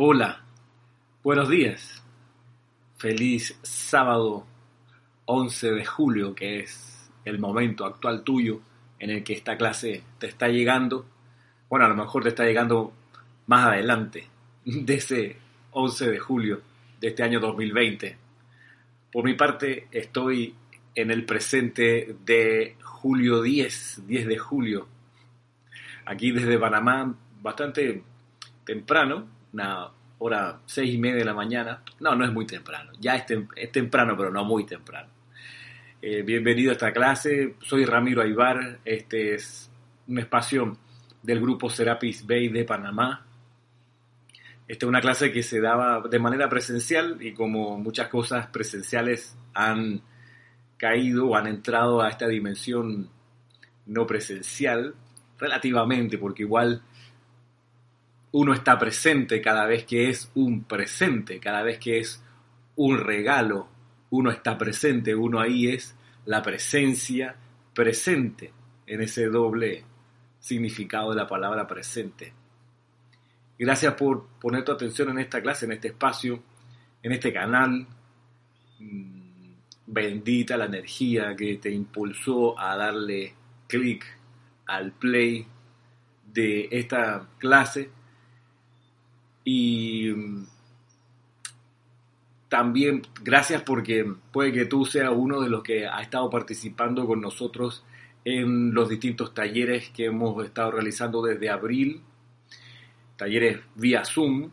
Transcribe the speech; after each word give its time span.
Hola, 0.00 0.44
buenos 1.24 1.48
días. 1.48 2.04
Feliz 2.98 3.58
sábado 3.62 4.46
11 5.24 5.72
de 5.72 5.84
julio, 5.84 6.36
que 6.36 6.60
es 6.60 7.10
el 7.24 7.40
momento 7.40 7.84
actual 7.84 8.22
tuyo 8.22 8.60
en 9.00 9.10
el 9.10 9.24
que 9.24 9.32
esta 9.32 9.56
clase 9.56 10.04
te 10.20 10.28
está 10.28 10.46
llegando. 10.46 11.04
Bueno, 11.68 11.86
a 11.86 11.88
lo 11.88 11.96
mejor 11.96 12.22
te 12.22 12.28
está 12.28 12.44
llegando 12.44 12.92
más 13.48 13.66
adelante, 13.66 14.28
de 14.64 14.94
ese 14.94 15.36
11 15.72 16.10
de 16.12 16.18
julio 16.20 16.60
de 17.00 17.08
este 17.08 17.24
año 17.24 17.40
2020. 17.40 18.16
Por 19.10 19.24
mi 19.24 19.34
parte, 19.34 19.88
estoy 19.90 20.54
en 20.94 21.10
el 21.10 21.24
presente 21.24 22.14
de 22.24 22.76
julio 22.84 23.42
10, 23.42 24.04
10 24.06 24.28
de 24.28 24.38
julio, 24.38 24.86
aquí 26.04 26.30
desde 26.30 26.56
Panamá, 26.56 27.12
bastante 27.42 28.04
temprano, 28.64 29.37
una 29.52 29.88
hora 30.18 30.60
seis 30.66 30.94
y 30.94 30.98
media 30.98 31.16
de 31.16 31.24
la 31.24 31.34
mañana. 31.34 31.82
No, 32.00 32.14
no 32.14 32.24
es 32.24 32.32
muy 32.32 32.46
temprano. 32.46 32.92
Ya 33.00 33.16
es, 33.16 33.26
temprano, 33.72 34.16
pero 34.16 34.30
no 34.30 34.44
muy 34.44 34.64
temprano. 34.64 35.08
Eh, 36.00 36.22
bienvenido 36.22 36.70
a 36.70 36.74
esta 36.74 36.92
clase. 36.92 37.54
Soy 37.60 37.84
Ramiro 37.84 38.22
Aybar. 38.22 38.80
Este 38.84 39.34
es 39.34 39.70
un 40.06 40.18
espacio 40.18 40.76
del 41.22 41.40
grupo 41.40 41.70
Serapis 41.70 42.26
Bay 42.26 42.48
de 42.48 42.64
Panamá. 42.64 43.24
Esta 44.66 44.84
es 44.84 44.88
una 44.88 45.00
clase 45.00 45.32
que 45.32 45.42
se 45.42 45.60
daba 45.60 46.02
de 46.08 46.18
manera 46.18 46.48
presencial 46.48 47.16
y 47.20 47.32
como 47.32 47.78
muchas 47.78 48.08
cosas 48.08 48.48
presenciales 48.48 49.36
han 49.54 50.02
caído 50.76 51.28
o 51.28 51.36
han 51.36 51.46
entrado 51.46 52.02
a 52.02 52.10
esta 52.10 52.28
dimensión 52.28 53.08
no 53.86 54.06
presencial, 54.06 54.94
relativamente, 55.38 56.18
porque 56.18 56.42
igual 56.42 56.82
uno 58.32 58.52
está 58.52 58.78
presente 58.78 59.40
cada 59.40 59.66
vez 59.66 59.84
que 59.84 60.10
es 60.10 60.30
un 60.34 60.64
presente, 60.64 61.40
cada 61.40 61.62
vez 61.62 61.78
que 61.78 61.98
es 61.98 62.22
un 62.76 62.98
regalo, 62.98 63.68
uno 64.10 64.30
está 64.30 64.56
presente, 64.58 65.14
uno 65.14 65.40
ahí 65.40 65.68
es 65.68 65.96
la 66.26 66.42
presencia 66.42 67.36
presente 67.74 68.52
en 68.86 69.00
ese 69.02 69.26
doble 69.26 69.84
significado 70.40 71.10
de 71.10 71.16
la 71.16 71.26
palabra 71.26 71.66
presente. 71.66 72.32
Gracias 73.58 73.94
por 73.94 74.26
poner 74.40 74.64
tu 74.64 74.72
atención 74.72 75.10
en 75.10 75.18
esta 75.18 75.42
clase, 75.42 75.64
en 75.64 75.72
este 75.72 75.88
espacio, 75.88 76.42
en 77.02 77.12
este 77.12 77.32
canal. 77.32 77.86
Mm, 78.78 79.18
bendita 79.86 80.56
la 80.56 80.66
energía 80.66 81.34
que 81.34 81.56
te 81.56 81.70
impulsó 81.70 82.58
a 82.58 82.76
darle 82.76 83.34
clic 83.66 84.04
al 84.66 84.92
play 84.92 85.46
de 86.26 86.68
esta 86.70 87.26
clase 87.38 87.90
y 89.50 90.10
mm, 90.10 90.46
también 92.50 93.00
gracias 93.22 93.62
porque 93.62 94.04
puede 94.30 94.52
que 94.52 94.66
tú 94.66 94.84
seas 94.84 95.10
uno 95.14 95.40
de 95.40 95.48
los 95.48 95.62
que 95.62 95.86
ha 95.86 96.02
estado 96.02 96.28
participando 96.28 97.06
con 97.06 97.22
nosotros 97.22 97.82
en 98.26 98.74
los 98.74 98.90
distintos 98.90 99.32
talleres 99.32 99.88
que 99.88 100.04
hemos 100.04 100.44
estado 100.44 100.72
realizando 100.72 101.22
desde 101.22 101.48
abril, 101.48 102.02
talleres 103.16 103.60
vía 103.74 104.04
Zoom. 104.04 104.50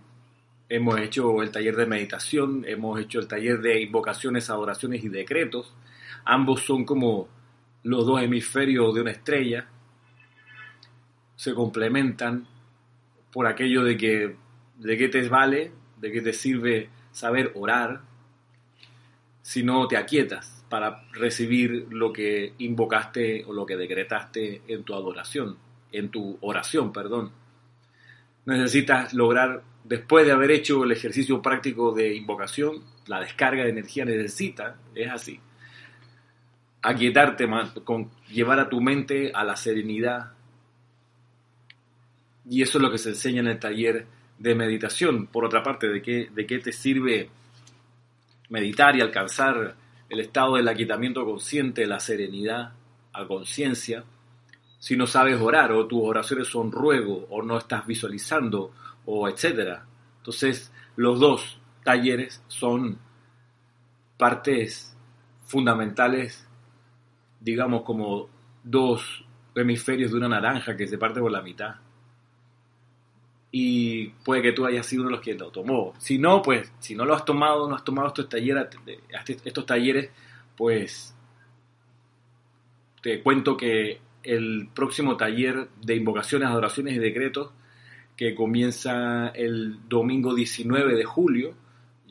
Hemos 0.69 0.97
hecho 1.01 1.43
el 1.43 1.51
taller 1.51 1.75
de 1.75 1.85
meditación, 1.87 2.63
hemos 2.65 2.97
hecho 3.01 3.19
el 3.19 3.27
taller 3.27 3.59
de 3.59 3.81
invocaciones, 3.81 4.49
adoraciones 4.49 5.03
y 5.03 5.09
decretos. 5.09 5.75
Ambos 6.23 6.61
son 6.61 6.85
como 6.85 7.27
los 7.83 8.05
dos 8.05 8.21
hemisferios 8.21 8.95
de 8.95 9.01
una 9.01 9.11
estrella. 9.11 9.67
Se 11.35 11.53
complementan 11.53 12.47
por 13.33 13.45
aquello 13.45 13.83
de 13.83 13.97
que 13.97 14.44
¿De 14.77 14.97
qué 14.97 15.09
te 15.09 15.27
vale? 15.27 15.71
¿De 15.97 16.11
qué 16.11 16.21
te 16.21 16.33
sirve 16.33 16.89
saber 17.11 17.51
orar 17.55 18.01
si 19.41 19.63
no 19.63 19.87
te 19.87 19.97
aquietas 19.97 20.65
para 20.69 21.03
recibir 21.11 21.87
lo 21.91 22.11
que 22.11 22.53
invocaste 22.57 23.45
o 23.45 23.53
lo 23.53 23.65
que 23.65 23.77
decretaste 23.77 24.63
en 24.67 24.83
tu 24.83 24.93
adoración, 24.93 25.57
en 25.91 26.09
tu 26.09 26.37
oración, 26.41 26.91
perdón? 26.91 27.31
Necesitas 28.45 29.13
lograr, 29.13 29.63
después 29.83 30.25
de 30.25 30.31
haber 30.31 30.51
hecho 30.51 30.83
el 30.83 30.91
ejercicio 30.91 31.41
práctico 31.41 31.93
de 31.93 32.13
invocación, 32.13 32.83
la 33.07 33.19
descarga 33.19 33.63
de 33.63 33.69
energía 33.69 34.05
necesita, 34.05 34.77
es 34.93 35.09
así, 35.09 35.39
aquietarte, 36.81 37.47
con 37.83 38.11
llevar 38.29 38.59
a 38.59 38.69
tu 38.69 38.81
mente 38.81 39.31
a 39.33 39.43
la 39.43 39.55
serenidad. 39.55 40.33
Y 42.47 42.61
eso 42.61 42.77
es 42.77 42.81
lo 42.83 42.91
que 42.91 42.99
se 42.99 43.09
enseña 43.09 43.41
en 43.41 43.47
el 43.47 43.59
taller 43.59 44.05
de 44.37 44.55
meditación. 44.55 45.27
Por 45.27 45.45
otra 45.45 45.63
parte, 45.63 45.87
¿de 45.87 46.01
qué, 46.01 46.29
de 46.33 46.45
qué 46.45 46.59
te 46.59 46.71
sirve 46.71 47.29
meditar 48.49 48.95
y 48.95 49.01
alcanzar 49.01 49.75
el 50.09 50.19
estado 50.19 50.55
del 50.55 50.67
aquietamiento 50.67 51.25
consciente, 51.25 51.85
la 51.85 51.99
serenidad 51.99 52.73
a 53.13 53.25
conciencia, 53.25 54.03
si 54.77 54.95
no 54.95 55.07
sabes 55.07 55.39
orar 55.41 55.71
o 55.71 55.87
tus 55.87 56.01
oraciones 56.03 56.47
son 56.47 56.71
ruego 56.71 57.25
o 57.29 57.41
no 57.41 57.57
estás 57.57 57.85
visualizando 57.87 58.71
o 59.05 59.27
etcétera? 59.27 59.85
Entonces, 60.17 60.71
los 60.95 61.19
dos 61.19 61.59
talleres 61.83 62.43
son 62.47 62.99
partes 64.17 64.95
fundamentales, 65.45 66.47
digamos 67.39 67.83
como 67.83 68.29
dos 68.63 69.25
hemisferios 69.55 70.11
de 70.11 70.17
una 70.17 70.29
naranja 70.29 70.75
que 70.75 70.87
se 70.87 70.97
parte 70.97 71.19
por 71.19 71.31
la 71.31 71.41
mitad 71.41 71.75
y 73.57 74.09
puede 74.25 74.41
que 74.41 74.51
tú 74.51 74.65
hayas 74.65 74.85
sido 74.85 75.03
uno 75.03 75.11
de 75.11 75.15
los 75.15 75.23
que 75.23 75.33
lo 75.33 75.49
tomó. 75.49 75.93
Si 75.97 76.17
no, 76.17 76.41
pues, 76.41 76.73
si 76.79 76.93
no 76.93 77.05
lo 77.05 77.15
has 77.15 77.23
tomado, 77.23 77.69
no 77.69 77.75
has 77.77 77.85
tomado 77.85 78.09
estos 78.09 78.27
talleres, 78.27 78.67
estos 79.45 79.65
talleres, 79.65 80.09
pues 80.57 81.15
te 83.01 83.23
cuento 83.23 83.55
que 83.55 84.01
el 84.23 84.67
próximo 84.75 85.15
taller 85.15 85.69
de 85.81 85.95
invocaciones, 85.95 86.49
adoraciones 86.49 86.95
y 86.95 86.99
decretos, 86.99 87.53
que 88.17 88.35
comienza 88.35 89.29
el 89.29 89.87
domingo 89.87 90.35
19 90.35 90.93
de 90.93 91.05
julio, 91.05 91.53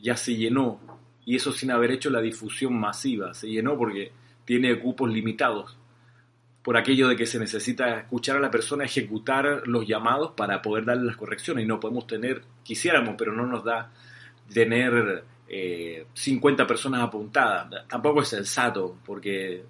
ya 0.01 0.17
se 0.17 0.35
llenó. 0.35 0.79
Y 1.25 1.35
eso 1.35 1.51
sin 1.51 1.69
haber 1.69 1.91
hecho 1.91 2.09
la 2.09 2.21
difusión 2.21 2.75
masiva. 2.79 3.35
Se 3.35 3.47
llenó 3.47 3.77
porque 3.77 4.11
tiene 4.45 4.79
cupos 4.79 5.11
limitados 5.11 5.77
por 6.65 6.77
aquello 6.77 7.07
de 7.07 7.15
que 7.15 7.27
se 7.27 7.37
necesita 7.37 7.99
escuchar 7.99 8.37
a 8.37 8.39
la 8.39 8.49
persona, 8.49 8.85
ejecutar 8.85 9.67
los 9.67 9.85
llamados 9.85 10.31
para 10.31 10.63
poder 10.63 10.83
darle 10.83 11.05
las 11.05 11.15
correcciones. 11.15 11.63
Y 11.63 11.67
no 11.67 11.79
podemos 11.79 12.07
tener, 12.07 12.41
quisiéramos, 12.63 13.13
pero 13.15 13.33
no 13.33 13.45
nos 13.45 13.63
da 13.63 13.91
tener 14.51 15.23
50 16.11 16.63
eh, 16.63 16.65
personas 16.65 17.03
apuntadas. 17.03 17.87
Tampoco 17.87 18.23
es 18.23 18.29
sensato, 18.29 18.97
porque, 19.05 19.63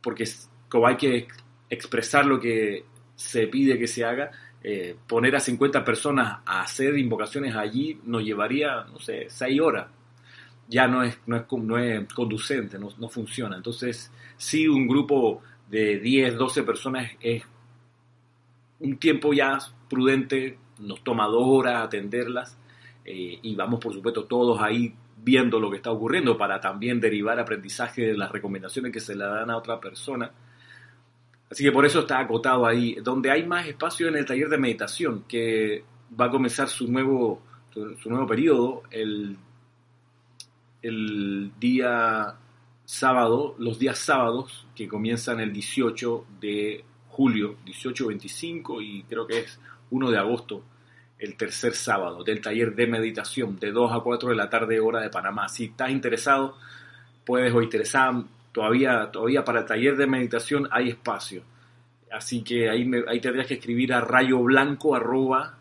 porque 0.00 0.24
como 0.68 0.86
hay 0.86 0.96
que 0.96 1.26
expresar 1.68 2.26
lo 2.26 2.38
que 2.38 2.84
se 3.16 3.48
pide 3.48 3.76
que 3.76 3.88
se 3.88 4.04
haga, 4.04 4.30
eh, 4.62 4.94
poner 5.04 5.34
a 5.34 5.40
50 5.40 5.84
personas 5.84 6.38
a 6.46 6.60
hacer 6.60 6.96
invocaciones 6.96 7.56
allí 7.56 8.00
nos 8.04 8.22
llevaría, 8.22 8.84
no 8.84 9.00
sé, 9.00 9.26
6 9.28 9.60
horas. 9.60 9.88
Ya 10.68 10.86
no 10.86 11.02
es, 11.02 11.18
no 11.26 11.38
es, 11.38 11.44
no 11.50 11.76
es 11.76 12.06
conducente, 12.14 12.78
no, 12.78 12.88
no 12.98 13.08
funciona. 13.08 13.56
Entonces, 13.56 14.12
sí, 14.36 14.68
un 14.68 14.86
grupo 14.86 15.42
de 15.70 15.98
10, 15.98 16.36
12 16.36 16.62
personas 16.62 17.10
es 17.20 17.42
un 18.80 18.96
tiempo 18.98 19.32
ya 19.32 19.58
prudente, 19.88 20.58
nos 20.80 21.02
toma 21.02 21.26
dos 21.26 21.44
horas 21.44 21.84
atenderlas 21.84 22.56
eh, 23.04 23.38
y 23.42 23.54
vamos 23.54 23.80
por 23.80 23.92
supuesto 23.92 24.24
todos 24.24 24.60
ahí 24.60 24.94
viendo 25.22 25.58
lo 25.58 25.70
que 25.70 25.76
está 25.76 25.90
ocurriendo 25.90 26.36
para 26.36 26.60
también 26.60 27.00
derivar 27.00 27.40
aprendizaje 27.40 28.02
de 28.02 28.16
las 28.16 28.30
recomendaciones 28.30 28.92
que 28.92 29.00
se 29.00 29.16
le 29.16 29.24
dan 29.24 29.50
a 29.50 29.56
otra 29.56 29.80
persona. 29.80 30.30
Así 31.50 31.64
que 31.64 31.72
por 31.72 31.84
eso 31.84 32.00
está 32.00 32.20
acotado 32.20 32.66
ahí, 32.66 32.96
donde 33.02 33.30
hay 33.30 33.46
más 33.46 33.66
espacio 33.66 34.08
en 34.08 34.16
el 34.16 34.26
taller 34.26 34.48
de 34.48 34.58
meditación, 34.58 35.24
que 35.26 35.82
va 36.18 36.26
a 36.26 36.30
comenzar 36.30 36.68
su 36.68 36.90
nuevo, 36.90 37.42
su, 37.72 38.10
nuevo 38.10 38.26
periodo 38.26 38.82
el, 38.90 39.36
el 40.82 41.52
día 41.58 42.34
sábado, 42.88 43.54
los 43.58 43.78
días 43.78 43.98
sábados, 43.98 44.66
que 44.74 44.88
comienzan 44.88 45.40
el 45.40 45.52
18 45.52 46.24
de 46.40 46.82
julio, 47.08 47.56
18, 47.66 48.06
25 48.06 48.80
y 48.80 49.02
creo 49.02 49.26
que 49.26 49.40
es 49.40 49.60
1 49.90 50.10
de 50.10 50.16
agosto, 50.16 50.64
el 51.18 51.36
tercer 51.36 51.74
sábado 51.74 52.24
del 52.24 52.40
taller 52.40 52.74
de 52.74 52.86
meditación 52.86 53.58
de 53.58 53.72
2 53.72 53.92
a 53.92 54.00
4 54.00 54.30
de 54.30 54.34
la 54.34 54.48
tarde 54.48 54.80
hora 54.80 55.02
de 55.02 55.10
Panamá. 55.10 55.50
Si 55.50 55.66
estás 55.66 55.90
interesado, 55.90 56.56
puedes 57.26 57.52
o 57.52 57.60
interesar, 57.60 58.22
todavía, 58.52 59.10
todavía 59.12 59.44
para 59.44 59.60
el 59.60 59.66
taller 59.66 59.94
de 59.94 60.06
meditación 60.06 60.66
hay 60.70 60.88
espacio. 60.88 61.42
Así 62.10 62.42
que 62.42 62.70
ahí, 62.70 62.86
me, 62.86 63.04
ahí 63.06 63.20
tendrías 63.20 63.48
que 63.48 63.54
escribir 63.54 63.92
a 63.92 64.00
rayo 64.00 64.38
blanco 64.38 64.94
arroba 64.96 65.57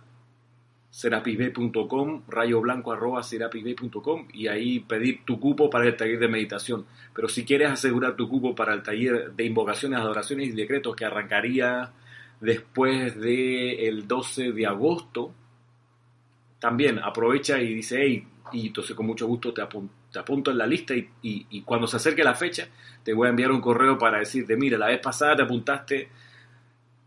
serapisb.com, 0.90 2.24
rayoblanco 2.28 2.92
arroba 2.92 3.22
serapisb.com 3.22 4.28
y 4.34 4.48
ahí 4.48 4.80
pedir 4.80 5.26
tu 5.26 5.40
cupo 5.40 5.70
para 5.70 5.86
el 5.86 5.96
taller 5.96 6.20
de 6.20 6.28
meditación. 6.28 6.86
Pero 7.14 7.28
si 7.28 7.46
quieres 7.46 7.72
asegurar 7.72 8.16
tu 8.16 8.28
cupo 8.28 8.56
para 8.56 8.74
el 8.74 8.84
taller 8.84 9.32
de 9.34 9.46
invocaciones, 9.46 10.00
adoraciones 10.00 10.50
y 10.50 10.52
decretos 10.52 10.96
que 10.96 11.06
arrancaría 11.06 11.92
después 12.40 13.20
del 13.20 14.08
12 14.08 14.52
de 14.52 14.66
agosto, 14.66 15.34
también 16.60 17.00
aprovecha 17.00 17.62
y 17.62 17.74
dice, 17.74 18.00
hey, 18.02 18.28
y 18.52 18.68
entonces 18.68 18.96
con 18.96 19.06
mucho 19.06 19.28
gusto 19.28 19.54
te, 19.54 19.62
te 20.12 20.20
apunto 20.20 20.52
en 20.52 20.58
la 20.58 20.66
lista 20.66 20.96
y, 20.96 21.10
y, 21.22 21.62
cuando 21.62 21.86
se 21.86 21.98
acerque 21.98 22.24
la 22.24 22.34
fecha 22.34 22.68
te 23.04 23.14
voy 23.14 23.28
a 23.28 23.30
enviar 23.30 23.52
un 23.52 23.62
correo 23.62 23.98
para 23.98 24.20
decirte, 24.20 24.56
mira, 24.56 24.78
la 24.78 24.88
vez 24.88 25.00
pasada 25.00 25.36
te 25.36 25.44
apuntaste 25.44 26.10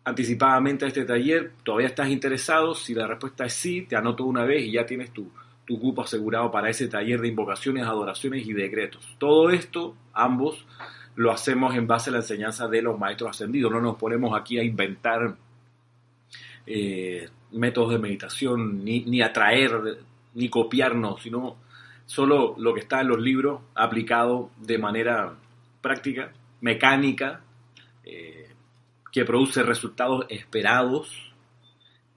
anticipadamente 0.05 0.85
a 0.85 0.89
este 0.89 1.05
taller, 1.05 1.53
todavía 1.63 1.89
estás 1.89 2.09
interesado, 2.09 2.75
si 2.75 2.95
la 2.95 3.07
respuesta 3.07 3.45
es 3.45 3.53
sí, 3.53 3.83
te 3.83 3.97
anoto 3.97 4.25
una 4.25 4.45
vez 4.45 4.65
y 4.65 4.73
ya 4.73 4.87
tienes 4.87 5.13
tu, 5.13 5.31
tu 5.67 5.79
cupo 5.79 6.03
asegurado 6.03 6.51
para 6.51 6.69
ese 6.69 6.89
taller 6.89 7.21
de 7.21 7.29
invocaciones, 7.29 7.85
adoraciones 7.85 8.47
y 8.47 8.53
decretos. 8.53 9.17
Todo 9.19 9.51
esto, 9.51 9.95
ambos, 10.13 10.67
lo 11.17 11.31
hacemos 11.31 11.75
en 11.75 11.87
base 11.87 12.11
a 12.11 12.15
la 12.15 12.19
enseñanza 12.21 12.67
de 12.67 12.83
los 12.83 12.99
maestros 12.99 13.31
ascendidos, 13.31 13.71
no 13.71 13.81
nos 13.81 13.97
ponemos 13.97 14.39
aquí 14.39 14.59
a 14.59 14.65
inventar 14.65 15.37
eh, 16.67 17.29
métodos 17.53 17.93
de 17.93 17.99
meditación, 17.99 18.85
ni, 18.85 19.05
ni 19.05 19.23
atraer, 19.23 19.99
ni 20.35 20.49
copiarnos, 20.49 21.23
sino 21.23 21.57
solo 22.07 22.55
lo 22.59 22.75
que 22.75 22.81
está 22.81 23.01
en 23.01 23.09
los 23.09 23.21
libros 23.21 23.61
aplicado 23.75 24.51
de 24.59 24.79
manera 24.79 25.35
práctica, 25.81 26.33
mecánica, 26.61 27.43
eh, 28.05 28.50
que 29.13 29.25
produce 29.25 29.63
resultados 29.63 30.27
esperados 30.29 31.33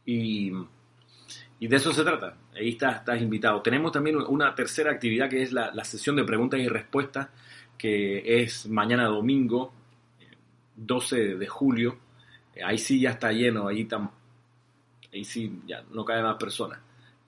y, 0.06 0.52
de 0.52 1.76
eso 1.78 1.94
se 1.94 2.04
trata. 2.04 2.36
Ahí 2.56 2.70
estás, 2.70 2.98
estás 2.98 3.22
invitado. 3.22 3.62
Tenemos 3.62 3.92
también 3.92 4.18
una 4.18 4.54
tercera 4.54 4.92
actividad 4.92 5.30
que 5.30 5.42
es 5.42 5.54
la, 5.54 5.72
sesión 5.86 6.16
de 6.18 6.26
preguntas 6.26 6.60
y 6.60 6.68
respuestas, 6.68 7.30
que 7.78 8.42
es 8.44 8.68
mañana 8.68 9.06
domingo, 9.06 9.74
12 10.76 11.36
de 11.36 11.48
julio. 11.48 11.98
Ahí 12.64 12.78
sí 12.78 13.00
ya 13.00 13.12
está 13.12 13.32
lleno, 13.32 13.70
ahí, 13.70 13.88
ahí 15.14 15.24
sí 15.24 15.62
ya 15.66 15.84
no 15.92 16.04
caen 16.04 16.24
más 16.24 16.36
personas. 16.36 16.80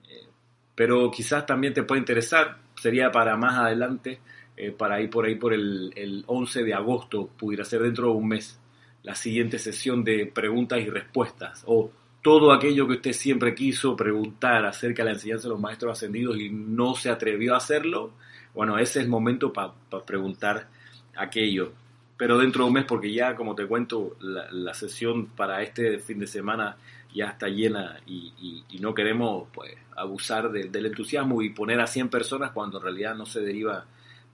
Eh, 0.08 0.26
pero 0.74 1.10
quizás 1.10 1.46
también 1.46 1.72
te 1.72 1.82
puede 1.82 2.00
interesar, 2.00 2.58
sería 2.76 3.10
para 3.10 3.36
más 3.36 3.56
adelante, 3.58 4.20
eh, 4.56 4.70
para 4.70 5.00
ir 5.00 5.08
por 5.08 5.24
ahí 5.24 5.36
por 5.36 5.54
el, 5.54 5.92
el 5.96 6.24
11 6.26 6.62
de 6.62 6.74
agosto, 6.74 7.26
pudiera 7.26 7.64
ser 7.64 7.80
dentro 7.80 8.08
de 8.08 8.12
un 8.12 8.28
mes 8.28 8.60
la 9.06 9.14
siguiente 9.14 9.58
sesión 9.58 10.02
de 10.02 10.26
preguntas 10.26 10.80
y 10.80 10.90
respuestas 10.90 11.62
o 11.64 11.90
todo 12.22 12.52
aquello 12.52 12.88
que 12.88 12.94
usted 12.94 13.12
siempre 13.12 13.54
quiso 13.54 13.94
preguntar 13.94 14.66
acerca 14.66 15.04
de 15.04 15.10
la 15.10 15.14
enseñanza 15.14 15.44
de 15.44 15.50
los 15.50 15.60
maestros 15.60 15.92
ascendidos 15.92 16.36
y 16.38 16.50
no 16.50 16.96
se 16.96 17.08
atrevió 17.08 17.54
a 17.54 17.58
hacerlo, 17.58 18.14
bueno, 18.52 18.76
ese 18.78 18.98
es 18.98 19.04
el 19.04 19.08
momento 19.08 19.52
para 19.52 19.74
preguntar 20.04 20.66
aquello. 21.14 21.72
Pero 22.16 22.36
dentro 22.36 22.64
de 22.64 22.68
un 22.68 22.74
mes, 22.74 22.84
porque 22.84 23.12
ya, 23.12 23.36
como 23.36 23.54
te 23.54 23.66
cuento, 23.66 24.16
la, 24.18 24.74
sesión 24.74 25.26
para 25.26 25.62
este 25.62 26.00
fin 26.00 26.18
de 26.18 26.26
semana 26.26 26.76
ya 27.14 27.26
está 27.26 27.46
llena 27.46 28.00
y, 28.06 28.64
no 28.80 28.92
queremos 28.92 29.46
pues, 29.52 29.76
abusar 29.94 30.50
del 30.50 30.86
entusiasmo 30.86 31.42
y 31.42 31.50
poner 31.50 31.78
a 31.80 31.86
100 31.86 32.08
personas 32.08 32.50
cuando 32.50 32.78
en 32.78 32.82
realidad 32.82 33.14
no 33.14 33.24
se 33.24 33.40
deriva 33.40 33.84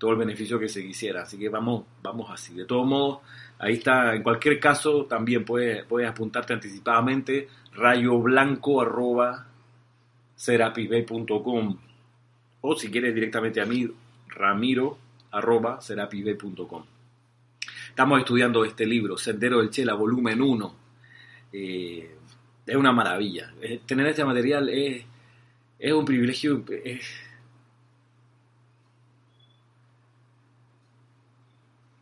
todo 0.02 0.10
el 0.10 0.16
beneficio 0.16 0.58
que 0.58 0.68
se 0.68 0.82
quisiera. 0.82 1.22
Así 1.22 1.38
que 1.38 1.48
vamos, 1.48 1.84
vamos 2.02 2.28
así. 2.28 2.54
De 2.54 2.64
todos 2.64 2.84
modos, 2.84 3.20
Ahí 3.62 3.74
está, 3.74 4.12
en 4.16 4.24
cualquier 4.24 4.58
caso, 4.58 5.04
también 5.04 5.44
puedes, 5.44 5.84
puedes 5.84 6.10
apuntarte 6.10 6.52
anticipadamente, 6.52 7.46
rayoblanco 7.72 8.82
arroba 8.82 9.46
o 12.60 12.76
si 12.76 12.90
quieres 12.90 13.14
directamente 13.14 13.60
a 13.60 13.64
mí, 13.64 13.88
ramiro 14.26 14.98
arroba 15.30 15.78
Estamos 17.88 18.18
estudiando 18.18 18.64
este 18.64 18.84
libro, 18.84 19.16
Sendero 19.16 19.58
del 19.60 19.70
Chela, 19.70 19.94
volumen 19.94 20.42
1. 20.42 20.74
Eh, 21.52 22.16
es 22.66 22.76
una 22.76 22.90
maravilla. 22.90 23.54
Eh, 23.60 23.82
tener 23.86 24.08
este 24.08 24.24
material 24.24 24.68
es, 24.70 25.04
es 25.78 25.92
un 25.92 26.04
privilegio, 26.04 26.64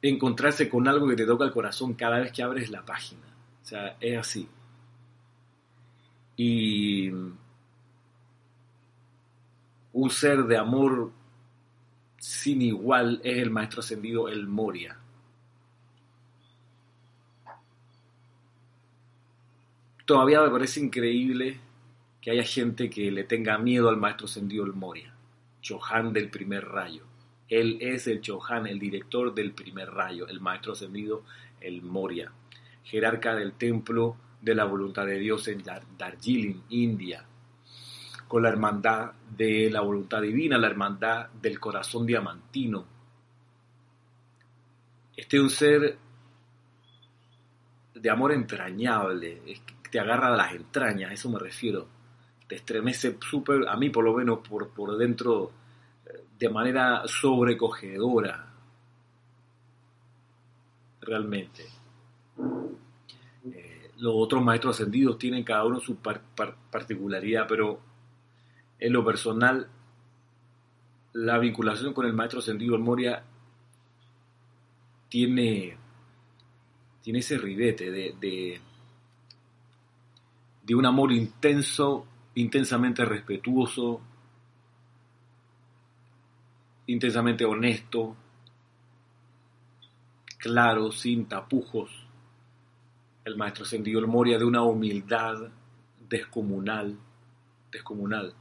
encontrarse 0.03 0.69
con 0.69 0.89
algo 0.89 1.09
que 1.09 1.17
te 1.17 1.27
toca 1.27 1.45
el 1.45 1.53
corazón 1.53 1.95
cada 1.95 2.21
vez 2.21 2.33
que 2.33 2.43
abres 2.43 2.71
la 2.71 2.85
página. 2.85 3.27
O 3.63 3.67
sea, 3.67 3.97
es 4.01 4.19
así. 4.19 4.49
Y 6.37 7.11
un 9.93 10.11
ser 10.11 10.45
de 10.45 10.57
amor 10.57 11.13
sin 12.19 12.63
igual 12.63 13.21
es 13.25 13.39
el 13.39 13.51
maestro 13.51 13.81
ascendido 13.81 14.29
El 14.29 14.47
Moria. 14.47 14.97
Todavía 20.05 20.43
me 20.43 20.51
parece 20.51 20.81
increíble 20.81 21.61
que 22.21 22.31
haya 22.31 22.43
gente 22.43 22.91
que 22.91 23.11
le 23.11 23.25
tenga 23.25 23.57
miedo 23.59 23.89
al 23.89 23.97
maestro 23.97 24.27
ascendido 24.27 24.65
El 24.65 24.73
Moria, 24.73 25.15
Johan 25.67 26.13
del 26.13 26.31
primer 26.31 26.67
rayo. 26.67 27.10
Él 27.51 27.79
es 27.81 28.07
el 28.07 28.21
Chohan, 28.21 28.69
el 28.69 28.79
director 28.79 29.35
del 29.35 29.53
primer 29.53 29.91
rayo, 29.91 30.29
el 30.29 30.41
maestro 30.41 30.73
ascendido, 30.73 31.25
el 31.61 31.83
Moria, 31.83 32.31
jerarca 32.85 33.35
del 33.35 33.55
templo 33.55 34.17
de 34.41 34.55
la 34.55 34.65
voluntad 34.65 35.05
de 35.05 35.19
Dios 35.19 35.49
en 35.49 35.63
Darjeeling, 35.99 36.63
India, 36.71 37.25
con 38.29 38.45
la 38.45 38.51
hermandad 38.51 39.13
de 39.37 39.69
la 39.69 39.81
voluntad 39.81 40.23
divina, 40.23 40.57
la 40.59 40.69
hermandad 40.69 41.29
del 41.43 41.59
corazón 41.59 42.07
diamantino. 42.07 42.87
Este 45.17 45.37
es 45.37 45.43
un 45.43 45.51
ser 45.51 45.99
de 47.93 48.11
amor 48.11 48.33
entrañable, 48.33 49.43
te 49.91 49.99
agarra 49.99 50.29
a 50.29 50.37
las 50.37 50.55
entrañas, 50.55 51.11
a 51.11 51.15
eso 51.15 51.29
me 51.29 51.41
refiero. 51.41 51.89
Te 52.47 52.55
estremece 52.55 53.17
súper, 53.29 53.69
a 53.69 53.77
mí 53.77 53.91
por 53.91 54.05
lo 54.05 54.15
menos 54.15 54.39
por, 54.47 54.69
por 54.71 54.97
dentro 54.97 55.53
de 56.41 56.49
manera 56.49 57.03
sobrecogedora, 57.07 58.47
realmente. 61.03 61.67
Eh, 63.53 63.91
los 63.99 64.15
otros 64.17 64.43
maestros 64.43 64.77
ascendidos 64.77 65.19
tienen 65.19 65.45
cada 65.45 65.67
uno 65.67 65.81
su 65.81 65.97
particularidad, 65.97 67.47
pero 67.47 67.79
en 68.79 68.91
lo 68.91 69.05
personal, 69.05 69.69
la 71.13 71.39
vinculación 71.39 71.93
con 71.93 72.07
el 72.07 72.15
maestro 72.15 72.39
ascendido 72.39 72.75
en 72.75 72.83
Moria 72.83 73.23
tiene, 75.11 75.77
tiene 77.03 77.19
ese 77.19 77.37
ribete 77.37 77.91
de, 77.91 78.61
de 80.63 80.75
un 80.75 80.87
amor 80.87 81.13
intenso, 81.13 82.07
intensamente 82.35 83.05
respetuoso, 83.05 84.01
intensamente 86.91 87.45
honesto, 87.45 88.17
claro, 90.39 90.91
sin 90.91 91.27
tapujos. 91.27 91.91
El 93.25 93.37
maestro 93.37 93.65
ascendido 93.65 94.01
el 94.01 94.09
Moria 94.09 94.39
de 94.39 94.45
una 94.45 94.63
humildad 94.63 95.51
descomunal, 96.09 96.97
descomunal. 97.71 98.35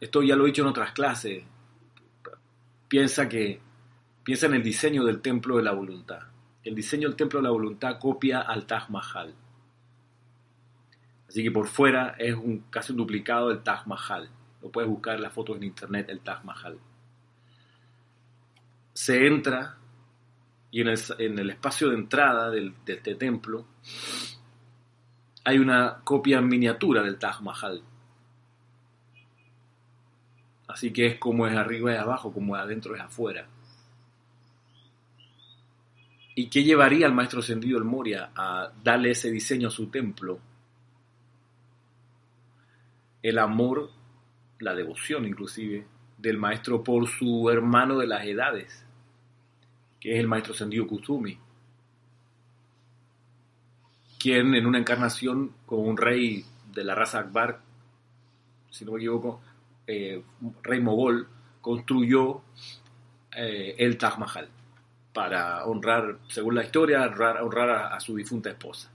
Esto 0.00 0.22
ya 0.22 0.36
lo 0.36 0.44
he 0.44 0.48
dicho 0.48 0.62
en 0.62 0.68
otras 0.68 0.92
clases. 0.92 1.42
Piensa 2.86 3.28
que 3.28 3.60
piensa 4.22 4.46
en 4.46 4.54
el 4.54 4.62
diseño 4.62 5.04
del 5.04 5.20
templo 5.20 5.56
de 5.56 5.64
la 5.64 5.72
voluntad. 5.72 6.20
El 6.62 6.76
diseño 6.76 7.08
del 7.08 7.16
templo 7.16 7.40
de 7.40 7.44
la 7.44 7.50
voluntad 7.50 7.98
copia 7.98 8.42
al 8.42 8.66
Taj 8.66 8.90
Mahal. 8.90 9.34
Así 11.28 11.42
que 11.42 11.50
por 11.50 11.66
fuera 11.66 12.14
es 12.18 12.34
un, 12.34 12.66
casi 12.70 12.92
un 12.92 12.98
duplicado 12.98 13.48
del 13.48 13.62
Taj 13.62 13.86
Mahal. 13.86 14.30
Lo 14.62 14.70
puedes 14.70 14.88
buscar 14.88 15.18
las 15.18 15.32
fotos 15.32 15.56
en 15.56 15.64
internet, 15.64 16.08
el 16.08 16.20
Taj 16.20 16.44
Mahal. 16.44 16.78
Se 18.92 19.26
entra 19.26 19.76
y 20.70 20.80
en 20.80 20.88
el, 20.88 21.50
espacio 21.50 21.90
de 21.90 21.96
entrada 21.96 22.50
del, 22.50 22.74
de 22.84 22.94
este 22.94 23.14
templo 23.14 23.66
hay 25.44 25.58
una 25.58 26.00
copia 26.04 26.38
en 26.38 26.48
miniatura 26.48 27.02
del 27.02 27.18
Taj 27.18 27.40
Mahal. 27.42 27.82
Así 30.68 30.92
que 30.92 31.06
es 31.06 31.18
como 31.18 31.46
es 31.46 31.56
arriba 31.56 31.92
y 31.92 31.96
abajo, 31.96 32.32
como 32.32 32.56
es 32.56 32.62
adentro 32.62 32.94
es 32.94 33.00
afuera. 33.02 33.46
¿Y 36.34 36.48
qué 36.48 36.64
llevaría 36.64 37.06
al 37.06 37.12
maestro 37.12 37.40
ascendido 37.40 37.76
el 37.76 37.84
Moria 37.84 38.30
a 38.34 38.72
darle 38.82 39.10
ese 39.10 39.30
diseño 39.30 39.68
a 39.68 39.70
su 39.70 39.88
templo? 39.88 40.38
El 43.22 43.38
amor 43.38 43.90
la 44.62 44.74
devoción 44.74 45.26
inclusive 45.26 45.84
del 46.18 46.38
maestro 46.38 46.82
por 46.82 47.08
su 47.08 47.50
hermano 47.50 47.98
de 47.98 48.06
las 48.06 48.24
edades, 48.24 48.86
que 50.00 50.14
es 50.14 50.20
el 50.20 50.28
maestro 50.28 50.54
Sendio 50.54 50.86
Kusumi, 50.86 51.38
quien 54.18 54.54
en 54.54 54.66
una 54.66 54.78
encarnación 54.78 55.52
con 55.66 55.80
un 55.80 55.96
rey 55.96 56.44
de 56.72 56.84
la 56.84 56.94
raza 56.94 57.18
Akbar, 57.18 57.60
si 58.70 58.84
no 58.84 58.92
me 58.92 58.98
equivoco, 58.98 59.40
eh, 59.86 60.22
rey 60.62 60.80
mogol, 60.80 61.28
construyó 61.60 62.42
eh, 63.36 63.74
el 63.78 63.98
Taj 63.98 64.18
Mahal 64.18 64.48
para 65.12 65.64
honrar, 65.66 66.18
según 66.28 66.54
la 66.54 66.64
historia, 66.64 67.02
honrar, 67.02 67.92
a 67.92 68.00
su 68.00 68.16
difunta 68.16 68.50
esposa. 68.50 68.90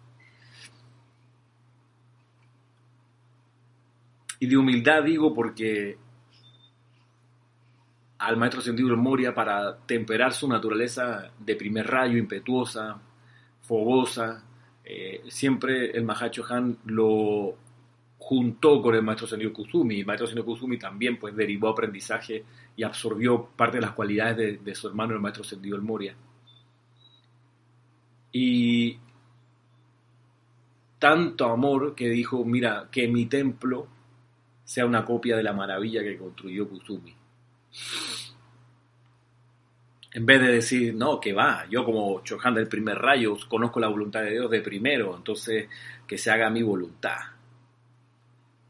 Y 4.40 4.48
de 4.48 4.58
humildad 4.58 5.04
digo 5.04 5.34
porque 5.34 5.98
al 8.20 8.38
maestro 8.38 8.62
sentido 8.62 8.96
Moria 8.98 9.34
para 9.34 9.78
temperar 9.78 10.34
su 10.34 10.48
naturaleza 10.48 11.32
de 11.40 11.56
primer 11.56 11.88
rayo, 11.88 12.18
impetuosa, 12.18 13.00
fogosa, 13.62 14.44
eh, 14.84 15.22
siempre 15.28 15.92
el 15.92 16.04
Mahacho 16.04 16.46
Han 16.50 16.78
lo 16.86 17.56
juntó 18.18 18.82
con 18.82 18.96
el 18.96 19.04
maestro 19.04 19.28
Sendio 19.28 19.54
Kusumi. 19.54 20.00
El 20.00 20.06
maestro 20.06 20.28
Sendio 20.28 20.46
Kusumi 20.46 20.78
también 20.78 21.18
pues 21.18 21.36
derivó 21.36 21.70
aprendizaje 21.70 22.44
y 22.76 22.84
absorbió 22.84 23.46
parte 23.56 23.78
de 23.78 23.82
las 23.82 23.92
cualidades 23.92 24.64
de, 24.64 24.76
su 24.76 24.88
hermano 24.88 25.14
el 25.14 25.20
maestro 25.20 25.44
el 25.52 25.82
Moria. 25.82 26.16
Y 28.32 28.98
tanto 31.00 31.46
amor 31.46 31.96
que 31.96 32.10
dijo, 32.10 32.44
mira, 32.44 32.90
que 32.92 33.08
mi 33.08 33.28
templo 33.28 33.88
sea 34.68 34.86
una 34.86 35.06
copia 35.06 35.38
de 35.38 35.44
la 35.44 35.54
maravilla 35.54 36.04
que 36.04 36.18
construyó 36.18 36.68
Kusumi. 36.68 37.16
En 40.12 40.26
vez 40.26 40.42
de 40.42 40.48
decir, 40.52 40.94
no, 40.94 41.22
que 41.22 41.32
va, 41.32 41.66
yo 41.70 41.86
como 41.86 42.22
Chohan 42.22 42.54
del 42.54 42.68
primer 42.68 42.98
rayo 42.98 43.38
conozco 43.48 43.80
la 43.80 43.88
voluntad 43.88 44.24
de 44.24 44.32
Dios 44.32 44.52
de 44.52 44.60
primero, 44.60 45.16
entonces 45.16 45.70
que 46.06 46.18
se 46.18 46.32
haga 46.32 46.50
mi 46.50 46.64
voluntad. 46.64 47.16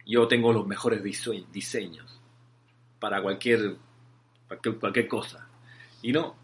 Yo 0.06 0.28
tengo 0.28 0.54
los 0.54 0.68
mejores 0.68 1.02
diseños 1.02 2.22
para 3.00 3.20
cualquier, 3.24 3.78
cualquier, 4.48 4.78
cualquier 4.78 5.08
cosa. 5.08 5.50
Y 6.04 6.12
no, 6.12 6.36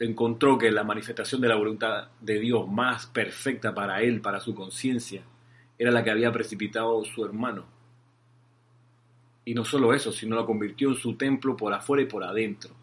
encontró 0.00 0.58
que 0.58 0.72
la 0.72 0.82
manifestación 0.82 1.40
de 1.40 1.48
la 1.48 1.54
voluntad 1.54 2.08
de 2.20 2.40
Dios 2.40 2.68
más 2.68 3.06
perfecta 3.06 3.72
para 3.72 4.02
él, 4.02 4.20
para 4.20 4.40
su 4.40 4.52
conciencia, 4.52 5.22
era 5.78 5.92
la 5.92 6.02
que 6.02 6.10
había 6.10 6.32
precipitado 6.32 7.04
su 7.04 7.24
hermano. 7.24 7.77
Y 9.48 9.54
no 9.54 9.64
solo 9.64 9.94
eso, 9.94 10.12
sino 10.12 10.36
lo 10.36 10.44
convirtió 10.44 10.90
en 10.90 10.96
su 10.96 11.14
templo 11.14 11.56
por 11.56 11.72
afuera 11.72 12.02
y 12.02 12.06
por 12.06 12.22
adentro. 12.22 12.74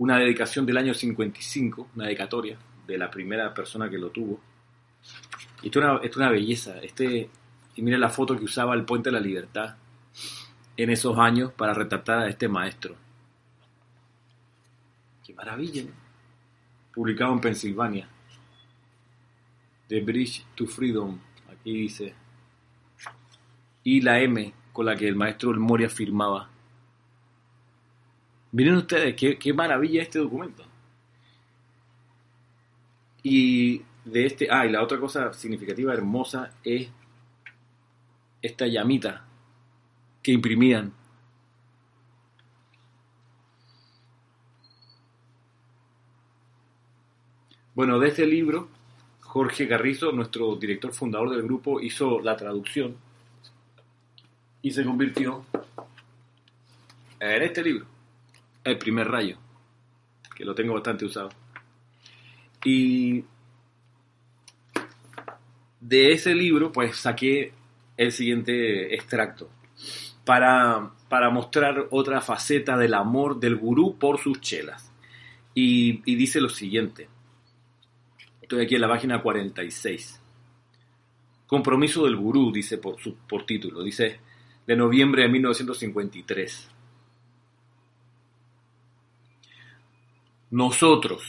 una 0.00 0.16
dedicación 0.16 0.64
del 0.64 0.78
año 0.78 0.94
55, 0.94 1.90
una 1.94 2.06
dedicatoria 2.06 2.56
de 2.86 2.96
la 2.96 3.10
primera 3.10 3.52
persona 3.52 3.90
que 3.90 3.98
lo 3.98 4.08
tuvo. 4.08 4.40
Y 5.62 5.66
esto 5.66 6.00
es 6.02 6.16
una, 6.16 6.30
belleza. 6.30 6.78
Este, 6.78 7.28
y 7.76 7.82
mire 7.82 7.98
la 7.98 8.08
foto 8.08 8.34
que 8.34 8.44
usaba 8.44 8.74
el 8.74 8.86
Puente 8.86 9.10
de 9.10 9.12
la 9.12 9.20
Libertad 9.20 9.76
en 10.74 10.88
esos 10.88 11.18
años 11.18 11.52
para 11.52 11.74
retratar 11.74 12.20
a 12.20 12.28
este 12.30 12.48
maestro. 12.48 12.96
¡Qué 15.22 15.34
maravilla! 15.34 15.82
Publicado 16.94 17.34
en 17.34 17.40
Pensilvania. 17.40 18.08
The 19.88 20.00
Bridge 20.00 20.46
to 20.54 20.66
Freedom 20.66 21.18
Aquí 21.52 21.72
dice, 21.72 22.14
y 23.84 24.00
la 24.00 24.18
M 24.20 24.54
con 24.72 24.86
la 24.86 24.96
que 24.96 25.06
el 25.06 25.14
maestro 25.14 25.52
Moria 25.60 25.90
firmaba. 25.90 26.48
Miren 28.52 28.76
ustedes, 28.76 29.14
qué, 29.16 29.52
maravilla 29.52 30.02
este 30.02 30.18
documento. 30.18 30.64
Y 33.22 33.82
de 34.04 34.26
este, 34.26 34.48
ah, 34.50 34.66
y 34.66 34.70
la 34.70 34.82
otra 34.82 34.98
cosa 34.98 35.32
significativa, 35.32 35.92
hermosa, 35.92 36.52
es 36.64 36.88
esta 38.42 38.66
llamita 38.66 39.24
que 40.22 40.32
imprimían. 40.32 40.92
Bueno, 47.74 47.98
de 47.98 48.08
este 48.08 48.26
libro 48.26 48.68
Jorge 49.20 49.68
Carrizo, 49.68 50.10
nuestro 50.10 50.56
director 50.56 50.92
fundador 50.92 51.30
del 51.30 51.42
grupo, 51.42 51.80
hizo 51.80 52.20
la 52.20 52.36
traducción 52.36 52.96
y 54.60 54.72
se 54.72 54.84
convirtió 54.84 55.44
en 57.20 57.42
este 57.42 57.62
libro, 57.62 57.86
El 58.64 58.78
primer 58.78 59.08
rayo, 59.08 59.38
que 60.36 60.44
lo 60.44 60.54
tengo 60.54 60.74
bastante 60.74 61.04
usado. 61.04 61.30
Y 62.64 63.24
de 65.80 66.12
ese 66.12 66.34
libro, 66.34 66.70
pues 66.72 66.96
saqué 66.96 67.52
el 67.96 68.12
siguiente 68.12 68.94
extracto 68.94 69.50
para, 70.24 70.90
para 71.08 71.30
mostrar 71.30 71.86
otra 71.90 72.20
faceta 72.20 72.76
del 72.76 72.94
amor 72.94 73.40
del 73.40 73.56
gurú 73.56 73.96
por 73.98 74.18
sus 74.18 74.40
chelas. 74.40 74.92
Y, 75.54 76.02
dice 76.14 76.40
lo 76.40 76.48
siguiente. 76.48 77.08
Estoy 78.40 78.64
aquí 78.64 78.76
en 78.76 78.80
la 78.80 78.88
página 78.88 79.22
46. 79.22 80.22
Compromiso 81.46 82.04
del 82.04 82.16
gurú, 82.16 82.52
dice 82.52 82.78
por, 82.78 83.00
su, 83.00 83.16
por 83.16 83.44
título, 83.44 83.82
dice 83.82 84.20
de 84.66 84.76
noviembre 84.76 85.22
de 85.22 85.28
1953. 85.28 86.70
Nosotros 90.50 91.22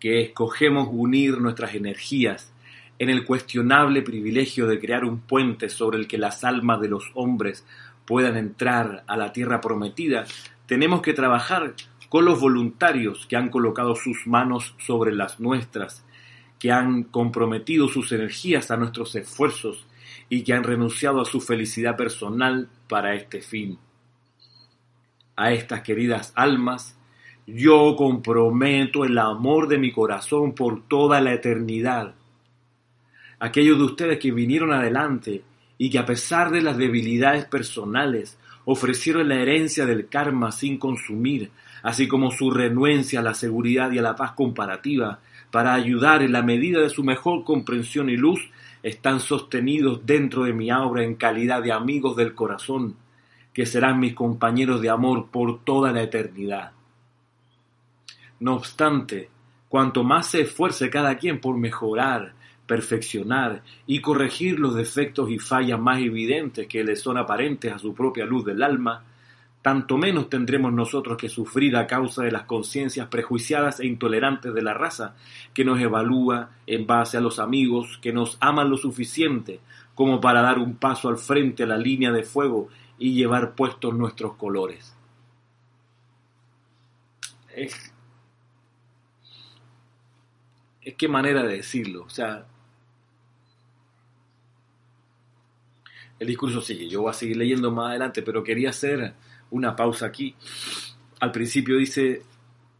que 0.00 0.22
escogemos 0.22 0.88
unir 0.90 1.38
nuestras 1.40 1.74
energías 1.74 2.52
en 2.98 3.10
el 3.10 3.24
cuestionable 3.24 4.02
privilegio 4.02 4.66
de 4.66 4.80
crear 4.80 5.04
un 5.04 5.20
puente 5.20 5.68
sobre 5.68 5.98
el 5.98 6.06
que 6.06 6.16
las 6.16 6.42
almas 6.44 6.80
de 6.80 6.88
los 6.88 7.10
hombres 7.14 7.66
puedan 8.06 8.36
entrar 8.36 9.04
a 9.06 9.16
la 9.16 9.32
tierra 9.32 9.60
prometida, 9.60 10.24
tenemos 10.66 11.02
que 11.02 11.12
trabajar 11.12 11.74
con 12.08 12.24
los 12.24 12.40
voluntarios 12.40 13.26
que 13.26 13.36
han 13.36 13.50
colocado 13.50 13.94
sus 13.94 14.26
manos 14.26 14.74
sobre 14.78 15.12
las 15.12 15.38
nuestras 15.38 16.04
que 16.58 16.72
han 16.72 17.02
comprometido 17.04 17.88
sus 17.88 18.12
energías 18.12 18.70
a 18.70 18.78
nuestros 18.78 19.14
esfuerzos 19.14 19.86
y 20.30 20.42
que 20.42 20.54
han 20.54 20.64
renunciado 20.64 21.20
a 21.20 21.26
su 21.26 21.40
felicidad 21.40 21.96
personal 21.96 22.68
para 22.88 23.14
este 23.14 23.42
fin. 23.42 23.78
A 25.36 25.52
estas 25.52 25.82
queridas 25.82 26.32
almas, 26.34 26.95
yo 27.46 27.94
comprometo 27.96 29.04
el 29.04 29.16
amor 29.18 29.68
de 29.68 29.78
mi 29.78 29.92
corazón 29.92 30.52
por 30.52 30.82
toda 30.88 31.20
la 31.20 31.32
eternidad. 31.32 32.14
Aquellos 33.38 33.78
de 33.78 33.84
ustedes 33.84 34.18
que 34.18 34.32
vinieron 34.32 34.72
adelante 34.72 35.42
y 35.78 35.88
que 35.88 35.98
a 35.98 36.06
pesar 36.06 36.50
de 36.50 36.60
las 36.60 36.76
debilidades 36.76 37.44
personales 37.44 38.36
ofrecieron 38.64 39.28
la 39.28 39.36
herencia 39.36 39.86
del 39.86 40.08
karma 40.08 40.50
sin 40.50 40.76
consumir, 40.76 41.50
así 41.84 42.08
como 42.08 42.32
su 42.32 42.50
renuencia 42.50 43.20
a 43.20 43.22
la 43.22 43.34
seguridad 43.34 43.92
y 43.92 43.98
a 43.98 44.02
la 44.02 44.16
paz 44.16 44.32
comparativa, 44.32 45.20
para 45.52 45.72
ayudar 45.72 46.22
en 46.22 46.32
la 46.32 46.42
medida 46.42 46.80
de 46.80 46.90
su 46.90 47.04
mejor 47.04 47.44
comprensión 47.44 48.10
y 48.10 48.16
luz, 48.16 48.40
están 48.82 49.20
sostenidos 49.20 50.04
dentro 50.04 50.44
de 50.44 50.52
mi 50.52 50.72
obra 50.72 51.04
en 51.04 51.14
calidad 51.14 51.62
de 51.62 51.70
amigos 51.70 52.16
del 52.16 52.34
corazón, 52.34 52.96
que 53.52 53.66
serán 53.66 54.00
mis 54.00 54.14
compañeros 54.14 54.80
de 54.80 54.90
amor 54.90 55.28
por 55.30 55.62
toda 55.62 55.92
la 55.92 56.02
eternidad. 56.02 56.75
No 58.40 58.54
obstante, 58.54 59.30
cuanto 59.68 60.04
más 60.04 60.28
se 60.28 60.42
esfuerce 60.42 60.90
cada 60.90 61.16
quien 61.16 61.40
por 61.40 61.56
mejorar, 61.56 62.34
perfeccionar 62.66 63.62
y 63.86 64.00
corregir 64.00 64.58
los 64.58 64.74
defectos 64.74 65.30
y 65.30 65.38
fallas 65.38 65.80
más 65.80 66.00
evidentes 66.00 66.66
que 66.66 66.84
le 66.84 66.96
son 66.96 67.16
aparentes 67.16 67.72
a 67.72 67.78
su 67.78 67.94
propia 67.94 68.26
luz 68.26 68.44
del 68.44 68.62
alma, 68.62 69.04
tanto 69.62 69.98
menos 69.98 70.28
tendremos 70.28 70.72
nosotros 70.72 71.16
que 71.16 71.28
sufrir 71.28 71.76
a 71.76 71.86
causa 71.86 72.22
de 72.22 72.30
las 72.30 72.44
conciencias 72.44 73.08
prejuiciadas 73.08 73.80
e 73.80 73.86
intolerantes 73.86 74.54
de 74.54 74.62
la 74.62 74.74
raza, 74.74 75.16
que 75.52 75.64
nos 75.64 75.80
evalúa 75.80 76.50
en 76.66 76.86
base 76.86 77.16
a 77.16 77.20
los 77.20 77.38
amigos 77.38 77.98
que 78.00 78.12
nos 78.12 78.36
aman 78.40 78.70
lo 78.70 78.76
suficiente 78.76 79.60
como 79.94 80.20
para 80.20 80.42
dar 80.42 80.58
un 80.58 80.76
paso 80.76 81.08
al 81.08 81.16
frente 81.16 81.62
a 81.62 81.66
la 81.66 81.78
línea 81.78 82.12
de 82.12 82.22
fuego 82.22 82.68
y 82.98 83.14
llevar 83.14 83.54
puestos 83.54 83.94
nuestros 83.94 84.34
colores. 84.34 84.94
Es 87.54 87.92
es 90.86 90.94
qué 90.94 91.08
manera 91.08 91.42
de 91.42 91.56
decirlo. 91.56 92.04
O 92.04 92.08
sea, 92.08 92.46
el 96.20 96.26
discurso 96.28 96.60
sigue. 96.60 96.88
Yo 96.88 97.02
voy 97.02 97.10
a 97.10 97.12
seguir 97.12 97.36
leyendo 97.36 97.72
más 97.72 97.90
adelante, 97.90 98.22
pero 98.22 98.44
quería 98.44 98.70
hacer 98.70 99.12
una 99.50 99.74
pausa 99.74 100.06
aquí. 100.06 100.36
Al 101.18 101.32
principio 101.32 101.76
dice, 101.76 102.22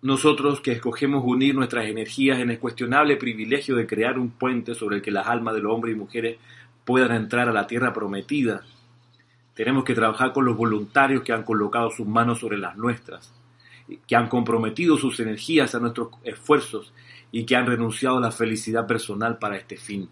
nosotros 0.03 0.61
que 0.61 0.71
escogemos 0.71 1.25
unir 1.27 1.57
nuestras 1.57 1.87
energías 1.87 2.39
en 2.39 2.51
el 2.51 2.61
cuestionable 2.61 3.17
privilegio 3.17 3.75
de 3.75 3.89
crear 3.89 4.21
un 4.21 4.31
puente 4.31 4.77
sobre 4.77 4.97
el 4.97 5.03
que 5.03 5.11
las 5.11 5.27
almas 5.27 5.55
de 5.55 5.63
los 5.63 5.73
hombres 5.73 5.97
y 5.97 5.99
mujeres 5.99 6.37
puedan 6.85 7.11
entrar 7.11 7.49
a 7.49 7.53
la 7.53 7.67
tierra 7.67 7.93
prometida, 7.93 8.63
tenemos 9.55 9.83
que 9.83 9.95
trabajar 9.95 10.33
con 10.33 10.45
los 10.45 10.57
voluntarios 10.57 11.25
que 11.25 11.33
han 11.33 11.43
colocado 11.43 11.91
sus 11.91 12.07
manos 12.07 12.39
sobre 12.39 12.57
las 12.59 12.77
nuestras, 12.77 13.35
que 14.07 14.15
han 14.15 14.29
comprometido 14.29 14.97
sus 14.97 15.19
energías 15.19 15.75
a 15.75 15.81
nuestros 15.81 16.11
esfuerzos 16.23 16.93
y 17.33 17.45
que 17.45 17.57
han 17.57 17.67
renunciado 17.67 18.19
a 18.19 18.21
la 18.21 18.31
felicidad 18.31 18.87
personal 18.87 19.39
para 19.39 19.57
este 19.57 19.77
fin 19.77 20.09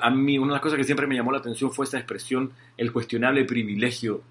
a 0.00 0.10
mí 0.10 0.38
una 0.38 0.48
de 0.48 0.52
las 0.54 0.62
cosas 0.62 0.78
que 0.78 0.84
siempre 0.84 1.06
me 1.06 1.14
llamó 1.14 1.32
la 1.32 1.38
atención 1.38 1.70
fue 1.70 1.84
esa 1.84 1.98
expresión, 1.98 2.52
el 2.76 2.92
cuestionable 2.92 3.44
privilegio 3.44 4.22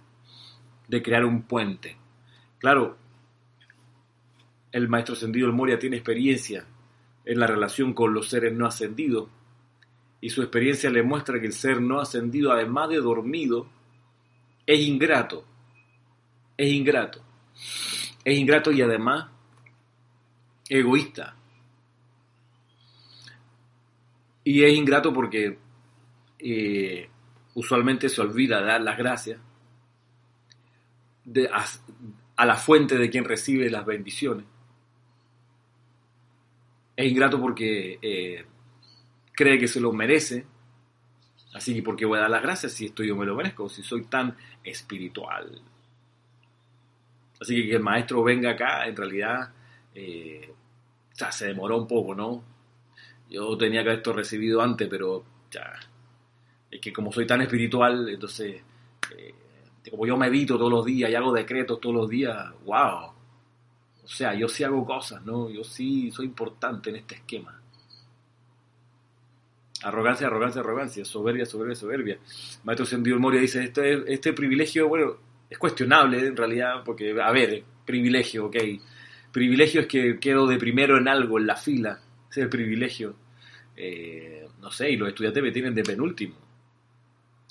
de 0.87 1.01
crear 1.01 1.25
un 1.25 1.43
puente. 1.43 1.97
Claro, 2.59 2.97
el 4.71 4.89
maestro 4.89 5.13
ascendido 5.13 5.47
el 5.47 5.53
Moria 5.53 5.77
tiene 5.77 5.97
experiencia 5.97 6.65
en 7.25 7.39
la 7.39 7.47
relación 7.47 7.93
con 7.93 8.13
los 8.13 8.29
seres 8.29 8.53
no 8.53 8.65
ascendidos 8.65 9.29
y 10.19 10.29
su 10.29 10.41
experiencia 10.41 10.89
le 10.89 11.03
muestra 11.03 11.39
que 11.39 11.47
el 11.47 11.53
ser 11.53 11.81
no 11.81 11.99
ascendido, 11.99 12.51
además 12.51 12.89
de 12.89 12.97
dormido, 12.97 13.67
es 14.65 14.79
ingrato. 14.79 15.45
Es 16.57 16.71
ingrato. 16.71 17.21
Es 18.23 18.37
ingrato 18.37 18.71
y 18.71 18.81
además 18.81 19.27
egoísta. 20.69 21.35
Y 24.43 24.63
es 24.63 24.73
ingrato 24.73 25.13
porque 25.13 25.57
eh, 26.39 27.09
usualmente 27.55 28.09
se 28.09 28.21
olvida 28.21 28.61
dar 28.61 28.81
las 28.81 28.97
gracias 28.97 29.39
a, 32.35 32.45
la 32.45 32.55
fuente 32.55 32.97
de 32.97 33.09
quien 33.09 33.23
recibe 33.23 33.69
las 33.69 33.85
bendiciones. 33.85 34.45
Es 36.95 37.09
ingrato 37.11 37.39
porque 37.39 37.97
eh, 38.01 38.45
cree 39.31 39.57
que 39.57 39.67
se 39.67 39.79
lo 39.79 39.93
merece. 39.93 40.45
Así 41.53 41.73
que, 41.73 41.83
¿por 41.83 41.95
qué 41.95 42.05
voy 42.05 42.17
a 42.17 42.21
dar 42.21 42.31
las 42.31 42.41
gracias 42.41 42.73
si 42.73 42.85
esto 42.85 43.03
yo 43.03 43.15
me 43.15 43.25
lo 43.25 43.35
merezco? 43.35 43.69
Si 43.69 43.83
soy 43.83 44.05
tan 44.05 44.35
espiritual. 44.63 45.61
Así 47.39 47.55
que 47.55 47.69
que 47.69 47.75
el 47.75 47.83
maestro 47.83 48.23
venga 48.23 48.51
acá, 48.51 48.85
en 48.87 48.95
realidad, 48.95 49.53
eh, 49.95 50.53
se 51.31 51.47
demoró 51.47 51.77
un 51.77 51.87
poco, 51.87 52.15
¿no? 52.15 52.43
Yo 53.29 53.57
tenía 53.57 53.83
que 53.83 53.93
esto 53.93 54.13
recibido 54.13 54.61
antes, 54.61 54.87
pero 54.89 55.23
ya. 55.51 55.73
Es 56.69 56.81
que 56.81 56.91
como 56.91 57.11
soy 57.11 57.25
tan 57.25 57.41
espiritual, 57.41 58.09
entonces, 58.09 58.61
eh, 59.17 59.33
como 59.89 60.05
yo 60.05 60.17
medito 60.17 60.57
todos 60.57 60.71
los 60.71 60.85
días 60.85 61.09
y 61.09 61.15
hago 61.15 61.33
decretos 61.33 61.79
todos 61.79 61.95
los 61.95 62.09
días, 62.09 62.37
wow. 62.65 63.11
O 64.03 64.07
sea, 64.07 64.33
yo 64.33 64.47
sí 64.47 64.63
hago 64.63 64.85
cosas, 64.85 65.23
¿no? 65.23 65.49
Yo 65.49 65.63
sí 65.63 66.11
soy 66.11 66.25
importante 66.25 66.89
en 66.89 66.97
este 66.97 67.15
esquema. 67.15 67.59
Arrogancia, 69.83 70.27
arrogancia, 70.27 70.61
arrogancia, 70.61 71.05
soberbia, 71.05 71.45
soberbia, 71.45 71.75
soberbia. 71.75 72.19
Maestro 72.63 72.85
Sendido 72.85 73.19
Moria 73.19 73.41
dice, 73.41 73.63
este, 73.63 74.11
este 74.13 74.33
privilegio, 74.33 74.87
bueno, 74.87 75.17
es 75.49 75.57
cuestionable 75.57 76.25
en 76.25 76.37
realidad, 76.37 76.83
porque, 76.85 77.15
a 77.21 77.31
ver, 77.31 77.63
privilegio, 77.85 78.45
ok. 78.45 78.55
Privilegio 79.33 79.81
es 79.81 79.87
que 79.87 80.19
quedo 80.19 80.45
de 80.45 80.57
primero 80.57 80.95
en 80.95 81.07
algo, 81.07 81.39
en 81.39 81.47
la 81.47 81.55
fila. 81.55 81.99
Ese 82.29 82.41
es 82.41 82.43
el 82.43 82.49
privilegio. 82.49 83.15
Eh, 83.75 84.47
no 84.61 84.71
sé, 84.71 84.91
y 84.91 84.95
los 84.95 85.09
estudiantes 85.09 85.41
me 85.41 85.51
tienen 85.51 85.73
de 85.73 85.83
penúltimo. 85.83 86.35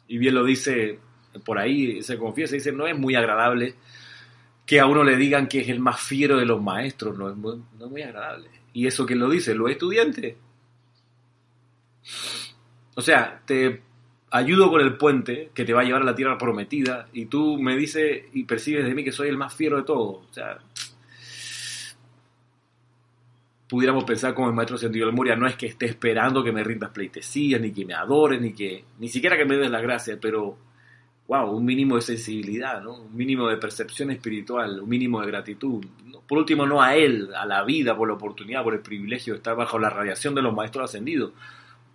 Y 0.06 0.16
bien 0.18 0.34
lo 0.34 0.44
dice, 0.44 1.00
por 1.44 1.58
ahí 1.58 2.00
se 2.02 2.16
confiesa, 2.16 2.54
dice, 2.54 2.70
no 2.70 2.86
es 2.86 2.96
muy 2.96 3.16
agradable 3.16 3.74
que 4.64 4.78
a 4.78 4.86
uno 4.86 5.02
le 5.02 5.16
digan 5.16 5.48
que 5.48 5.60
es 5.60 5.68
el 5.68 5.80
más 5.80 6.00
fiero 6.00 6.36
de 6.36 6.46
los 6.46 6.62
maestros, 6.62 7.18
no 7.18 7.28
es 7.28 7.36
muy, 7.36 7.60
no 7.76 7.86
es 7.86 7.90
muy 7.90 8.02
agradable. 8.02 8.48
Y 8.72 8.86
eso 8.86 9.04
que 9.04 9.16
lo 9.16 9.28
dice, 9.28 9.52
los 9.52 9.68
estudiantes. 9.68 10.36
O 12.94 13.02
sea, 13.02 13.42
te 13.44 13.82
ayudo 14.30 14.70
con 14.70 14.80
el 14.80 14.96
puente 14.96 15.50
que 15.52 15.64
te 15.64 15.72
va 15.72 15.80
a 15.80 15.84
llevar 15.84 16.02
a 16.02 16.06
la 16.06 16.14
tierra 16.14 16.38
prometida 16.38 17.08
y 17.12 17.26
tú 17.26 17.58
me 17.60 17.76
dices 17.76 18.24
y 18.32 18.44
percibes 18.44 18.84
de 18.84 18.94
mí 18.94 19.04
que 19.04 19.12
soy 19.12 19.28
el 19.28 19.36
más 19.36 19.54
fiero 19.54 19.76
de 19.78 19.82
todos. 19.82 20.26
O 20.30 20.32
sea, 20.32 20.58
pudiéramos 23.72 24.04
pensar 24.04 24.34
como 24.34 24.48
el 24.48 24.54
maestro 24.54 24.76
Sentido 24.76 25.06
del 25.06 25.14
Moria, 25.14 25.34
no 25.34 25.46
es 25.46 25.56
que 25.56 25.64
esté 25.64 25.86
esperando 25.86 26.44
que 26.44 26.52
me 26.52 26.62
rindas 26.62 26.90
pleitesías, 26.90 27.58
ni 27.58 27.72
que 27.72 27.86
me 27.86 27.94
adores, 27.94 28.38
ni 28.38 28.52
que, 28.52 28.84
ni 28.98 29.08
siquiera 29.08 29.34
que 29.34 29.46
me 29.46 29.56
des 29.56 29.70
la 29.70 29.80
gracia, 29.80 30.18
pero, 30.20 30.58
wow, 31.26 31.50
un 31.50 31.64
mínimo 31.64 31.96
de 31.96 32.02
sensibilidad, 32.02 32.82
¿no? 32.82 32.96
Un 32.96 33.16
mínimo 33.16 33.48
de 33.48 33.56
percepción 33.56 34.10
espiritual, 34.10 34.78
un 34.78 34.90
mínimo 34.90 35.22
de 35.22 35.26
gratitud. 35.26 35.82
Por 36.28 36.36
último, 36.36 36.66
no 36.66 36.82
a 36.82 36.94
él, 36.96 37.30
a 37.34 37.46
la 37.46 37.64
vida, 37.64 37.96
por 37.96 38.08
la 38.08 38.14
oportunidad, 38.14 38.62
por 38.62 38.74
el 38.74 38.80
privilegio 38.80 39.32
de 39.32 39.38
estar 39.38 39.56
bajo 39.56 39.78
la 39.78 39.88
radiación 39.88 40.34
de 40.34 40.42
los 40.42 40.54
maestros 40.54 40.90
ascendidos, 40.90 41.32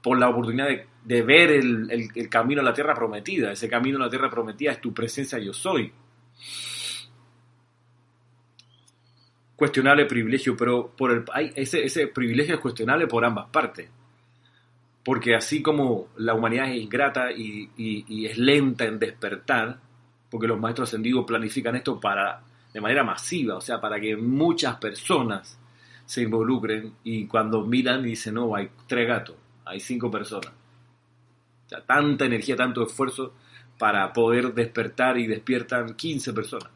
por 0.02 0.18
la 0.18 0.30
oportunidad 0.30 0.70
de, 1.06 1.22
ver 1.22 1.52
el, 1.52 1.92
el 1.92 2.28
camino 2.28 2.62
a 2.62 2.64
la 2.64 2.74
tierra 2.74 2.96
prometida. 2.96 3.52
Ese 3.52 3.70
camino 3.70 4.00
a 4.00 4.06
la 4.06 4.10
tierra 4.10 4.32
prometida 4.32 4.72
es 4.72 4.82
tu 4.82 4.96
presencia 4.96 5.38
yo 5.38 5.54
soy. 5.54 5.94
Cuestionable 9.58 10.06
privilegio, 10.06 10.56
pero 10.56 10.92
por 10.96 11.12
el, 11.12 11.26
hay, 11.34 11.52
ese, 11.56 11.84
ese 11.84 12.08
privilegio 12.08 12.56
es 12.56 12.62
cuestionable 12.62 13.08
por 13.08 13.26
ambas 13.26 13.48
partes. 13.48 13.90
Porque 15.04 15.36
así 15.36 15.62
como 15.64 16.10
la 16.18 16.36
humanidad 16.36 16.70
es 16.70 16.78
ingrata 16.78 17.32
y, 17.32 17.70
y, 17.76 18.26
es 18.28 18.38
lenta 18.38 18.86
en 18.86 19.00
despertar, 19.00 19.80
porque 20.30 20.48
los 20.48 20.60
maestros 20.60 20.90
ascendidos 20.90 21.26
planifican 21.26 21.76
esto 21.76 22.00
para 22.00 22.42
de 22.72 22.82
manera 22.82 23.04
masiva, 23.04 23.56
o 23.56 23.62
sea, 23.62 23.82
para 23.82 24.00
que 24.00 24.16
muchas 24.16 24.76
personas 24.76 25.58
se 26.06 26.22
involucren 26.22 26.94
y 27.04 27.26
cuando 27.26 27.66
miran 27.66 28.04
dicen, 28.04 28.36
no, 28.36 28.56
hay 28.56 28.70
tres 28.86 29.08
gatos, 29.08 29.36
hay 29.66 29.80
cinco 29.80 30.12
personas. 30.12 30.52
O 31.66 31.70
sea, 31.70 31.82
tanta 31.82 32.26
energía, 32.26 32.56
tanto 32.56 32.84
esfuerzo 32.84 33.34
para 33.80 34.14
poder 34.14 34.54
despertar 34.54 35.18
y 35.18 35.26
despiertan 35.26 35.96
15 35.96 36.34
personas 36.34 36.70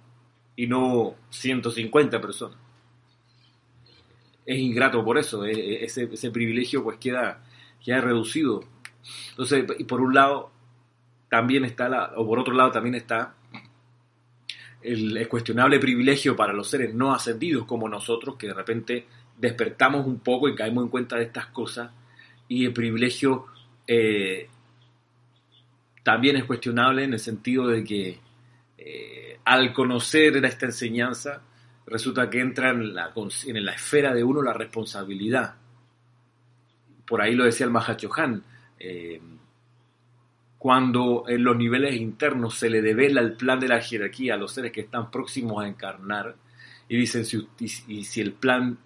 y 0.55 0.67
no 0.67 1.15
150 1.29 2.19
personas 2.19 2.57
es 4.51 4.59
ingrato 4.59 5.03
por 5.03 5.17
eso, 5.17 5.45
eh, 5.45 5.53
eh, 5.53 5.85
ese, 5.85 6.09
ese, 6.11 6.29
privilegio 6.29 6.83
pues 6.83 6.97
queda, 6.97 7.41
queda 7.83 8.01
reducido. 8.01 8.61
Entonces, 9.29 9.65
y 9.79 9.85
por 9.85 10.01
un 10.01 10.13
lado 10.13 10.51
también 11.29 11.63
está, 11.63 11.87
la, 11.87 12.11
o 12.17 12.27
por 12.27 12.39
otro 12.39 12.53
lado 12.53 12.71
también 12.71 12.95
está 12.95 13.33
el, 14.81 15.25
cuestionable 15.29 15.79
privilegio 15.79 16.35
para 16.35 16.51
los 16.51 16.69
seres 16.69 16.93
no 16.93 17.13
ascendidos 17.13 17.65
como 17.65 17.87
nosotros, 17.87 18.35
que 18.35 18.47
de 18.47 18.53
repente 18.53 19.05
despertamos 19.37 20.05
un 20.05 20.19
poco 20.19 20.49
y 20.49 20.55
caemos 20.55 20.83
en 20.83 20.89
cuenta 20.89 21.15
de 21.15 21.23
estas 21.23 21.47
cosas, 21.47 21.89
y 22.49 22.65
el 22.65 22.73
privilegio 22.73 23.45
eh, 23.87 24.49
también 26.03 26.35
es 26.35 26.43
cuestionable 26.43 27.05
en 27.05 27.13
el 27.13 27.19
sentido 27.19 27.67
de 27.67 27.83
que 27.83 28.19
al 29.45 29.73
conocer 29.73 30.43
esta 30.43 30.65
enseñanza, 30.65 31.41
resulta 31.91 32.29
que 32.29 32.39
entra 32.39 32.69
en 32.69 32.95
la, 32.95 33.13
la 33.13 33.73
esfera 33.73 34.13
de 34.13 34.23
uno 34.23 34.41
la 34.41 34.53
responsabilidad. 34.53 35.55
Por 37.05 37.21
ahí 37.21 37.35
lo 37.35 37.43
decía 37.43 37.65
el 37.65 37.71
Mahachohan, 37.71 38.43
eh, 38.79 39.21
cuando 40.57 41.25
en 41.27 41.43
los 41.43 41.57
niveles 41.57 41.95
internos 41.95 42.55
se 42.55 42.69
le 42.69 42.81
devela 42.81 43.19
el 43.19 43.33
plan 43.33 43.59
de 43.59 43.67
la 43.67 43.81
jerarquía 43.81 44.35
a 44.35 44.37
los 44.37 44.53
seres 44.53 44.71
que 44.71 44.81
están 44.81 45.11
próximos 45.11 45.63
a 45.63 45.67
encarnar, 45.67 46.35
y 46.87 46.97
dicen, 46.97 47.25
si, 47.25 47.47
si 47.67 48.21
el 48.21 48.33
plan 48.33 48.77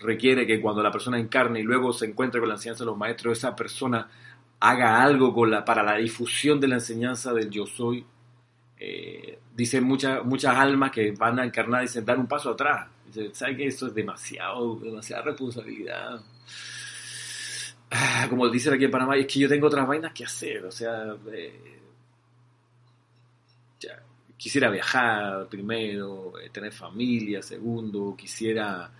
requiere 0.00 0.46
que 0.46 0.60
cuando 0.60 0.82
la 0.82 0.90
persona 0.90 1.18
encarne 1.18 1.60
y 1.60 1.62
luego 1.62 1.92
se 1.92 2.06
encuentre 2.06 2.40
con 2.40 2.48
la 2.48 2.54
enseñanza 2.56 2.84
de 2.84 2.90
los 2.90 2.98
maestros, 2.98 3.38
esa 3.38 3.54
persona 3.54 4.08
haga 4.60 5.02
algo 5.02 5.34
con 5.34 5.50
la, 5.50 5.64
para 5.64 5.82
la 5.82 5.96
difusión 5.96 6.60
de 6.60 6.68
la 6.68 6.76
enseñanza 6.76 7.32
del 7.32 7.50
yo 7.50 7.66
soy, 7.66 8.04
eh, 8.78 9.38
dicen 9.54 9.84
muchas, 9.84 10.24
muchas 10.24 10.54
almas 10.54 10.90
que 10.90 11.10
van 11.12 11.38
a 11.38 11.44
encarnar, 11.44 11.82
dicen, 11.82 12.04
dar 12.04 12.18
un 12.18 12.26
paso 12.26 12.50
atrás. 12.50 12.88
Dicen, 13.06 13.34
¿sabe 13.34 13.56
que 13.56 13.66
esto 13.66 13.86
es 13.86 13.94
demasiado, 13.94 14.76
demasiada 14.76 15.22
responsabilidad? 15.22 16.20
Ah, 17.90 18.26
como 18.28 18.48
dicen 18.48 18.74
aquí 18.74 18.84
en 18.84 18.90
Panamá, 18.90 19.16
es 19.16 19.26
que 19.26 19.40
yo 19.40 19.48
tengo 19.48 19.68
otras 19.68 19.86
vainas 19.86 20.12
que 20.12 20.24
hacer, 20.24 20.64
o 20.64 20.70
sea, 20.70 21.16
eh, 21.32 21.80
quisiera 24.36 24.68
viajar 24.70 25.48
primero, 25.48 26.38
eh, 26.38 26.50
tener 26.50 26.72
familia 26.72 27.42
segundo, 27.42 28.14
quisiera 28.16 28.90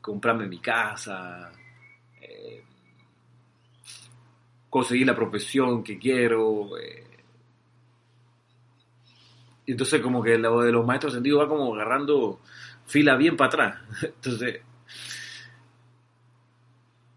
comprarme 0.00 0.46
mi 0.46 0.58
casa, 0.58 1.50
conseguir 4.70 5.06
la 5.06 5.16
profesión 5.16 5.82
que 5.82 5.98
quiero, 5.98 6.70
entonces 9.66 10.00
como 10.00 10.22
que 10.22 10.38
lo 10.38 10.62
de 10.62 10.72
los 10.72 10.86
maestros 10.86 11.14
sentidos 11.14 11.42
va 11.42 11.48
como 11.48 11.74
agarrando 11.74 12.40
fila 12.86 13.16
bien 13.16 13.36
para 13.36 13.48
atrás. 13.48 13.78
Entonces, 14.02 14.60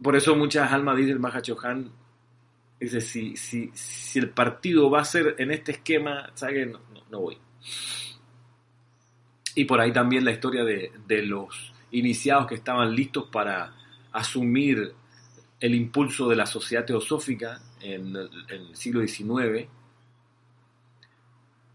por 0.01 0.15
eso 0.15 0.35
muchas 0.35 0.71
almas 0.71 0.97
dicen 0.97 1.19
Mahachohan, 1.19 1.91
dice, 2.79 3.01
si, 3.01 3.35
si, 3.35 3.71
si 3.73 4.19
el 4.19 4.29
partido 4.29 4.89
va 4.89 5.01
a 5.01 5.05
ser 5.05 5.35
en 5.39 5.51
este 5.51 5.73
esquema, 5.73 6.29
¿sabes? 6.35 6.67
No, 6.67 6.79
no, 6.93 7.01
no 7.09 7.19
voy. 7.21 7.37
Y 9.55 9.65
por 9.65 9.81
ahí 9.81 9.91
también 9.91 10.23
la 10.23 10.31
historia 10.31 10.63
de, 10.63 10.91
de 11.07 11.23
los 11.23 11.73
iniciados 11.91 12.47
que 12.47 12.55
estaban 12.55 12.93
listos 12.93 13.27
para 13.31 13.73
asumir 14.11 14.93
el 15.59 15.75
impulso 15.75 16.29
de 16.29 16.35
la 16.35 16.45
sociedad 16.45 16.85
teosófica 16.85 17.59
en 17.81 18.15
el, 18.15 18.29
en 18.49 18.61
el 18.67 18.75
siglo 18.75 19.01
XIX, 19.05 19.67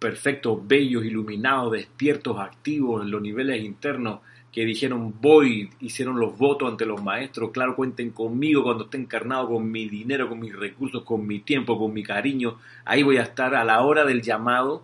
perfectos, 0.03 0.67
bellos, 0.67 1.05
iluminados, 1.05 1.71
despiertos, 1.71 2.41
activos 2.41 3.05
en 3.05 3.13
los 3.13 3.23
niveles 3.23 3.63
internos, 3.63 4.19
que 4.51 4.65
dijeron 4.65 5.15
voy, 5.21 5.71
hicieron 5.79 6.19
los 6.19 6.37
votos 6.37 6.69
ante 6.69 6.85
los 6.85 7.01
maestros, 7.01 7.53
claro, 7.53 7.77
cuenten 7.77 8.11
conmigo 8.11 8.65
cuando 8.65 8.85
esté 8.85 8.99
encarnado, 8.99 9.49
con 9.49 9.71
mi 9.71 9.89
dinero, 9.89 10.29
con 10.29 10.41
mis 10.41 10.55
recursos, 10.55 11.05
con 11.05 11.25
mi 11.25 11.39
tiempo, 11.39 11.79
con 11.79 11.95
mi 11.95 12.03
cariño, 12.03 12.59
ahí 12.85 13.05
voy 13.05 13.19
a 13.19 13.23
estar 13.23 13.55
a 13.55 13.63
la 13.65 13.81
hora 13.83 14.05
del 14.05 14.23
llamado, 14.23 14.83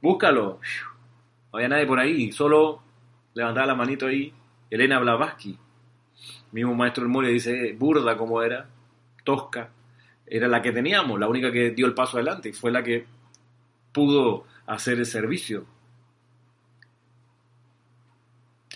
búscalo, 0.00 0.60
no 1.52 1.56
había 1.58 1.68
nadie 1.68 1.86
por 1.86 1.98
ahí, 1.98 2.30
solo 2.30 2.82
levantaba 3.34 3.66
la 3.66 3.74
manito 3.74 4.06
ahí, 4.06 4.32
Elena 4.70 5.00
Blavatsky, 5.00 5.58
mismo 6.52 6.72
maestro 6.76 7.02
del 7.02 7.12
Moria 7.12 7.30
dice, 7.30 7.72
burda 7.76 8.16
como 8.16 8.40
era, 8.42 8.68
tosca, 9.24 9.70
era 10.24 10.46
la 10.46 10.62
que 10.62 10.70
teníamos, 10.70 11.18
la 11.18 11.26
única 11.26 11.50
que 11.50 11.72
dio 11.72 11.86
el 11.86 11.94
paso 11.94 12.16
adelante, 12.16 12.52
fue 12.52 12.70
la 12.70 12.84
que 12.84 13.06
pudo 13.92 14.44
hacer 14.66 14.98
el 14.98 15.06
servicio. 15.06 15.66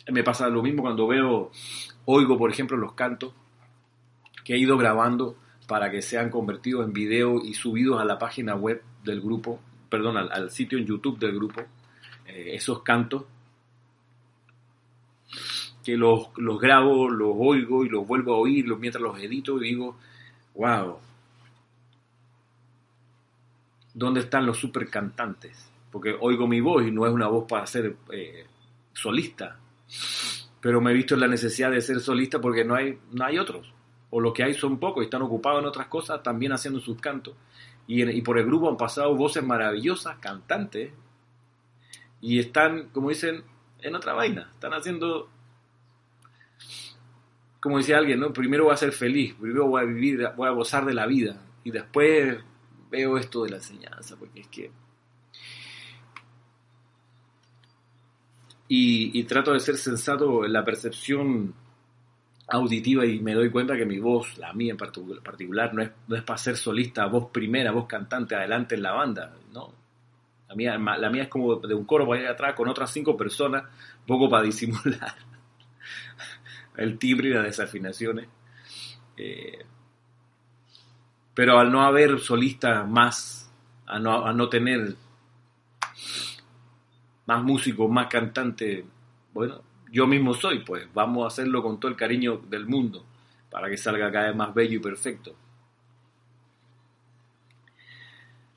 Me 0.09 0.23
pasa 0.23 0.49
lo 0.49 0.63
mismo 0.63 0.83
cuando 0.83 1.07
veo, 1.07 1.51
oigo 2.05 2.39
por 2.39 2.51
ejemplo 2.51 2.77
los 2.77 2.93
cantos 2.93 3.33
que 4.45 4.55
he 4.55 4.59
ido 4.59 4.79
grabando 4.79 5.37
para 5.67 5.91
que 5.91 6.03
sean 6.03 6.31
convertidos 6.31 6.85
en 6.85 6.93
video 6.93 7.43
y 7.45 7.55
subidos 7.55 8.01
a 8.01 8.05
la 8.05 8.19
página 8.19 8.55
web 8.55 8.83
del 9.03 9.21
grupo, 9.21 9.61
perdón, 9.89 10.17
al, 10.17 10.51
sitio 10.51 10.79
en 10.79 10.87
YouTube 10.87 11.19
del 11.19 11.35
grupo, 11.35 11.63
eh, 12.27 12.51
esos 12.55 12.83
cantos, 12.83 13.25
que 15.85 15.97
los, 15.97 16.29
los 16.37 16.61
grabo, 16.61 17.09
los 17.09 17.33
oigo 17.37 17.85
y 17.85 17.89
los 17.89 18.07
vuelvo 18.07 18.35
a 18.35 18.39
oír 18.39 18.67
los, 18.67 18.79
mientras 18.79 19.03
los 19.03 19.19
edito 19.19 19.61
y 19.61 19.69
digo, 19.69 19.97
wow, 20.55 20.99
¿dónde 23.95 24.21
están 24.21 24.47
los 24.47 24.59
super 24.59 24.89
cantantes? 24.89 25.71
Porque 25.97 26.15
oigo 26.21 26.47
mi 26.47 26.61
voz 26.61 26.87
y 26.87 26.91
no 26.91 27.07
es 27.07 27.13
una 27.15 27.27
voz 27.27 27.47
para 27.49 27.67
ser 27.67 27.97
eh, 28.13 28.45
solista, 28.93 29.59
pero 30.61 30.79
me 30.79 30.91
he 30.91 30.95
visto 30.95 31.15
en 31.15 31.21
la 31.21 31.27
necesidad 31.27 31.71
de 31.71 31.81
ser 31.81 32.01
solista 32.01 32.39
porque 32.39 32.67
no 32.67 32.75
hay, 32.75 32.99
no 33.13 33.25
hay 33.25 33.39
otros, 33.39 33.73
o 34.11 34.21
los 34.21 34.35
que 34.35 34.45
hay 34.45 34.53
son 34.53 34.79
pocos 34.79 35.03
y 35.03 35.07
están 35.07 35.23
ocupados 35.23 35.63
en 35.63 35.67
otras 35.67 35.87
cosas, 35.87 36.23
también 36.23 36.53
haciendo 36.53 36.81
sus 36.81 37.01
cantos. 37.01 37.35
Y, 37.87 38.21
por 38.21 38.39
el 38.39 38.45
grupo 38.45 38.69
han 38.69 38.77
pasado 38.77 39.17
voces 39.17 39.43
maravillosas, 39.43 40.19
cantantes, 40.19 40.93
y 42.21 42.41
están, 42.41 42.91
como 42.91 43.09
dicen, 43.09 43.43
en 43.81 43.95
otra 43.95 44.13
vaina, 44.13 44.51
están 44.53 44.75
haciendo, 44.75 45.31
como 47.59 47.79
decía 47.79 47.97
alguien, 47.97 48.21
¿no? 48.21 48.35
Primero 48.35 48.65
voy 48.65 48.75
a 48.75 48.77
ser 48.77 48.93
feliz, 48.93 49.35
primero 49.41 49.67
voy 49.67 49.81
a 49.81 49.87
vivir, 49.87 50.29
voy 50.37 50.47
a 50.47 50.53
gozar 50.53 50.85
de 50.85 50.93
la 50.93 51.07
vida, 51.07 51.41
y 51.65 51.71
después 51.71 52.37
veo 52.91 53.17
esto 53.17 53.45
de 53.45 53.49
la 53.49 53.57
enseñanza, 53.57 54.15
porque 54.19 54.41
es 54.41 54.49
que... 54.49 54.71
Y, 58.69 59.19
y 59.19 59.25
trato 59.25 59.53
de 59.53 59.61
ser 59.61 59.77
sensato 59.77 60.45
en 60.45 60.53
la 60.53 60.65
percepción 60.65 61.55
auditiva 62.49 63.05
y 63.05 63.21
me 63.21 63.35
doy 63.35 63.51
cuenta 63.51 63.77
que 63.77 63.85
mi 63.85 63.99
voz, 63.99 64.39
la 64.39 64.53
mía 64.53 64.73
en 64.73 64.79
particu- 64.79 65.21
particular, 65.23 65.75
no 65.75 65.83
es, 65.83 65.91
no 66.09 66.17
es 66.17 66.23
para 66.23 66.39
ser 66.39 66.57
solista, 66.57 67.07
voz 67.07 67.31
primera, 67.31 67.73
voz 67.73 67.87
cantante 67.87 68.35
adelante 68.35 68.75
en 68.77 68.83
la 68.83 68.93
banda, 68.93 69.35
no. 69.53 69.73
La 70.49 70.55
mía, 70.55 70.79
la 70.79 71.11
mía 71.11 71.25
es 71.25 71.29
como 71.29 71.57
de 71.57 71.75
un 71.75 71.85
coro 71.85 72.07
para 72.07 72.21
allá 72.21 72.31
atrás 72.31 72.55
con 72.55 72.69
otras 72.69 72.91
cinco 72.93 73.17
personas, 73.17 73.65
poco 74.07 74.29
para 74.29 74.45
disimular 74.45 75.15
el 76.77 76.99
timbre 76.99 77.29
y 77.29 77.33
las 77.33 77.45
desafinaciones. 77.45 78.29
Eh, 79.17 79.65
pero 81.35 81.59
al 81.59 81.71
no 81.73 81.83
haber 81.83 82.21
solista 82.21 82.85
más, 82.85 83.51
a 83.87 83.99
no, 83.99 84.25
a 84.25 84.33
no 84.33 84.49
tener 84.49 84.95
más 87.27 87.43
músicos, 87.43 87.91
más 87.91 88.07
cantantes, 88.07 88.85
bueno, 89.35 89.63
yo 89.91 90.07
mismo 90.07 90.35
soy, 90.35 90.61
pues 90.61 90.89
vamos 90.95 91.25
a 91.25 91.27
hacerlo 91.29 91.63
con 91.63 91.79
todo 91.79 91.91
el 91.91 91.97
cariño 91.97 92.39
del 92.49 92.67
mundo 92.67 93.05
para 93.51 93.69
que 93.69 93.77
salga 93.77 94.11
cada 94.11 94.29
vez 94.29 94.37
más 94.37 94.55
bello 94.55 94.77
y 94.77 94.81
perfecto. 94.81 95.35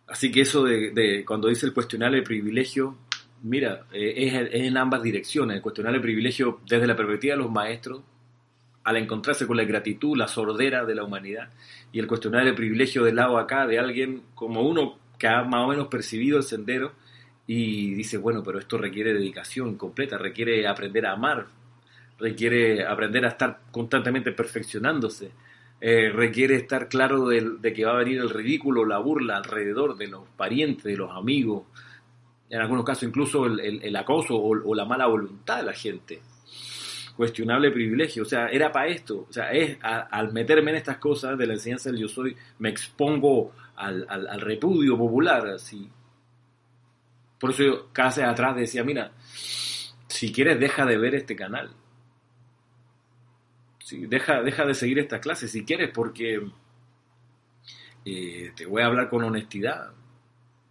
Así 0.07 0.31
que 0.31 0.41
eso 0.41 0.63
de, 0.63 0.91
de 0.91 1.23
cuando 1.23 1.47
dice 1.47 1.67
el 1.67 1.73
cuestionario 1.73 2.17
de 2.17 2.23
privilegio, 2.23 2.97
mira, 3.43 3.85
eh, 3.91 4.13
es, 4.17 4.33
es 4.33 4.61
en 4.63 4.77
ambas 4.77 5.03
direcciones. 5.03 5.57
El 5.57 5.61
cuestionario 5.61 5.99
de 5.99 6.03
privilegio 6.03 6.61
desde 6.67 6.87
la 6.87 6.95
perspectiva 6.95 7.35
de 7.35 7.41
los 7.41 7.51
maestros, 7.51 8.01
al 8.83 8.97
encontrarse 8.97 9.45
con 9.45 9.57
la 9.57 9.65
gratitud, 9.65 10.17
la 10.17 10.27
sordera 10.27 10.85
de 10.85 10.95
la 10.95 11.03
humanidad, 11.03 11.49
y 11.91 11.99
el 11.99 12.07
cuestionario 12.07 12.51
de 12.51 12.57
privilegio 12.57 13.03
del 13.03 13.17
lado 13.17 13.37
acá 13.37 13.67
de 13.67 13.77
alguien 13.77 14.23
como 14.33 14.61
uno 14.61 14.97
que 15.19 15.27
ha 15.27 15.43
más 15.43 15.65
o 15.65 15.67
menos 15.67 15.87
percibido 15.87 16.37
el 16.37 16.43
sendero 16.43 16.93
y 17.51 17.95
dice, 17.95 18.17
bueno, 18.17 18.43
pero 18.43 18.59
esto 18.59 18.77
requiere 18.77 19.11
dedicación 19.11 19.75
completa, 19.75 20.19
requiere 20.19 20.67
aprender 20.67 21.07
a 21.07 21.13
amar, 21.13 21.47
requiere 22.19 22.85
aprender 22.85 23.25
a 23.25 23.29
estar 23.29 23.61
constantemente 23.71 24.31
perfeccionándose, 24.33 25.31
eh, 25.81 26.11
requiere 26.13 26.55
estar 26.55 26.87
claro 26.89 27.27
de, 27.27 27.41
de 27.59 27.73
que 27.73 27.85
va 27.85 27.93
a 27.93 28.03
venir 28.03 28.19
el 28.19 28.29
ridículo, 28.29 28.85
la 28.85 28.99
burla 28.99 29.37
alrededor 29.37 29.97
de 29.97 30.07
los 30.07 30.27
parientes, 30.37 30.83
de 30.83 30.97
los 30.97 31.09
amigos, 31.11 31.63
en 32.51 32.59
algunos 32.61 32.85
casos 32.85 33.03
incluso 33.03 33.45
el, 33.47 33.59
el- 33.59 33.95
acoso 33.95 34.35
o, 34.37 34.75
la 34.75 34.85
mala 34.85 35.07
voluntad 35.07 35.57
de 35.57 35.63
la 35.63 35.73
gente. 35.73 36.21
Cuestionable 37.15 37.71
privilegio, 37.71 38.23
o 38.23 38.25
sea, 38.25 38.47
era 38.47 38.71
para 38.71 38.87
esto, 38.87 39.25
o 39.29 39.33
sea, 39.33 39.51
es 39.51 39.77
al 39.81 40.31
meterme 40.31 40.71
en 40.71 40.77
estas 40.77 40.97
cosas 40.99 41.37
de 41.37 41.47
la 41.47 41.53
enseñanza 41.53 41.91
del 41.91 41.99
yo 42.01 42.07
soy, 42.07 42.35
me 42.59 42.69
expongo 42.69 43.51
al, 43.75 44.05
al- 44.07 44.27
al 44.27 44.39
repudio 44.41 44.97
popular, 44.97 45.47
así. 45.47 45.89
Por 47.39 47.51
eso 47.51 47.63
yo 47.63 47.89
casi 47.93 48.21
atrás 48.21 48.55
decía, 48.55 48.83
mira, 48.83 49.11
si 50.07 50.31
quieres 50.31 50.59
deja 50.59 50.85
de 50.85 50.97
ver 50.97 51.15
este 51.15 51.35
canal. 51.35 51.71
Deja, 53.91 54.41
deja 54.43 54.65
de 54.65 54.73
seguir 54.75 54.99
esta 54.99 55.19
clase 55.19 55.47
si 55.47 55.65
quieres, 55.65 55.89
porque 55.91 56.39
eh, 58.05 58.51
te 58.55 58.65
voy 58.65 58.81
a 58.81 58.85
hablar 58.87 59.09
con 59.09 59.23
honestidad. 59.23 59.91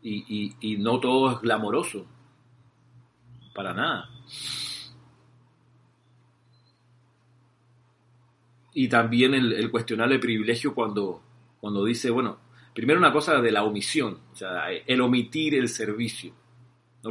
Y, 0.02 0.54
y- 0.60 0.76
no 0.78 1.00
todo 1.00 1.32
es 1.32 1.40
glamoroso. 1.40 2.06
Para 3.54 3.74
nada. 3.74 4.08
Y 8.74 8.88
también 8.88 9.34
el, 9.34 9.52
el 10.12 10.20
privilegio 10.20 10.74
cuando, 10.74 11.22
cuando 11.60 11.84
dice, 11.84 12.10
bueno, 12.10 12.38
primero 12.74 12.98
una 12.98 13.12
cosa 13.12 13.40
de 13.40 13.50
la 13.50 13.64
omisión, 13.64 14.18
o 14.32 14.36
sea, 14.36 14.70
el 14.70 15.00
omitir 15.00 15.54
el 15.54 15.68
servicio. 15.68 16.32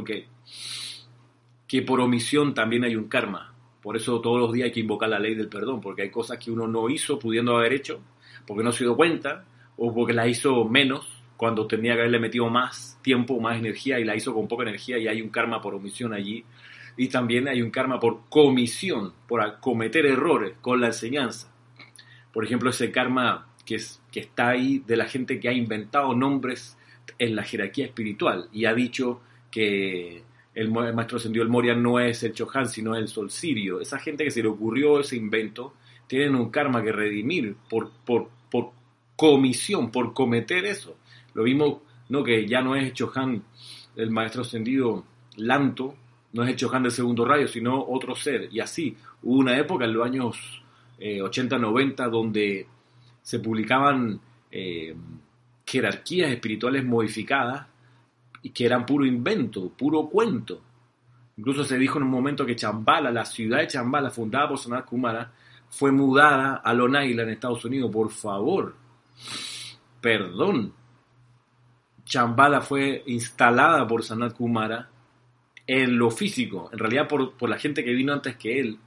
Que 0.04 1.82
por 1.82 2.00
omisión 2.00 2.54
también 2.54 2.84
hay 2.84 2.96
un 2.96 3.08
karma. 3.08 3.54
Por 3.82 3.96
eso 3.96 4.20
todos 4.20 4.40
los 4.40 4.52
días 4.52 4.66
hay 4.66 4.72
que 4.72 4.80
invocar 4.80 5.08
la 5.08 5.18
ley 5.18 5.34
del 5.34 5.48
perdón, 5.48 5.80
porque 5.80 6.02
hay 6.02 6.10
cosas 6.10 6.38
que 6.38 6.50
uno 6.50 6.66
no 6.66 6.88
hizo 6.88 7.18
pudiendo 7.18 7.56
haber 7.56 7.72
hecho, 7.72 8.00
porque 8.46 8.64
no 8.64 8.72
se 8.72 8.84
dio 8.84 8.96
cuenta, 8.96 9.44
o 9.76 9.94
porque 9.94 10.12
las 10.12 10.28
hizo 10.28 10.64
menos 10.64 11.06
cuando 11.36 11.66
tenía 11.66 11.94
que 11.94 12.00
haberle 12.00 12.18
metido 12.18 12.48
más 12.48 12.98
tiempo, 13.02 13.40
más 13.40 13.58
energía, 13.58 14.00
y 14.00 14.04
la 14.04 14.16
hizo 14.16 14.34
con 14.34 14.48
poca 14.48 14.64
energía, 14.64 14.98
y 14.98 15.06
hay 15.06 15.22
un 15.22 15.28
karma 15.28 15.60
por 15.60 15.74
omisión 15.74 16.12
allí. 16.12 16.44
Y 16.96 17.08
también 17.08 17.46
hay 17.46 17.62
un 17.62 17.70
karma 17.70 18.00
por 18.00 18.28
comisión, 18.28 19.12
por 19.28 19.60
cometer 19.60 20.04
errores 20.04 20.54
con 20.60 20.80
la 20.80 20.88
enseñanza. 20.88 21.52
Por 22.32 22.44
ejemplo, 22.44 22.70
ese 22.70 22.90
karma 22.90 23.46
que, 23.64 23.76
que 24.10 24.20
está 24.20 24.48
ahí 24.48 24.82
de 24.84 24.96
la 24.96 25.06
gente 25.06 25.38
que 25.38 25.48
ha 25.48 25.52
inventado 25.52 26.14
nombres 26.14 26.76
en 27.18 27.36
la 27.36 27.42
jerarquía 27.42 27.86
espiritual 27.86 28.48
y 28.52 28.64
ha 28.64 28.74
dicho 28.74 29.20
que 29.50 30.22
el, 30.54 30.70
maestro 30.70 31.18
ascendido 31.18 31.44
el 31.44 31.50
Moria 31.50 31.74
no 31.74 32.00
es 32.00 32.22
el 32.22 32.32
Chohan, 32.32 32.68
sino 32.68 32.96
el 32.96 33.08
Sol 33.08 33.30
Sirio. 33.30 33.80
Esa 33.80 33.98
gente 33.98 34.24
que 34.24 34.30
se 34.30 34.42
le 34.42 34.48
ocurrió 34.48 35.00
ese 35.00 35.16
invento 35.16 35.74
tienen 36.06 36.34
un 36.34 36.50
karma 36.50 36.82
que 36.82 36.92
redimir 36.92 37.54
por, 37.68 37.90
por, 38.04 38.28
por 38.50 38.72
comisión, 39.14 39.90
por 39.90 40.12
cometer 40.12 40.64
eso. 40.64 40.96
Lo 41.34 41.44
mismo, 41.44 41.82
no 42.08 42.24
que 42.24 42.46
ya 42.46 42.60
no 42.62 42.74
es 42.74 42.92
Chohan 42.92 43.42
el 43.96 44.10
maestro 44.10 44.42
ascendido 44.42 45.04
Lanto, 45.36 45.94
no 46.32 46.42
es 46.42 46.50
el 46.50 46.56
Chohan 46.56 46.82
del 46.82 46.92
segundo 46.92 47.24
rayo, 47.24 47.46
sino 47.46 47.84
otro 47.84 48.14
ser. 48.14 48.48
Y 48.50 48.60
así, 48.60 48.96
hubo 49.22 49.38
una 49.38 49.56
época 49.58 49.84
en 49.84 49.92
los 49.92 50.04
años 50.04 50.62
eh, 50.98 51.20
80-90 51.20 52.10
donde 52.10 52.66
se 53.22 53.38
publicaban 53.38 54.20
eh, 54.50 54.94
jerarquías 55.64 56.30
espirituales 56.30 56.84
modificadas 56.84 57.66
y 58.48 58.50
que 58.50 58.64
eran 58.64 58.86
puro 58.86 59.04
invento, 59.04 59.68
puro 59.68 60.08
cuento. 60.08 60.62
Incluso 61.36 61.64
se 61.64 61.76
dijo 61.76 61.98
en 61.98 62.04
un 62.04 62.10
momento 62.10 62.46
que 62.46 62.56
Chambala, 62.56 63.10
la 63.10 63.26
ciudad 63.26 63.58
de 63.58 63.66
Chambala, 63.66 64.10
fundada 64.10 64.48
por 64.48 64.58
Sanat 64.58 64.86
Kumara, 64.86 65.30
fue 65.68 65.92
mudada 65.92 66.54
a 66.64 66.72
Long 66.72 66.96
Island, 66.96 67.28
en 67.28 67.28
Estados 67.28 67.62
Unidos. 67.66 67.90
Por 67.92 68.10
favor, 68.10 68.74
perdón. 70.00 70.72
Chambala 72.06 72.62
fue 72.62 73.02
instalada 73.06 73.86
por 73.86 74.02
Sanat 74.02 74.34
Kumara 74.34 74.88
en 75.66 75.98
lo 75.98 76.10
físico, 76.10 76.70
en 76.72 76.78
realidad 76.78 77.06
por, 77.06 77.34
por 77.34 77.50
la 77.50 77.58
gente 77.58 77.84
que 77.84 77.92
vino 77.92 78.14
antes 78.14 78.38
que 78.38 78.58
él, 78.60 78.78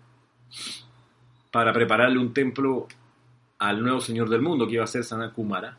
para 1.52 1.72
prepararle 1.72 2.18
un 2.18 2.34
templo 2.34 2.88
al 3.60 3.84
nuevo 3.84 4.02
Señor 4.02 4.28
del 4.28 4.42
mundo, 4.42 4.66
que 4.66 4.74
iba 4.74 4.84
a 4.84 4.88
ser 4.88 5.04
Sanat 5.04 5.34
Kumara. 5.34 5.78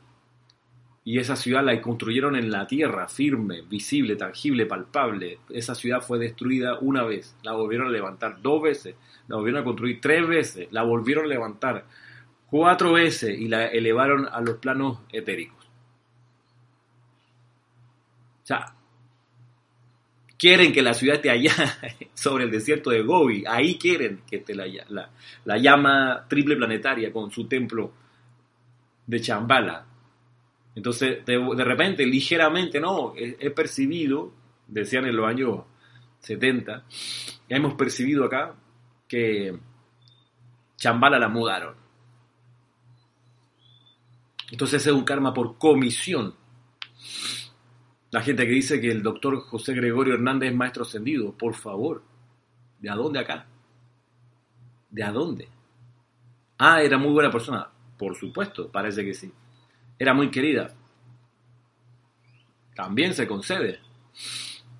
Y 1.04 1.18
esa 1.18 1.34
ciudad 1.34 1.64
la 1.64 1.80
construyeron 1.80 2.36
en 2.36 2.50
la 2.50 2.66
tierra, 2.66 3.08
firme, 3.08 3.62
visible, 3.62 4.14
tangible, 4.14 4.66
palpable. 4.66 5.40
Esa 5.50 5.74
ciudad 5.74 6.00
fue 6.00 6.18
destruida 6.18 6.78
una 6.80 7.02
vez, 7.02 7.36
la 7.42 7.52
volvieron 7.52 7.88
a 7.88 7.90
levantar 7.90 8.40
dos 8.40 8.62
veces, 8.62 8.94
la 9.26 9.36
volvieron 9.36 9.62
a 9.62 9.64
construir 9.64 10.00
tres 10.00 10.26
veces, 10.26 10.68
la 10.70 10.84
volvieron 10.84 11.24
a 11.24 11.28
levantar 11.28 11.84
cuatro 12.48 12.92
veces 12.92 13.36
y 13.38 13.48
la 13.48 13.66
elevaron 13.66 14.28
a 14.30 14.40
los 14.40 14.58
planos 14.58 15.00
etéricos. 15.10 15.64
O 18.42 18.46
sea, 18.46 18.74
quieren 20.42 20.72
que 20.72 20.82
la 20.82 20.92
ciudad 20.92 21.16
esté 21.16 21.30
allá, 21.30 21.54
sobre 22.14 22.44
el 22.44 22.50
desierto 22.50 22.90
de 22.90 23.02
Gobi. 23.02 23.44
Ahí 23.46 23.78
quieren 23.78 24.22
que 24.28 24.36
esté 24.38 24.54
la, 24.54 24.66
la, 25.44 25.56
llama 25.56 26.26
triple 26.28 26.56
planetaria 26.56 27.12
con 27.12 27.30
su 27.30 27.46
templo 27.46 27.92
de 29.06 29.20
Chambala. 29.20 29.86
Entonces, 30.74 31.24
de, 31.26 31.64
repente, 31.64 32.06
ligeramente, 32.06 32.80
no, 32.80 33.12
he, 33.16 33.50
percibido, 33.50 34.32
decían 34.66 35.04
en 35.06 35.16
los 35.16 35.26
años 35.26 35.60
70, 36.20 36.84
ya 37.48 37.56
hemos 37.56 37.74
percibido 37.74 38.24
acá 38.24 38.54
que 39.06 39.58
Chambala 40.76 41.18
la 41.18 41.28
mudaron. 41.28 41.74
Entonces 44.50 44.86
es 44.86 44.92
un 44.92 45.04
karma 45.04 45.32
por 45.32 45.58
comisión. 45.58 46.34
La 48.10 48.22
gente 48.22 48.46
que 48.46 48.52
dice 48.52 48.80
que 48.80 48.90
el 48.90 49.02
doctor 49.02 49.40
José 49.40 49.74
Gregorio 49.74 50.14
Hernández 50.14 50.50
es 50.50 50.56
maestro 50.56 50.82
ascendido, 50.82 51.36
por 51.36 51.54
favor, 51.54 52.02
¿de 52.78 52.90
a 52.90 52.94
dónde 52.94 53.20
acá? 53.20 53.46
¿De 54.90 55.02
a 55.02 55.10
dónde? 55.10 55.48
Ah, 56.58 56.82
era 56.82 56.98
muy 56.98 57.12
buena 57.12 57.30
persona. 57.30 57.70
Por 57.98 58.14
supuesto, 58.14 58.70
parece 58.70 59.04
que 59.04 59.14
sí. 59.14 59.32
Era 60.02 60.14
muy 60.14 60.32
querida. 60.32 60.74
También 62.74 63.14
se 63.14 63.28
concede. 63.28 63.78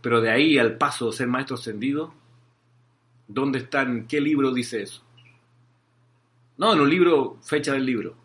Pero 0.00 0.20
de 0.20 0.28
ahí 0.28 0.58
al 0.58 0.76
paso 0.76 1.06
de 1.06 1.12
ser 1.12 1.28
maestro 1.28 1.54
ascendido, 1.54 2.12
¿dónde 3.28 3.60
está? 3.60 3.82
¿En 3.82 4.08
qué 4.08 4.20
libro 4.20 4.52
dice 4.52 4.82
eso? 4.82 5.00
No, 6.56 6.72
en 6.72 6.80
un 6.80 6.90
libro, 6.90 7.38
fecha 7.40 7.72
del 7.72 7.86
libro. 7.86 8.16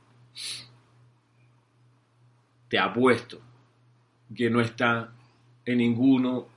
Te 2.68 2.80
apuesto 2.80 3.42
que 4.36 4.50
no 4.50 4.60
está 4.60 5.14
en 5.66 5.78
ninguno 5.78 6.48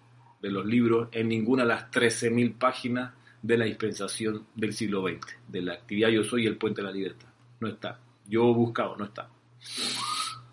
de 0.40 0.50
los 0.53 0.64
libros, 0.64 1.11
en 1.12 1.29
ninguna 1.29 1.64
de 1.64 1.68
las 1.68 1.90
13.000 1.90 2.57
páginas 2.57 3.12
de 3.42 3.59
la 3.59 3.66
dispensación 3.66 4.46
del 4.55 4.72
siglo 4.72 5.07
XX, 5.07 5.37
de 5.48 5.61
la 5.61 5.74
actividad 5.74 6.09
Yo 6.09 6.24
Soy 6.24 6.44
y 6.44 6.46
el 6.46 6.57
Puente 6.57 6.81
de 6.81 6.87
la 6.87 6.94
Libertad. 6.94 7.29
No 7.61 7.68
está. 7.68 8.00
Yo 8.26 8.50
he 8.50 8.55
buscado, 8.55 8.96
no 8.96 9.05
está. 9.05 9.29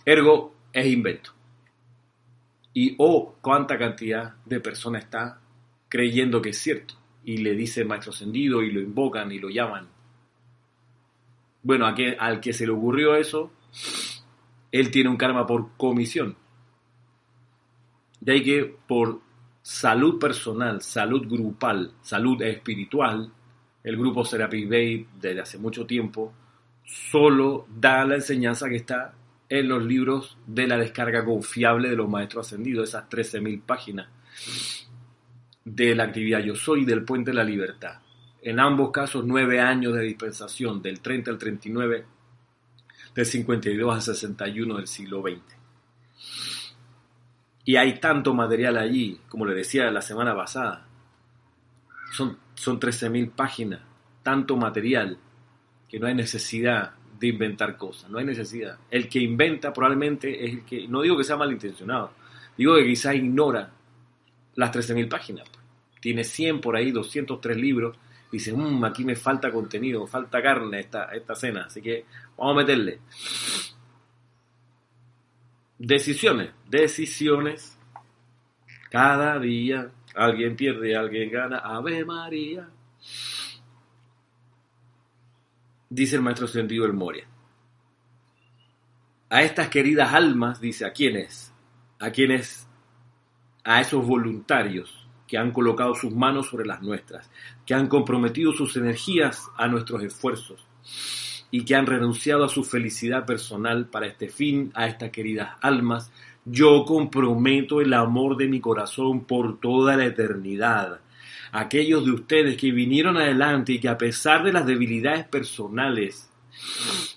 Ergo, 0.08 0.56
es 0.72 0.88
invento. 0.88 1.32
Y 2.74 2.96
oh, 2.98 3.36
cuánta 3.42 3.78
cantidad 3.78 4.36
de 4.46 4.62
personas 4.62 5.04
está 5.04 5.42
creyendo 5.90 6.42
que 6.42 6.52
es 6.52 6.58
cierto. 6.58 6.94
Y 7.26 7.40
le 7.40 7.54
dice 7.56 7.84
maestro 7.84 8.14
ascendido 8.14 8.64
y 8.64 8.72
lo 8.72 8.80
invocan 8.80 9.30
y 9.34 9.40
lo 9.40 9.50
llaman. 9.50 9.90
Bueno, 11.62 11.86
al 11.86 12.40
que 12.40 12.54
se 12.54 12.66
le 12.66 12.72
ocurrió 12.72 13.16
eso, 13.16 13.52
él 14.72 14.92
tiene 14.92 15.10
un 15.10 15.18
karma 15.18 15.46
por 15.46 15.76
comisión. 15.76 16.38
De 18.22 18.32
ahí 18.32 18.44
que 18.44 18.78
por 18.88 19.20
salud 19.62 20.20
personal, 20.20 20.82
salud 20.82 21.28
grupal, 21.28 21.92
salud 22.02 22.42
espiritual, 22.44 23.30
el 23.84 23.98
grupo 23.98 24.24
Serapis 24.24 24.70
Bay 24.70 25.06
desde 25.20 25.42
hace 25.42 25.58
mucho 25.58 25.86
tiempo 25.86 26.34
solo 26.86 27.68
da 27.76 28.06
la 28.06 28.16
enseñanza 28.16 28.70
que 28.70 28.78
está 28.78 29.14
en 29.50 29.68
los 29.68 29.84
libros 29.84 30.38
de 30.46 30.68
la 30.68 30.78
descarga 30.78 31.24
confiable 31.24 31.90
de 31.90 31.96
los 31.96 32.10
maestros 32.10 32.48
ascendidos, 32.48 32.90
esas 32.90 33.10
13.000 33.10 33.62
páginas 33.62 34.08
de 35.64 35.96
la 35.96 36.04
actividad 36.04 36.40
Yo 36.40 36.56
Soy 36.56 36.86
del 36.86 37.04
Puente 37.04 37.32
de 37.32 37.36
la 37.36 37.44
Libertad. 37.44 38.00
En 38.42 38.60
ambos 38.60 38.92
casos, 38.92 39.26
nueve 39.26 39.60
años 39.60 39.94
de 39.94 40.04
dispensación, 40.04 40.82
del 40.82 41.02
30 41.02 41.32
al 41.32 41.38
39, 41.38 42.06
del 43.16 43.26
52 43.26 43.96
al 43.96 44.02
61 44.02 44.78
del 44.78 44.88
siglo 44.88 45.22
XX. 45.22 45.42
Y 47.66 47.76
hay 47.76 48.00
tanto 48.00 48.34
material 48.34 48.78
allí, 48.78 49.20
como 49.28 49.46
le 49.46 49.54
decía 49.54 49.92
la 49.92 50.02
semana 50.02 50.36
pasada. 50.36 50.88
Son, 52.14 52.38
son 52.56 52.80
13.000 52.80 53.32
páginas, 53.32 53.82
tanto 54.24 54.56
material, 54.56 55.18
que 55.90 56.00
no 56.00 56.08
hay 56.08 56.16
necesidad 56.16 56.94
de 57.20 57.28
inventar 57.28 57.78
cosas, 57.78 58.10
no 58.10 58.20
hay 58.20 58.26
necesidad. 58.26 58.78
El 58.90 59.08
que 59.10 59.20
inventa 59.20 59.74
probablemente 59.74 60.46
es 60.46 60.54
el 60.54 60.66
que, 60.66 60.88
no 60.88 61.02
digo 61.02 61.18
que 61.18 61.24
sea 61.24 61.38
malintencionado, 61.38 62.12
digo 62.58 62.76
que 62.76 62.86
quizás 62.86 63.16
ignora 63.16 63.72
las 64.56 64.72
13.000 64.72 65.10
páginas. 65.10 65.50
Tiene 66.00 66.24
100 66.24 66.62
por 66.62 66.76
ahí, 66.76 66.92
203 66.92 67.58
libros, 67.58 67.98
dice, 68.32 68.54
mmm, 68.54 68.84
aquí 68.86 69.04
me 69.04 69.16
falta 69.16 69.52
contenido, 69.52 70.06
falta 70.06 70.42
carne 70.42 70.80
esta, 70.80 71.06
esta 71.06 71.36
cena, 71.36 71.66
así 71.66 71.82
que 71.82 72.06
vamos 72.38 72.54
a 72.54 72.58
meterle. 72.58 73.00
Decisiones, 75.80 76.52
decisiones. 76.68 77.78
Cada 78.90 79.38
día 79.38 79.92
alguien 80.16 80.56
pierde, 80.56 80.96
alguien 80.96 81.32
gana. 81.32 81.60
Ave 81.60 82.04
María. 82.04 82.68
Dice 85.90 86.18
el 86.18 86.22
maestro 86.22 86.48
sentido 86.48 86.86
el 86.86 86.94
Moria. 86.94 87.28
A 89.30 89.42
estas 89.42 89.70
queridas 89.70 90.14
almas, 90.14 90.62
dice, 90.62 90.86
¿a 90.86 90.92
quiénes? 90.92 91.54
A 92.00 92.12
quienes, 92.12 92.68
a 93.64 93.82
esos 93.82 94.06
voluntarios 94.06 95.08
que 95.28 95.38
han 95.38 95.52
colocado 95.52 95.94
sus 95.96 96.14
manos 96.14 96.48
sobre 96.48 96.66
las 96.66 96.82
nuestras, 96.82 97.30
que 97.66 97.74
han 97.74 97.88
comprometido 97.88 98.54
sus 98.54 98.78
energías 98.78 99.50
a 99.58 99.68
nuestros 99.68 100.04
esfuerzos 100.04 100.66
y 101.52 101.66
que 101.66 101.76
han 101.76 101.86
renunciado 101.86 102.46
a 102.46 102.50
su 102.50 102.64
felicidad 102.64 103.26
personal 103.26 103.88
para 103.88 104.08
este 104.08 104.30
fin, 104.30 104.72
a 104.74 104.88
estas 104.88 105.12
queridas 105.12 105.58
almas, 105.62 106.12
yo 106.46 106.86
comprometo 106.86 107.82
el 107.82 107.94
amor 107.94 108.38
de 108.38 108.48
mi 108.48 108.62
corazón 108.62 109.26
por 109.26 109.60
toda 109.60 109.98
la 109.98 110.06
eternidad. 110.06 111.02
Aquellos 111.60 112.06
de 112.06 112.12
ustedes 112.12 112.56
que 112.56 112.72
vinieron 112.72 113.18
adelante 113.18 113.74
y 113.74 113.80
que 113.80 113.90
a 113.90 113.98
pesar 113.98 114.44
de 114.44 114.54
las 114.54 114.68
debilidades 114.68 115.26
personales 115.26 116.30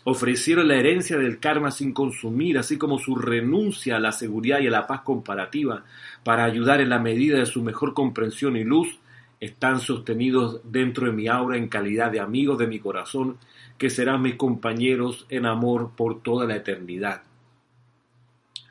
ofrecieron 0.04 0.66
la 0.66 0.76
herencia 0.76 1.18
del 1.18 1.40
karma 1.40 1.70
sin 1.70 1.92
consumir, 1.92 2.56
así 2.56 2.78
como 2.78 2.98
su 2.98 3.16
renuncia 3.16 3.96
a 3.96 4.00
la 4.00 4.12
seguridad 4.12 4.60
y 4.60 4.68
a 4.68 4.70
la 4.70 4.86
paz 4.86 5.02
comparativa 5.02 5.84
para 6.24 6.44
ayudar 6.44 6.80
en 6.80 6.88
la 6.88 6.98
medida 6.98 7.38
de 7.38 7.44
su 7.44 7.62
mejor 7.62 7.92
comprensión 7.92 8.56
y 8.56 8.64
luz, 8.64 8.98
están 9.40 9.78
sostenidos 9.78 10.62
dentro 10.64 11.04
de 11.04 11.12
mi 11.12 11.28
aura 11.28 11.58
en 11.58 11.68
calidad 11.68 12.10
de 12.10 12.20
amigos 12.20 12.56
de 12.56 12.66
mi 12.66 12.78
corazón 12.78 13.36
que 13.76 13.90
serán 13.90 14.22
mis 14.22 14.36
compañeros 14.36 15.26
en 15.28 15.44
amor 15.44 15.92
por 15.94 16.22
toda 16.22 16.46
la 16.46 16.56
eternidad. 16.56 17.24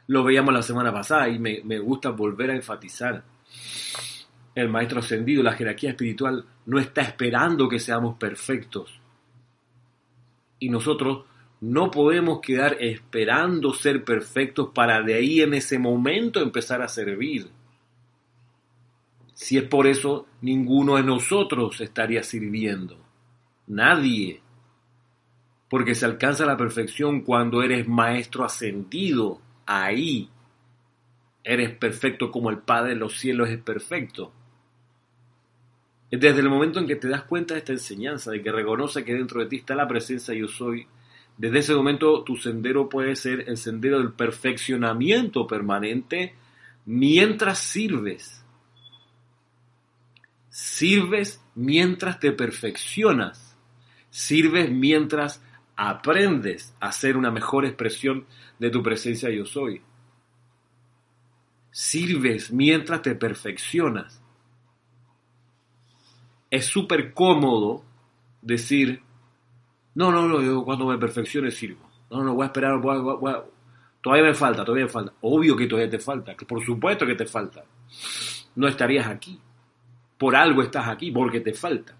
Lo 0.07 0.23
veíamos 0.23 0.51
la 0.51 0.63
semana 0.63 0.91
pasada 0.91 1.29
y 1.29 1.37
me, 1.37 1.77
gusta 1.77 2.09
volver 2.09 2.49
a 2.49 2.55
enfatizar. 2.55 3.23
El 4.55 4.69
maestro 4.69 4.99
ascendido, 4.99 5.43
la 5.43 5.53
jerarquía 5.53 5.91
espiritual, 5.91 6.45
no 6.65 6.79
está 6.79 7.01
esperando 7.01 7.69
que 7.69 7.79
seamos 7.79 8.17
perfectos. 8.17 8.99
Y 10.59 10.69
nosotros 10.69 11.25
no 11.61 11.91
podemos 11.91 12.39
quedar 12.41 12.77
esperando 12.79 13.73
ser 13.73 14.03
perfectos 14.03 14.69
para 14.73 15.01
de 15.01 15.15
ahí 15.15 15.41
en 15.41 15.53
ese 15.53 15.77
momento 15.79 16.41
empezar 16.41 16.81
a 16.81 16.87
servir. 16.87 17.49
Si 19.33 19.57
es 19.57 19.63
por 19.63 19.87
eso, 19.87 20.27
ninguno 20.41 20.95
de 20.97 21.03
nosotros 21.03 21.79
estaría 21.79 22.23
sirviendo. 22.23 22.97
Nadie 23.67 24.41
porque 25.69 25.93
se 25.93 26.05
alcanza 26.05 26.45
la 26.45 26.57
perfección 26.57 27.21
cuando 27.21 27.61
eres 27.61 27.87
maestro 27.87 28.43
ascendido. 28.43 29.39
Ahí 29.65 30.29
eres 31.43 31.75
perfecto 31.77 32.31
como 32.31 32.49
el 32.49 32.57
Padre 32.57 32.89
de 32.89 32.95
los 32.95 33.17
cielos 33.17 33.49
es 33.49 33.59
perfecto. 33.59 34.33
Desde 36.11 36.39
el 36.39 36.49
momento 36.49 36.79
en 36.79 36.87
que 36.87 36.95
te 36.95 37.07
das 37.07 37.23
cuenta 37.23 37.53
de 37.53 37.59
esta 37.59 37.73
enseñanza, 37.73 38.31
de 38.31 38.41
que 38.41 38.51
reconoce 38.51 39.03
que 39.03 39.13
dentro 39.13 39.41
de 39.41 39.47
ti 39.47 39.57
está 39.57 39.75
la 39.75 39.87
presencia 39.87 40.33
yo 40.33 40.47
soy, 40.47 40.87
desde 41.37 41.59
ese 41.59 41.75
momento 41.75 42.23
tu 42.23 42.35
sendero 42.35 42.89
puede 42.89 43.15
ser 43.15 43.45
el 43.47 43.57
sendero 43.57 43.99
del 43.99 44.11
perfeccionamiento 44.13 45.45
permanente 45.47 46.33
mientras 46.85 47.59
sirves. 47.59 48.43
Sirves 50.49 51.41
mientras 51.55 52.19
te 52.19 52.31
perfeccionas 52.31 53.49
Sirves 54.09 54.71
mientras 54.71 55.41
aprendes 55.75 56.73
a 56.79 56.91
ser 56.91 57.15
una 57.15 57.31
mejor 57.31 57.65
expresión 57.65 58.25
de 58.57 58.69
tu 58.69 58.81
presencia 58.81 59.29
yo 59.29 59.45
soy. 59.45 59.81
Sirves 61.71 62.51
mientras 62.51 63.01
te 63.01 63.15
perfeccionas. 63.15 64.21
Es 66.49 66.65
súper 66.65 67.13
cómodo 67.13 67.83
decir, 68.41 69.01
no, 69.95 70.11
no, 70.11 70.27
no, 70.27 70.41
yo 70.41 70.63
cuando 70.63 70.85
me 70.87 70.97
perfeccione 70.97 71.51
sirvo. 71.51 71.89
No, 72.09 72.23
no, 72.23 72.33
voy 72.33 72.43
a 72.43 72.47
esperar, 72.47 72.81
todavía 72.81 74.25
me 74.25 74.33
falta, 74.33 74.63
todavía 74.63 74.85
me 74.85 74.91
falta. 74.91 75.13
Obvio 75.21 75.55
que 75.55 75.67
todavía 75.67 75.89
te 75.89 75.99
falta, 75.99 76.35
que 76.35 76.45
por 76.45 76.63
supuesto 76.63 77.05
que 77.05 77.15
te 77.15 77.25
falta. 77.25 77.63
No 78.55 78.67
estarías 78.67 79.07
aquí. 79.07 79.39
Por 80.17 80.35
algo 80.35 80.61
estás 80.61 80.87
aquí, 80.87 81.11
porque 81.11 81.39
te 81.39 81.53
falta. 81.53 81.95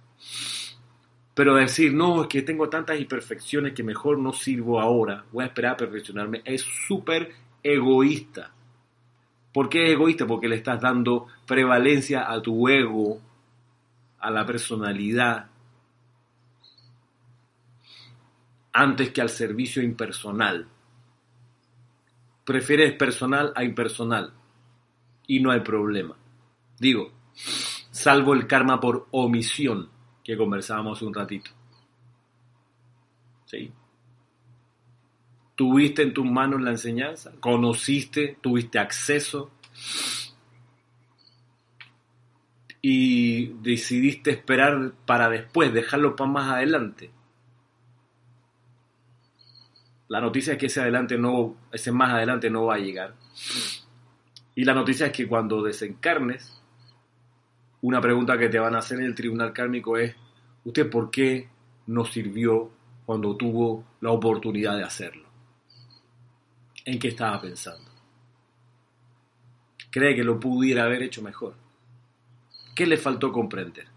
Pero 1.40 1.56
decir, 1.56 1.94
no, 1.94 2.24
es 2.24 2.28
que 2.28 2.42
tengo 2.42 2.68
tantas 2.68 3.00
imperfecciones 3.00 3.74
que 3.74 3.82
mejor 3.82 4.20
no 4.20 4.34
sirvo 4.34 4.82
ahora, 4.82 5.24
voy 5.32 5.46
a 5.46 5.48
esperar 5.48 5.72
a 5.72 5.78
perfeccionarme, 5.78 6.42
es 6.44 6.62
súper 6.88 7.32
egoísta. 7.64 8.52
¿Por 9.54 9.70
qué 9.70 9.86
es 9.86 9.92
egoísta? 9.92 10.28
Porque 10.28 10.50
le 10.50 10.58
estás 10.58 10.82
dando 10.82 11.28
prevalencia 11.48 12.30
a 12.30 12.42
tu 12.42 12.68
ego, 12.68 13.22
a 14.20 14.32
la 14.32 14.46
personalidad, 14.46 15.48
antes 18.74 19.12
que 19.12 19.22
al 19.22 19.30
servicio 19.30 19.82
impersonal. 19.82 20.68
Prefieres 22.46 22.94
personal 22.94 23.54
a 23.56 23.64
impersonal 23.64 24.34
y 25.28 25.40
no 25.40 25.52
hay 25.52 25.60
problema. 25.62 26.16
Digo, 26.80 27.12
salvo 27.92 28.34
el 28.34 28.48
karma 28.48 28.80
por 28.80 29.08
omisión 29.12 29.90
que 30.24 30.38
conversábamos 30.38 31.02
un 31.02 31.14
ratito. 31.14 31.52
¿Sí? 33.46 33.72
Tuviste 35.56 36.04
en 36.04 36.14
tus 36.14 36.26
manos 36.26 36.62
la 36.62 36.72
enseñanza, 36.72 37.34
conociste, 37.40 38.38
tuviste 38.42 38.80
acceso 38.80 39.52
y 42.82 43.48
decidiste 43.62 44.32
esperar 44.32 44.94
para 45.06 45.30
después, 45.30 45.74
dejarlo 45.74 46.16
para 46.16 46.30
más 46.30 46.52
adelante. 46.54 47.12
La 50.08 50.22
noticia 50.22 50.54
es 50.54 50.60
que 50.60 50.68
ese 50.68 50.82
adelante 50.82 51.18
no, 51.18 51.56
ese 51.72 51.92
más 51.92 52.14
adelante 52.14 52.50
no 52.50 52.66
va 52.66 52.76
a 52.76 52.80
llegar. 52.80 53.14
Y 54.56 54.64
la 54.64 54.74
noticia 54.74 55.08
es 55.08 55.12
que 55.12 55.28
cuando 55.28 55.62
desencarnes, 55.62 56.62
una 57.82 58.02
pregunta 58.02 58.38
que 58.38 58.50
te 58.50 58.60
van 58.60 58.76
a 58.76 58.80
hacer 58.80 59.00
en 59.00 59.06
el 59.06 59.16
tribunal 59.16 59.54
kármico 59.54 59.98
es, 59.98 60.16
¿usted 60.66 60.90
por 60.90 61.12
qué 61.12 61.48
no 61.88 62.06
sirvió 62.06 62.72
cuando 63.06 63.36
tuvo 63.36 63.84
la 64.02 64.12
oportunidad 64.12 64.78
de 64.78 64.84
hacerlo? 64.84 65.28
¿En 66.86 66.98
qué 66.98 67.10
estaba 67.10 67.40
pensando? 67.40 67.90
¿Cree 69.92 70.16
que 70.16 70.24
lo 70.24 70.40
pudiera 70.40 70.86
haber 70.86 71.04
hecho 71.04 71.22
mejor? 71.22 71.56
¿Qué 72.80 72.86
le 72.86 72.96
faltó 72.96 73.30
comprender? 73.34 73.88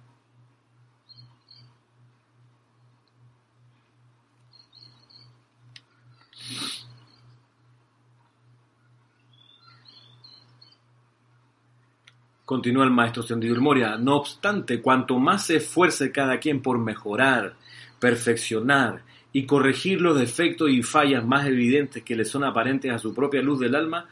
Continúa 12.44 12.82
el 12.82 12.90
maestro 12.90 13.22
Sendido 13.22 13.54
Moria. 13.60 13.96
No 13.98 14.16
obstante, 14.16 14.82
cuanto 14.82 15.16
más 15.20 15.46
se 15.46 15.58
esfuerce 15.58 16.10
cada 16.10 16.40
quien 16.40 16.60
por 16.60 16.78
mejorar, 16.78 17.54
perfeccionar 18.00 19.04
y 19.32 19.46
corregir 19.46 20.00
los 20.00 20.18
defectos 20.18 20.70
y 20.70 20.82
fallas 20.82 21.24
más 21.24 21.46
evidentes 21.46 22.02
que 22.02 22.16
le 22.16 22.24
son 22.24 22.42
aparentes 22.42 22.92
a 22.92 22.98
su 22.98 23.14
propia 23.14 23.42
luz 23.42 23.60
del 23.60 23.76
alma, 23.76 24.08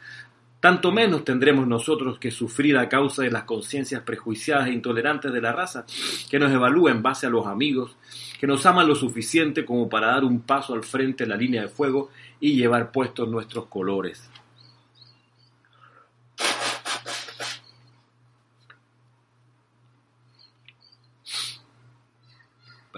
tanto 0.61 0.93
menos 0.93 1.25
tendremos 1.25 1.67
nosotros 1.67 2.19
que 2.19 2.31
sufrir 2.31 2.77
a 2.77 2.89
causa 2.89 3.23
de 3.23 3.31
las 3.31 3.45
conciencias 3.45 4.03
prejuiciadas 4.03 4.69
e 4.69 4.73
intolerantes 4.73 5.33
de 5.33 5.41
la 5.41 5.53
raza, 5.53 5.85
que 6.31 6.39
nos 6.39 6.53
evalúa 6.53 6.91
en 6.91 7.03
base 7.03 7.27
a 7.27 7.31
los 7.31 7.47
amigos, 7.47 7.97
que 8.39 8.47
nos 8.47 8.65
aman 8.67 8.87
lo 8.87 8.95
suficiente 8.95 9.65
como 9.65 9.89
para 9.89 10.09
dar 10.09 10.25
un 10.25 10.43
paso 10.43 10.75
al 10.75 10.85
frente 10.85 11.25
de 11.25 11.31
la 11.31 11.37
línea 11.37 11.63
de 11.63 11.69
fuego 11.69 12.11
y 12.39 12.55
llevar 12.55 12.93
puestos 12.93 13.29
nuestros 13.29 13.67
colores. 13.67 14.31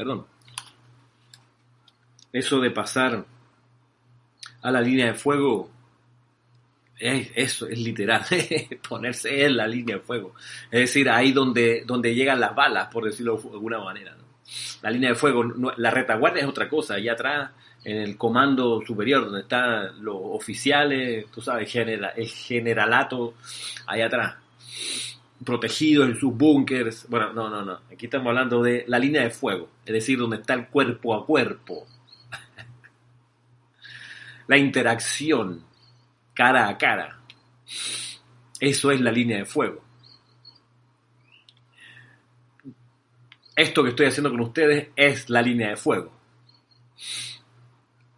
perdón. 0.02 0.26
Eso 2.32 2.58
de 2.60 2.72
pasar 2.72 3.24
a 4.62 4.70
la 4.72 4.80
línea 4.80 5.06
de 5.06 5.14
fuego, 5.14 5.70
es, 7.02 7.30
eso 7.34 7.66
es 7.66 7.78
literal, 7.78 8.24
ponerse 8.88 9.44
en 9.44 9.56
la 9.56 9.66
línea 9.66 9.96
de 9.96 10.02
fuego. 10.02 10.34
Es 10.70 10.80
decir, 10.80 11.10
ahí 11.10 11.32
donde, 11.32 11.82
donde 11.84 12.14
llegan 12.14 12.40
las 12.40 12.54
balas, 12.54 12.88
por 12.88 13.04
decirlo 13.04 13.36
de 13.36 13.50
alguna 13.50 13.80
manera. 13.80 14.16
La 14.82 14.90
línea 14.90 15.10
de 15.10 15.16
fuego, 15.16 15.44
la 15.76 15.90
retaguardia 15.90 16.42
es 16.42 16.48
otra 16.48 16.68
cosa, 16.68 16.94
allá 16.94 17.12
atrás, 17.12 17.50
en 17.84 17.96
el 17.96 18.16
comando 18.16 18.80
superior, 18.86 19.24
donde 19.24 19.40
están 19.40 20.04
los 20.04 20.16
oficiales, 20.16 21.26
tú 21.32 21.40
sabes, 21.40 21.74
el 21.74 22.28
generalato, 22.28 23.34
allá 23.86 24.06
atrás 24.06 24.34
protegidos 25.44 26.08
en 26.08 26.16
sus 26.16 26.36
búnkers. 26.36 27.06
Bueno, 27.08 27.32
no, 27.32 27.50
no, 27.50 27.62
no. 27.62 27.80
Aquí 27.92 28.06
estamos 28.06 28.28
hablando 28.28 28.62
de 28.62 28.84
la 28.86 28.98
línea 28.98 29.22
de 29.22 29.30
fuego, 29.30 29.68
es 29.84 29.92
decir, 29.92 30.18
donde 30.18 30.36
está 30.36 30.54
el 30.54 30.68
cuerpo 30.68 31.14
a 31.14 31.26
cuerpo. 31.26 31.86
la 34.46 34.56
interacción 34.56 35.64
cara 36.34 36.68
a 36.68 36.78
cara. 36.78 37.20
Eso 38.60 38.90
es 38.90 39.00
la 39.00 39.10
línea 39.10 39.38
de 39.38 39.44
fuego. 39.44 39.82
Esto 43.54 43.82
que 43.82 43.90
estoy 43.90 44.06
haciendo 44.06 44.30
con 44.30 44.40
ustedes 44.40 44.88
es 44.96 45.28
la 45.28 45.42
línea 45.42 45.70
de 45.70 45.76
fuego. 45.76 46.12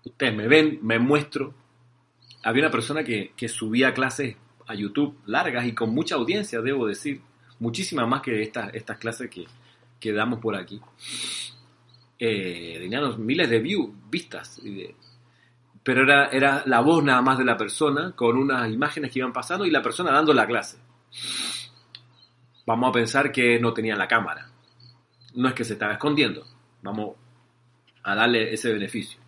Ustedes 0.05 0.35
me 0.35 0.47
ven, 0.47 0.79
me 0.83 0.99
muestro. 0.99 1.55
Había 2.43 2.65
una 2.65 2.71
persona 2.71 3.03
que, 3.03 3.33
que 3.37 3.49
subía 3.49 3.95
clases 3.95 4.37
a 4.67 4.75
YouTube 4.75 5.19
largas 5.27 5.67
y 5.67 5.75
con 5.75 5.91
mucha 5.91 6.15
audiencia, 6.15 6.61
debo 6.61 6.87
decir, 6.87 7.21
muchísimas 7.59 8.09
más 8.09 8.23
que 8.23 8.43
estas, 8.43 8.75
estas 8.75 8.99
clases 8.99 9.31
que, 9.31 9.47
que 9.99 10.13
damos 10.13 10.41
por 10.41 10.55
aquí. 10.57 10.81
Eh, 12.19 12.77
tenían 12.81 13.25
miles 13.25 13.51
de 13.51 13.59
views, 13.59 13.91
vistas, 14.09 14.61
pero 15.85 16.03
era, 16.03 16.29
era 16.29 16.63
la 16.67 16.81
voz 16.81 17.05
nada 17.05 17.23
más 17.23 17.39
de 17.39 17.45
la 17.45 17.57
persona 17.57 18.13
con 18.17 18.37
unas 18.37 18.73
imágenes 18.73 19.13
que 19.13 19.21
iban 19.21 19.33
pasando 19.33 19.65
y 19.65 19.71
la 19.71 19.83
persona 19.83 20.11
dando 20.11 20.33
la 20.33 20.47
clase. 20.47 20.79
Vamos 22.67 22.89
a 22.89 22.93
pensar 22.93 23.31
que 23.31 23.61
no 23.61 23.73
tenía 23.73 23.95
la 23.95 24.09
cámara. 24.09 24.49
No 25.35 25.49
es 25.49 25.55
que 25.55 25.65
se 25.65 25.75
estaba 25.75 25.93
escondiendo. 25.93 26.47
Vamos 26.83 27.17
a 28.03 28.15
darle 28.15 28.53
ese 28.53 28.73
beneficio. 28.73 29.21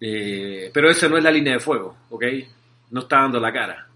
Eh, 0.00 0.70
pero 0.72 0.88
esa 0.88 1.08
no 1.08 1.18
es 1.18 1.24
la 1.24 1.30
línea 1.30 1.54
de 1.54 1.60
fuego, 1.60 1.96
¿ok? 2.10 2.24
No 2.90 3.00
está 3.00 3.22
dando 3.22 3.40
la 3.40 3.52
cara 3.52 3.86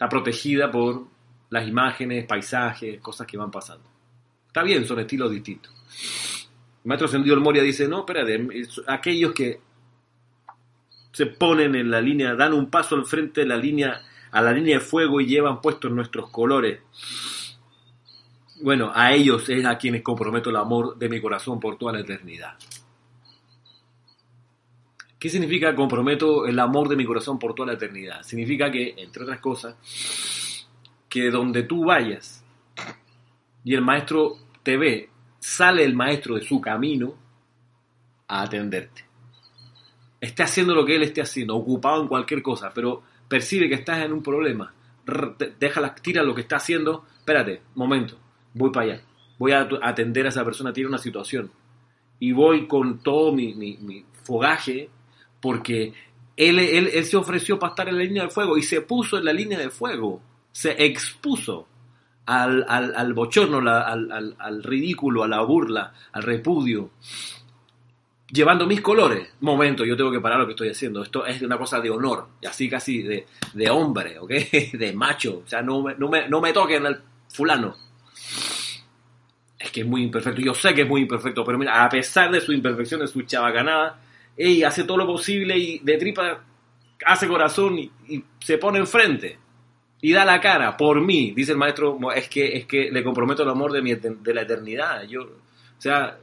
está 0.00 0.08
protegida 0.08 0.70
por 0.70 1.04
las 1.50 1.68
imágenes, 1.68 2.24
paisajes, 2.24 2.98
cosas 3.02 3.26
que 3.26 3.36
van 3.36 3.50
pasando. 3.50 3.84
Está 4.46 4.62
bien, 4.62 4.86
son 4.86 4.98
estilos 4.98 5.30
distintos. 5.30 5.70
El 6.82 6.88
maestro 6.88 7.06
Sendido 7.06 7.34
el 7.34 7.42
Moria 7.42 7.62
dice, 7.62 7.86
no, 7.86 7.98
espérate, 8.00 8.48
aquellos 8.86 9.34
que 9.34 9.60
se 11.12 11.26
ponen 11.26 11.74
en 11.74 11.90
la 11.90 12.00
línea, 12.00 12.34
dan 12.34 12.52
un 12.52 12.70
paso 12.70 12.94
al 12.94 13.06
frente 13.06 13.42
de 13.42 13.46
la 13.46 13.56
línea, 13.56 14.02
a 14.30 14.42
la 14.42 14.52
línea 14.52 14.78
de 14.78 14.84
fuego 14.84 15.20
y 15.20 15.26
llevan 15.26 15.60
puestos 15.60 15.90
nuestros 15.90 16.30
colores. 16.30 16.80
Bueno, 18.62 18.92
a 18.94 19.12
ellos 19.12 19.48
es 19.48 19.64
a 19.64 19.78
quienes 19.78 20.02
comprometo 20.02 20.50
el 20.50 20.56
amor 20.56 20.98
de 20.98 21.08
mi 21.08 21.20
corazón 21.20 21.58
por 21.58 21.78
toda 21.78 21.92
la 21.92 22.00
eternidad. 22.00 22.56
¿Qué 25.18 25.28
significa 25.28 25.74
comprometo 25.74 26.46
el 26.46 26.58
amor 26.58 26.88
de 26.88 26.96
mi 26.96 27.04
corazón 27.04 27.38
por 27.38 27.54
toda 27.54 27.68
la 27.68 27.74
eternidad? 27.74 28.22
Significa 28.22 28.70
que, 28.70 28.94
entre 28.96 29.24
otras 29.24 29.40
cosas, 29.40 30.66
que 31.10 31.30
donde 31.30 31.64
tú 31.64 31.84
vayas 31.84 32.42
y 33.62 33.74
el 33.74 33.82
maestro 33.82 34.36
te 34.62 34.78
ve, 34.78 35.10
sale 35.38 35.84
el 35.84 35.94
maestro 35.94 36.36
de 36.36 36.42
su 36.42 36.60
camino 36.60 37.14
a 38.28 38.42
atenderte. 38.42 39.09
Esté 40.20 40.42
haciendo 40.42 40.74
lo 40.74 40.84
que 40.84 40.96
él 40.96 41.02
esté 41.02 41.22
haciendo, 41.22 41.56
ocupado 41.56 42.02
en 42.02 42.08
cualquier 42.08 42.42
cosa, 42.42 42.70
pero 42.74 43.02
percibe 43.28 43.68
que 43.68 43.76
estás 43.76 44.04
en 44.04 44.12
un 44.12 44.22
problema, 44.22 44.74
déjala, 45.58 45.94
tira 45.94 46.22
lo 46.22 46.34
que 46.34 46.42
está 46.42 46.56
haciendo, 46.56 47.06
espérate, 47.16 47.62
momento, 47.74 48.16
voy 48.52 48.70
para 48.70 48.92
allá, 48.92 49.02
voy 49.38 49.52
a 49.52 49.68
atender 49.82 50.26
a 50.26 50.28
esa 50.28 50.44
persona, 50.44 50.72
tiene 50.72 50.88
una 50.88 50.98
situación, 50.98 51.50
y 52.18 52.32
voy 52.32 52.68
con 52.68 53.02
todo 53.02 53.32
mi, 53.32 54.04
fogaje 54.24 54.90
porque 55.40 55.94
él, 56.36 56.58
él, 56.58 57.04
se 57.04 57.16
ofreció 57.16 57.58
para 57.58 57.70
estar 57.70 57.88
en 57.88 57.96
la 57.96 58.04
línea 58.04 58.24
de 58.24 58.30
fuego 58.30 58.58
y 58.58 58.62
se 58.62 58.82
puso 58.82 59.16
en 59.16 59.24
la 59.24 59.32
línea 59.32 59.58
de 59.58 59.70
fuego, 59.70 60.20
se 60.52 60.84
expuso 60.84 61.66
al, 62.26 62.64
al, 62.68 63.14
bochorno, 63.14 63.58
al, 63.58 64.36
al 64.38 64.62
ridículo, 64.62 65.24
a 65.24 65.28
la 65.28 65.40
burla, 65.40 65.94
al 66.12 66.22
repudio, 66.22 66.90
llevando 68.32 68.66
mis 68.66 68.80
colores. 68.80 69.28
Momento, 69.40 69.84
yo 69.84 69.96
tengo 69.96 70.10
que 70.10 70.20
parar 70.20 70.38
lo 70.38 70.46
que 70.46 70.52
estoy 70.52 70.70
haciendo. 70.70 71.02
Esto 71.02 71.26
es 71.26 71.42
una 71.42 71.58
cosa 71.58 71.80
de 71.80 71.90
honor, 71.90 72.28
así 72.46 72.68
casi 72.68 73.02
de, 73.02 73.26
de 73.52 73.70
hombre, 73.70 74.18
¿ok? 74.18 74.30
De 74.72 74.92
macho. 74.94 75.42
O 75.44 75.48
sea, 75.48 75.62
no 75.62 75.82
me, 75.82 75.94
no 75.96 76.10
no 76.28 76.40
me 76.40 76.52
toquen 76.52 76.86
al 76.86 77.02
fulano. 77.28 77.74
Es 79.58 79.70
que 79.70 79.80
es 79.80 79.86
muy 79.86 80.02
imperfecto. 80.02 80.40
Yo 80.40 80.54
sé 80.54 80.74
que 80.74 80.82
es 80.82 80.88
muy 80.88 81.02
imperfecto, 81.02 81.44
pero 81.44 81.58
mira, 81.58 81.84
a 81.84 81.88
pesar 81.88 82.30
de 82.30 82.40
su 82.40 82.52
imperfección, 82.52 83.00
de 83.00 83.08
su 83.08 83.22
chavacanada, 83.22 84.00
ella 84.36 84.68
hace 84.68 84.84
todo 84.84 84.96
lo 84.96 85.06
posible 85.06 85.56
y 85.56 85.80
de 85.80 85.98
tripa 85.98 86.44
hace 87.04 87.28
corazón 87.28 87.78
y, 87.78 87.90
se 88.40 88.58
pone 88.58 88.78
enfrente 88.78 89.38
y 90.00 90.12
da 90.12 90.24
la 90.24 90.40
cara 90.40 90.76
por 90.76 91.00
mí, 91.00 91.32
dice 91.32 91.52
el 91.52 91.58
maestro, 91.58 91.98
es 92.14 92.28
que, 92.28 92.56
es 92.56 92.66
que 92.66 92.90
le 92.90 93.04
comprometo 93.04 93.42
el 93.42 93.50
amor 93.50 93.72
de, 93.72 93.82
mi, 93.82 93.94
de 93.94 94.34
la 94.34 94.42
eternidad. 94.42 95.02
Yo, 95.02 95.22
o 95.22 95.80
sea, 95.80 96.18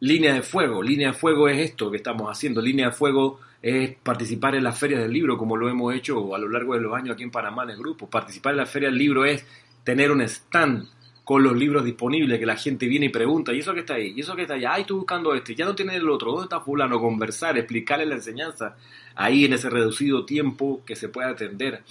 Línea 0.00 0.34
de 0.34 0.42
fuego, 0.42 0.82
línea 0.82 1.08
de 1.08 1.14
fuego 1.14 1.48
es 1.48 1.58
esto 1.58 1.90
que 1.90 1.96
estamos 1.96 2.30
haciendo, 2.30 2.62
línea 2.62 2.86
de 2.86 2.92
fuego 2.92 3.40
es 3.60 3.96
participar 3.96 4.54
en 4.54 4.62
las 4.62 4.78
ferias 4.78 5.00
del 5.00 5.12
libro, 5.12 5.36
como 5.36 5.56
lo 5.56 5.68
hemos 5.68 5.92
hecho 5.94 6.34
a 6.34 6.38
lo 6.38 6.48
largo 6.48 6.74
de 6.74 6.80
los 6.80 6.94
años 6.94 7.14
aquí 7.14 7.24
en 7.24 7.32
Panamá 7.32 7.64
en 7.64 7.70
el 7.70 7.78
grupo. 7.78 8.08
Participar 8.08 8.52
en 8.52 8.58
la 8.58 8.66
feria 8.66 8.88
del 8.88 8.98
libro 8.98 9.24
es 9.24 9.44
tener 9.82 10.12
un 10.12 10.20
stand 10.22 10.86
con 11.24 11.42
los 11.42 11.56
libros 11.56 11.84
disponibles, 11.84 12.38
que 12.38 12.46
la 12.46 12.56
gente 12.56 12.86
viene 12.86 13.06
y 13.06 13.08
pregunta, 13.10 13.52
¿y 13.52 13.58
eso 13.58 13.74
que 13.74 13.80
está 13.80 13.94
ahí? 13.94 14.14
¿Y 14.16 14.20
eso 14.20 14.34
que 14.34 14.42
está 14.42 14.54
allá? 14.54 14.72
Ay, 14.72 14.82
estoy 14.82 14.96
buscando 14.96 15.34
este, 15.34 15.54
ya 15.54 15.66
no 15.66 15.74
tiene 15.74 15.96
el 15.96 16.08
otro, 16.08 16.30
¿dónde 16.30 16.44
está 16.44 16.60
fulano? 16.60 16.98
Conversar, 17.00 17.58
explicarle 17.58 18.06
la 18.06 18.14
enseñanza, 18.14 18.76
ahí 19.14 19.44
en 19.44 19.52
ese 19.52 19.68
reducido 19.68 20.24
tiempo 20.24 20.82
que 20.86 20.96
se 20.96 21.08
puede 21.08 21.28
atender. 21.28 21.82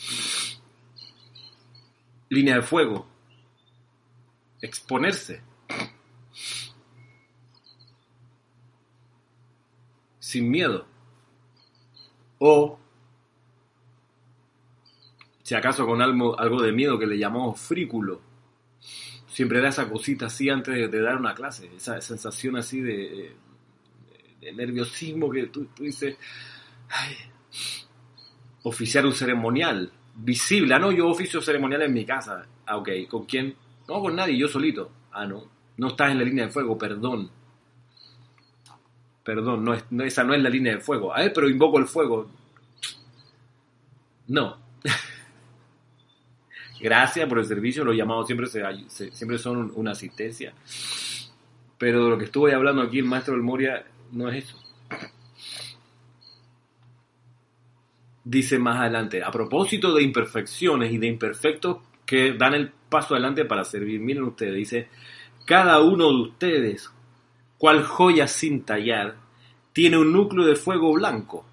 Línea 2.30 2.56
de 2.56 2.62
fuego, 2.64 3.08
exponerse 4.60 5.42
sin 10.28 10.52
miedo. 10.52 10.86
O, 12.40 12.78
si 15.42 15.56
acaso 15.56 15.86
con 15.86 16.02
algo, 16.02 16.38
algo 16.38 16.62
de 16.62 16.74
miedo 16.74 17.00
que 17.00 17.08
le 17.08 17.18
llamamos 17.18 17.62
frículo, 17.62 18.20
siempre 19.30 19.62
da 19.62 19.70
esa 19.70 19.90
cosita 19.90 20.26
así 20.26 20.50
antes 20.50 20.92
de, 20.92 21.02
dar 21.02 21.16
una 21.16 21.34
clase, 21.34 21.72
esa 21.74 22.02
sensación 22.02 22.58
así 22.58 22.82
de, 22.82 23.36
nerviosismo 24.54 25.30
que 25.30 25.48
tú, 25.48 25.70
dices, 25.80 26.18
oficiar 28.64 29.06
un 29.06 29.14
ceremonial 29.14 29.94
visible. 30.14 30.74
Ah, 30.74 30.80
no, 30.80 30.92
yo 30.92 31.08
oficio 31.08 31.42
ceremonial 31.42 31.84
en 31.84 31.94
mi 31.94 32.06
casa. 32.06 32.46
Ah, 32.66 32.76
ok, 32.76 32.90
¿con 33.10 33.26
quién? 33.26 33.56
No, 33.88 34.02
con 34.02 34.14
nadie, 34.14 34.38
yo 34.38 34.50
solito. 34.50 34.92
Ah, 35.10 35.26
no, 35.26 35.50
no 35.78 35.88
estás 35.88 36.12
en 36.12 36.18
la 36.18 36.26
línea 36.26 36.48
de 36.48 36.52
fuego, 36.52 36.78
perdón. 36.78 37.32
Perdón, 39.28 39.66
no 39.66 39.74
es, 39.74 39.84
esa 40.06 40.24
no 40.24 40.34
es 40.34 40.42
la 40.42 40.50
línea 40.50 40.76
de 40.76 40.80
fuego. 40.80 41.14
A 41.14 41.20
ver, 41.20 41.34
pero 41.34 41.50
invoco 41.50 41.80
el 41.80 41.86
fuego. 41.86 42.32
No. 44.28 44.56
Gracias 46.80 47.28
por 47.28 47.40
el 47.40 47.46
servicio. 47.46 47.84
Los 47.84 47.98
llamados 47.98 48.26
siempre, 48.26 48.48
siempre 48.88 49.38
son 49.38 49.74
una 49.76 49.92
asistencia. 49.92 50.54
Pero 51.78 52.06
de 52.06 52.10
lo 52.10 52.18
que 52.18 52.24
estuve 52.24 52.56
hablando 52.56 52.82
aquí 52.82 53.00
el 53.00 53.04
maestro 53.04 53.34
del 53.34 53.44
Moria 53.44 53.86
no 54.14 54.30
es 54.30 54.46
eso. 54.46 54.58
Dice 58.24 58.60
más 58.60 58.80
adelante, 58.80 59.22
a 59.22 59.30
propósito 59.30 59.94
de 59.94 60.04
imperfecciones 60.04 60.90
y 60.90 61.00
de 61.00 61.08
imperfectos 61.08 61.80
que 62.06 62.32
dan 62.32 62.54
el 62.54 62.72
paso 62.88 63.14
adelante 63.14 63.44
para 63.44 63.66
servir. 63.66 64.00
Miren 64.00 64.24
ustedes, 64.24 64.56
dice, 64.56 64.88
cada 65.46 65.82
uno 65.82 66.08
de 66.14 66.22
ustedes 66.22 66.94
cual 67.58 67.84
joya 67.84 68.28
sin 68.28 68.64
tallar, 68.64 69.16
tiene 69.74 69.98
un 69.98 70.12
núcleo 70.12 70.46
de 70.46 70.56
fuego 70.56 70.94
blanco, 70.94 71.46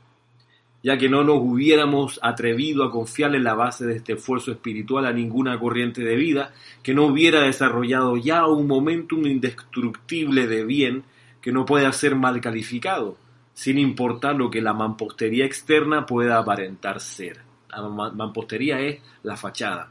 ya 0.82 0.98
que 0.98 1.08
no 1.08 1.24
nos 1.24 1.38
hubiéramos 1.40 2.20
atrevido 2.22 2.84
a 2.84 2.90
confiarle 2.90 3.40
la 3.40 3.54
base 3.54 3.86
de 3.86 3.96
este 3.96 4.14
esfuerzo 4.14 4.52
espiritual 4.52 5.06
a 5.06 5.12
ninguna 5.12 5.58
corriente 5.58 6.02
de 6.02 6.14
vida 6.14 6.52
que 6.82 6.94
no 6.94 7.06
hubiera 7.06 7.40
desarrollado 7.40 8.16
ya 8.16 8.46
un 8.46 8.66
momentum 8.66 9.26
indestructible 9.26 10.46
de 10.46 10.64
bien 10.64 11.04
que 11.40 11.52
no 11.52 11.64
pueda 11.64 11.92
ser 11.92 12.16
mal 12.16 12.40
calificado, 12.40 13.16
sin 13.54 13.78
importar 13.78 14.36
lo 14.36 14.50
que 14.50 14.60
la 14.60 14.72
mampostería 14.72 15.44
externa 15.46 16.06
pueda 16.06 16.38
aparentar 16.38 17.00
ser. 17.00 17.40
La 17.70 17.82
mampostería 17.82 18.80
es 18.80 19.00
la 19.22 19.36
fachada, 19.36 19.90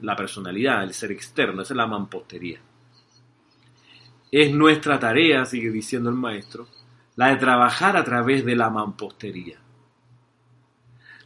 la 0.00 0.16
personalidad, 0.16 0.82
el 0.82 0.92
ser 0.92 1.12
externo, 1.12 1.62
esa 1.62 1.74
es 1.74 1.76
la 1.76 1.86
mampostería. 1.86 2.60
Es 4.30 4.52
nuestra 4.52 4.98
tarea, 4.98 5.44
sigue 5.44 5.70
diciendo 5.70 6.10
el 6.10 6.16
maestro, 6.16 6.66
la 7.14 7.28
de 7.28 7.36
trabajar 7.36 7.96
a 7.96 8.04
través 8.04 8.44
de 8.44 8.56
la 8.56 8.70
mampostería. 8.70 9.58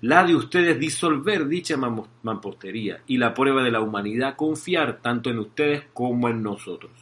La 0.03 0.25
de 0.25 0.35
ustedes 0.35 0.79
disolver 0.79 1.47
dicha 1.47 1.77
mampostería 1.77 3.03
y 3.07 3.19
la 3.19 3.35
prueba 3.35 3.63
de 3.63 3.71
la 3.71 3.81
humanidad 3.81 4.35
confiar 4.37 5.01
tanto 5.03 5.29
en 5.29 5.39
ustedes 5.39 5.85
como 5.93 6.29
en 6.29 6.43
nosotros. 6.43 6.93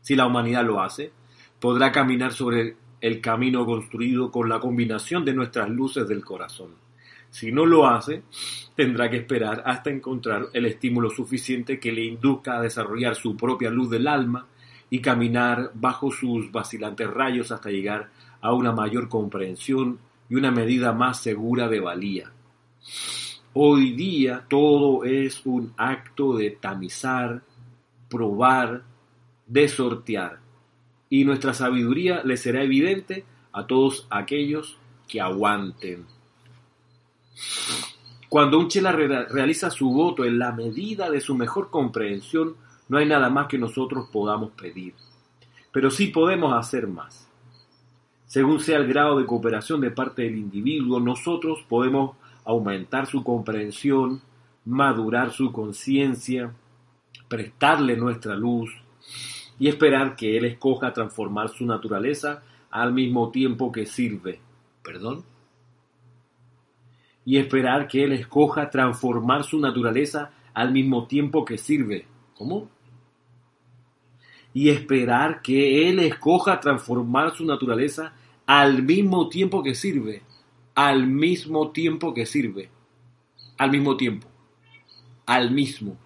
Si 0.00 0.16
la 0.16 0.26
humanidad 0.26 0.64
lo 0.64 0.80
hace, 0.80 1.12
podrá 1.60 1.92
caminar 1.92 2.32
sobre 2.32 2.76
el 3.00 3.20
camino 3.20 3.66
construido 3.66 4.30
con 4.30 4.48
la 4.48 4.60
combinación 4.60 5.24
de 5.24 5.34
nuestras 5.34 5.68
luces 5.68 6.08
del 6.08 6.24
corazón. 6.24 6.81
Si 7.32 7.50
no 7.50 7.64
lo 7.64 7.86
hace, 7.86 8.24
tendrá 8.76 9.08
que 9.08 9.16
esperar 9.16 9.62
hasta 9.64 9.88
encontrar 9.88 10.48
el 10.52 10.66
estímulo 10.66 11.08
suficiente 11.08 11.80
que 11.80 11.90
le 11.90 12.04
induzca 12.04 12.58
a 12.58 12.60
desarrollar 12.60 13.14
su 13.14 13.34
propia 13.38 13.70
luz 13.70 13.88
del 13.88 14.06
alma 14.06 14.46
y 14.90 15.00
caminar 15.00 15.70
bajo 15.72 16.10
sus 16.10 16.52
vacilantes 16.52 17.08
rayos 17.08 17.50
hasta 17.50 17.70
llegar 17.70 18.10
a 18.42 18.52
una 18.52 18.72
mayor 18.72 19.08
comprensión 19.08 19.98
y 20.28 20.34
una 20.34 20.50
medida 20.50 20.92
más 20.92 21.22
segura 21.22 21.68
de 21.68 21.80
valía. 21.80 22.30
Hoy 23.54 23.92
día 23.92 24.44
todo 24.46 25.04
es 25.04 25.40
un 25.46 25.72
acto 25.78 26.36
de 26.36 26.50
tamizar, 26.50 27.42
probar, 28.10 28.82
de 29.46 29.68
sortear, 29.68 30.40
y 31.08 31.24
nuestra 31.24 31.54
sabiduría 31.54 32.22
le 32.24 32.36
será 32.36 32.62
evidente 32.62 33.24
a 33.52 33.66
todos 33.66 34.06
aquellos 34.10 34.76
que 35.08 35.22
aguanten. 35.22 36.04
Cuando 38.28 38.58
un 38.58 38.68
chela 38.68 38.92
realiza 38.92 39.70
su 39.70 39.90
voto 39.90 40.24
en 40.24 40.38
la 40.38 40.52
medida 40.52 41.10
de 41.10 41.20
su 41.20 41.34
mejor 41.34 41.70
comprensión, 41.70 42.56
no 42.88 42.98
hay 42.98 43.06
nada 43.06 43.28
más 43.28 43.46
que 43.46 43.58
nosotros 43.58 44.08
podamos 44.10 44.52
pedir. 44.52 44.94
Pero 45.70 45.90
sí 45.90 46.08
podemos 46.08 46.54
hacer 46.54 46.86
más. 46.86 47.28
Según 48.26 48.60
sea 48.60 48.78
el 48.78 48.86
grado 48.86 49.18
de 49.18 49.26
cooperación 49.26 49.82
de 49.82 49.90
parte 49.90 50.22
del 50.22 50.38
individuo, 50.38 50.98
nosotros 50.98 51.64
podemos 51.68 52.16
aumentar 52.44 53.06
su 53.06 53.22
comprensión, 53.22 54.22
madurar 54.64 55.32
su 55.32 55.52
conciencia, 55.52 56.54
prestarle 57.28 57.96
nuestra 57.96 58.34
luz 58.34 58.70
y 59.58 59.68
esperar 59.68 60.16
que 60.16 60.38
Él 60.38 60.46
escoja 60.46 60.92
transformar 60.92 61.50
su 61.50 61.66
naturaleza 61.66 62.42
al 62.70 62.92
mismo 62.92 63.30
tiempo 63.30 63.70
que 63.70 63.84
sirve. 63.84 64.40
¿Perdón? 64.82 65.24
Y 67.24 67.38
esperar 67.38 67.88
que 67.88 68.04
Él 68.04 68.12
escoja 68.12 68.70
transformar 68.70 69.44
su 69.44 69.60
naturaleza 69.60 70.30
al 70.54 70.72
mismo 70.72 71.06
tiempo 71.06 71.44
que 71.44 71.58
sirve. 71.58 72.06
¿Cómo? 72.34 72.68
y 74.54 74.68
esperar 74.68 75.42
que 75.42 75.88
Él 75.88 75.98
escoja 75.98 76.60
transformar 76.60 77.34
su 77.34 77.44
naturaleza 77.44 78.12
al 78.46 78.82
mismo 78.82 79.28
tiempo 79.28 79.62
que 79.62 79.74
sirve, 79.74 80.22
al 80.74 81.06
mismo 81.06 81.70
tiempo 81.70 82.12
que 82.12 82.26
sirve, 82.26 82.68
al 83.56 83.70
mismo 83.70 83.96
tiempo, 83.96 84.28
al 85.26 85.50
mismo. 85.50 85.96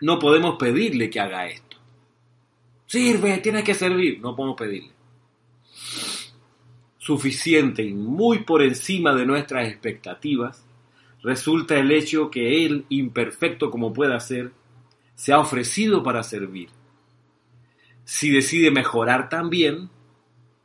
No 0.00 0.18
podemos 0.18 0.56
pedirle 0.56 1.10
que 1.10 1.20
haga 1.20 1.46
esto. 1.46 1.76
Sirve, 2.86 3.38
tiene 3.38 3.64
que 3.64 3.74
servir. 3.74 4.20
No 4.20 4.36
podemos 4.36 4.56
pedirle 4.56 4.96
suficiente 7.06 7.84
y 7.84 7.94
muy 7.94 8.40
por 8.40 8.62
encima 8.62 9.14
de 9.14 9.24
nuestras 9.26 9.68
expectativas, 9.68 10.66
resulta 11.22 11.78
el 11.78 11.92
hecho 11.92 12.32
que 12.32 12.66
Él, 12.66 12.84
imperfecto 12.88 13.70
como 13.70 13.92
pueda 13.92 14.18
ser, 14.18 14.50
se 15.14 15.32
ha 15.32 15.38
ofrecido 15.38 16.02
para 16.02 16.24
servir. 16.24 16.68
Si 18.02 18.32
decide 18.32 18.72
mejorar 18.72 19.28
también, 19.28 19.88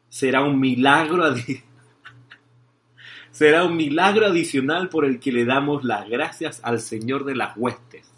será 0.10 0.42
un 0.42 0.60
milagro 0.60 1.32
será 3.32 3.64
un 3.64 3.76
milagro 3.76 4.26
adicional 4.26 4.90
por 4.90 5.06
el 5.06 5.20
que 5.20 5.32
le 5.32 5.46
damos 5.46 5.84
las 5.84 6.10
gracias 6.10 6.60
al 6.64 6.80
Señor 6.80 7.24
de 7.24 7.36
las 7.36 7.56
huestes. 7.56 8.11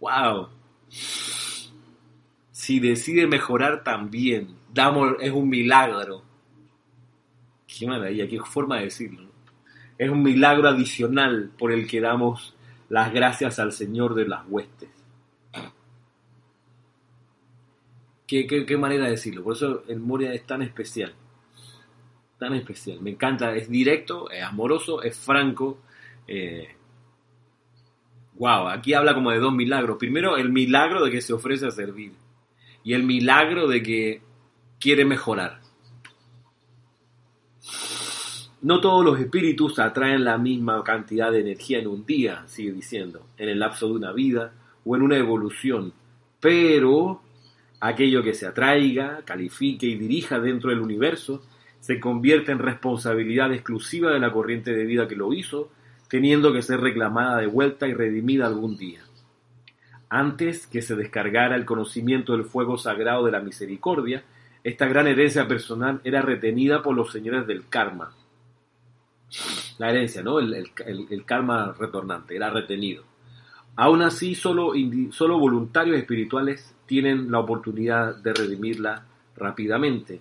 ¡Wow! 0.00 0.48
si 2.68 2.80
decide 2.80 3.26
mejorar 3.26 3.82
también, 3.82 4.56
damos, 4.74 5.14
es 5.20 5.32
un 5.32 5.48
milagro. 5.48 6.22
Qué 7.66 7.86
maravilla, 7.86 8.28
qué 8.28 8.38
forma 8.40 8.76
de 8.76 8.84
decirlo. 8.84 9.30
Es 9.96 10.10
un 10.10 10.22
milagro 10.22 10.68
adicional 10.68 11.50
por 11.58 11.72
el 11.72 11.86
que 11.86 12.02
damos 12.02 12.54
las 12.90 13.10
gracias 13.12 13.58
al 13.58 13.72
Señor 13.72 14.14
de 14.14 14.28
las 14.28 14.44
huestes. 14.48 14.90
Qué, 18.26 18.46
qué, 18.46 18.76
manera 18.76 19.04
de 19.04 19.12
decirlo. 19.12 19.42
Por 19.42 19.54
eso 19.54 19.84
el 19.88 20.00
Moria 20.00 20.34
es 20.34 20.46
tan 20.46 20.60
especial. 20.60 21.14
Tan 22.38 22.52
especial. 22.52 23.00
Me 23.00 23.12
encanta. 23.12 23.56
Es 23.56 23.70
directo, 23.70 24.30
es 24.30 24.42
amoroso, 24.42 25.02
es 25.02 25.16
franco. 25.16 25.78
Eh, 26.26 26.68
wow, 28.38 28.68
aquí 28.68 28.94
habla 28.94 29.14
como 29.14 29.30
de 29.30 29.38
dos 29.38 29.52
milagros. 29.52 29.98
Primero, 29.98 30.36
el 30.36 30.50
milagro 30.50 31.04
de 31.04 31.10
que 31.10 31.20
se 31.20 31.32
ofrece 31.32 31.66
a 31.66 31.70
servir. 31.70 32.12
Y 32.84 32.94
el 32.94 33.02
milagro 33.02 33.66
de 33.66 33.82
que 33.82 34.22
quiere 34.78 35.04
mejorar. 35.04 35.60
No 38.60 38.80
todos 38.80 39.04
los 39.04 39.20
espíritus 39.20 39.78
atraen 39.78 40.24
la 40.24 40.38
misma 40.38 40.82
cantidad 40.82 41.30
de 41.30 41.40
energía 41.40 41.78
en 41.78 41.86
un 41.86 42.04
día, 42.04 42.42
sigue 42.46 42.72
diciendo, 42.72 43.26
en 43.36 43.48
el 43.48 43.60
lapso 43.60 43.86
de 43.86 43.94
una 43.94 44.12
vida 44.12 44.52
o 44.84 44.96
en 44.96 45.02
una 45.02 45.16
evolución. 45.16 45.92
Pero 46.40 47.20
aquello 47.80 48.22
que 48.22 48.34
se 48.34 48.46
atraiga, 48.46 49.22
califique 49.24 49.86
y 49.86 49.96
dirija 49.96 50.40
dentro 50.40 50.70
del 50.70 50.80
universo 50.80 51.42
se 51.80 52.00
convierte 52.00 52.50
en 52.50 52.58
responsabilidad 52.58 53.52
exclusiva 53.52 54.12
de 54.12 54.18
la 54.18 54.32
corriente 54.32 54.72
de 54.72 54.84
vida 54.84 55.06
que 55.06 55.14
lo 55.14 55.32
hizo, 55.32 55.70
teniendo 56.08 56.52
que 56.52 56.62
ser 56.62 56.80
reclamada 56.80 57.38
de 57.38 57.46
vuelta 57.46 57.86
y 57.86 57.94
redimida 57.94 58.46
algún 58.46 58.76
día. 58.76 59.00
Antes 60.08 60.66
que 60.66 60.80
se 60.80 60.96
descargara 60.96 61.54
el 61.54 61.66
conocimiento 61.66 62.32
del 62.32 62.44
fuego 62.44 62.78
sagrado 62.78 63.26
de 63.26 63.32
la 63.32 63.40
misericordia, 63.40 64.24
esta 64.64 64.86
gran 64.86 65.06
herencia 65.06 65.46
personal 65.46 66.00
era 66.04 66.22
retenida 66.22 66.82
por 66.82 66.96
los 66.96 67.12
señores 67.12 67.46
del 67.46 67.68
karma. 67.68 68.12
La 69.78 69.90
herencia, 69.90 70.22
¿no? 70.22 70.38
El, 70.40 71.24
karma 71.26 71.74
retornante, 71.78 72.34
era 72.34 72.50
retenido. 72.50 73.04
Aún 73.76 74.02
así, 74.02 74.34
solo, 74.34 74.72
voluntarios 75.38 75.98
espirituales 75.98 76.74
tienen 76.86 77.30
la 77.30 77.38
oportunidad 77.38 78.16
de 78.16 78.32
redimirla 78.32 79.04
rápidamente. 79.36 80.20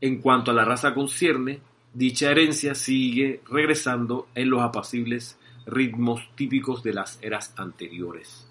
En 0.00 0.20
cuanto 0.20 0.50
a 0.50 0.54
la 0.54 0.64
raza 0.64 0.94
concierne, 0.94 1.60
dicha 1.92 2.30
herencia 2.30 2.74
sigue 2.74 3.40
regresando 3.48 4.28
en 4.34 4.50
los 4.50 4.62
apacibles 4.62 5.38
ritmos 5.66 6.28
típicos 6.34 6.82
de 6.82 6.94
las 6.94 7.18
eras 7.22 7.54
anteriores. 7.56 8.46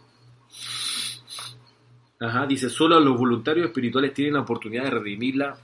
Ajá, 2.20 2.46
dice, 2.46 2.70
solo 2.70 3.00
los 3.00 3.18
voluntarios 3.18 3.68
espirituales 3.68 4.14
tienen 4.14 4.34
la 4.34 4.42
oportunidad 4.42 4.84
de 4.84 4.90
redimirla 4.90 5.58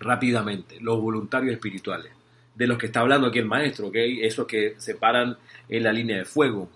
rápidamente, 0.00 0.80
los 0.80 1.00
voluntarios 1.00 1.52
espirituales, 1.52 2.12
de 2.54 2.66
los 2.66 2.76
que 2.76 2.86
está 2.86 3.00
hablando 3.00 3.28
aquí 3.28 3.38
el 3.38 3.46
maestro, 3.46 3.88
¿ok? 3.88 3.96
Esos 3.96 4.46
que 4.46 4.74
se 4.78 4.96
paran 4.96 5.38
en 5.68 5.82
la 5.82 5.92
línea 5.92 6.18
de 6.18 6.24
fuego, 6.24 6.68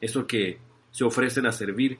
esos 0.00 0.26
que 0.26 0.58
se 0.90 1.04
ofrecen 1.04 1.46
a 1.46 1.52
servir 1.52 1.98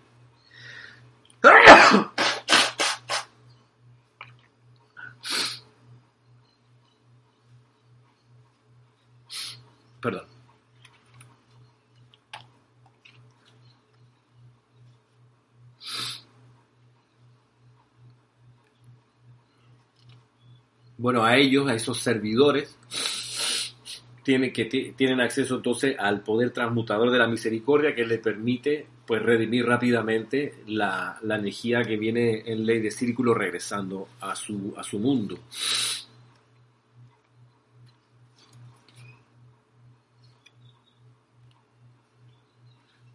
Perdón. 10.01 10.27
Bueno, 20.99 21.25
a 21.25 21.37
ellos, 21.37 21.69
a 21.69 21.75
esos 21.75 21.99
servidores, 22.01 22.77
tienen, 24.25 24.53
que 24.53 24.65
tienen 24.65 25.21
acceso 25.21 25.57
entonces 25.57 25.95
al 25.99 26.23
poder 26.23 26.51
transmutador 26.51 27.11
de 27.11 27.19
la 27.19 27.29
misericordia 27.29 27.95
que 27.95 28.05
les 28.05 28.19
permite 28.19 28.87
pues 29.07 29.23
redimir 29.23 29.65
rápidamente 29.65 30.57
la, 30.67 31.17
la, 31.23 31.37
energía 31.37 31.83
que 31.83 31.97
viene 31.97 32.43
en 32.45 32.67
ley 32.67 32.81
de 32.81 32.91
círculo 32.91 33.33
regresando 33.33 34.09
a 34.21 34.35
su, 34.35 34.75
a 34.77 34.83
su 34.83 34.99
mundo. 34.99 35.39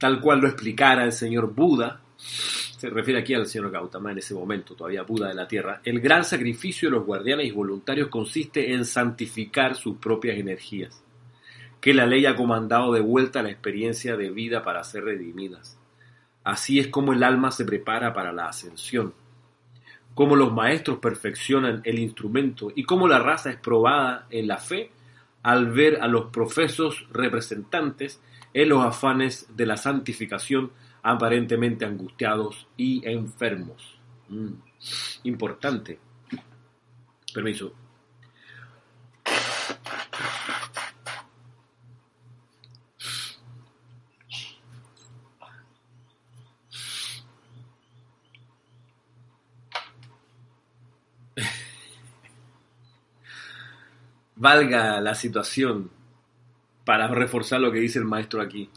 Tal 0.03 0.19
cual 0.19 0.41
lo 0.41 0.49
explicara 0.49 1.05
el 1.05 1.13
señor 1.13 1.53
Buda, 1.53 2.01
se 2.17 2.89
refiere 2.89 3.21
aquí 3.21 3.33
al 3.35 3.45
señor 3.45 3.71
Gautama 3.71 4.11
en 4.11 4.17
ese 4.17 4.33
momento, 4.33 4.75
todavía 4.75 5.03
Buda 5.03 5.29
de 5.29 5.33
la 5.33 5.47
Tierra, 5.47 5.79
el 5.85 6.01
gran 6.01 6.25
sacrificio 6.25 6.89
de 6.89 6.97
los 6.97 7.05
guardianes 7.05 7.47
y 7.47 7.51
voluntarios 7.51 8.09
consiste 8.09 8.73
en 8.73 8.83
santificar 8.83 9.75
sus 9.75 9.99
propias 9.99 10.37
energías, 10.37 11.01
que 11.79 11.93
la 11.93 12.05
ley 12.05 12.25
ha 12.25 12.35
comandado 12.35 12.91
de 12.91 12.99
vuelta 12.99 13.39
a 13.39 13.43
la 13.43 13.51
experiencia 13.51 14.17
de 14.17 14.29
vida 14.29 14.61
para 14.61 14.83
ser 14.83 15.05
redimidas. 15.05 15.79
Así 16.43 16.79
es 16.79 16.89
como 16.89 17.13
el 17.13 17.23
alma 17.23 17.51
se 17.51 17.63
prepara 17.63 18.13
para 18.13 18.33
la 18.33 18.47
ascensión, 18.47 19.13
cómo 20.15 20.35
los 20.35 20.51
maestros 20.51 20.97
perfeccionan 20.97 21.79
el 21.85 21.97
instrumento 21.97 22.73
y 22.75 22.83
cómo 22.83 23.07
la 23.07 23.19
raza 23.19 23.51
es 23.51 23.57
probada 23.57 24.27
en 24.31 24.47
la 24.49 24.57
fe 24.57 24.91
al 25.43 25.71
ver 25.71 26.01
a 26.01 26.09
los 26.09 26.25
profesos 26.25 27.05
representantes 27.13 28.19
en 28.53 28.69
los 28.69 28.83
afanes 28.83 29.47
de 29.55 29.65
la 29.65 29.77
santificación 29.77 30.71
aparentemente 31.01 31.85
angustiados 31.85 32.67
y 32.77 33.01
enfermos. 33.07 33.99
Mm, 34.29 34.53
importante. 35.23 35.99
Permiso. 37.33 37.73
valga 54.35 54.99
la 54.99 55.15
situación 55.15 55.89
para 56.85 57.07
reforzar 57.07 57.61
lo 57.61 57.71
que 57.71 57.79
dice 57.79 57.99
el 57.99 58.05
maestro 58.05 58.41
aquí. 58.41 58.69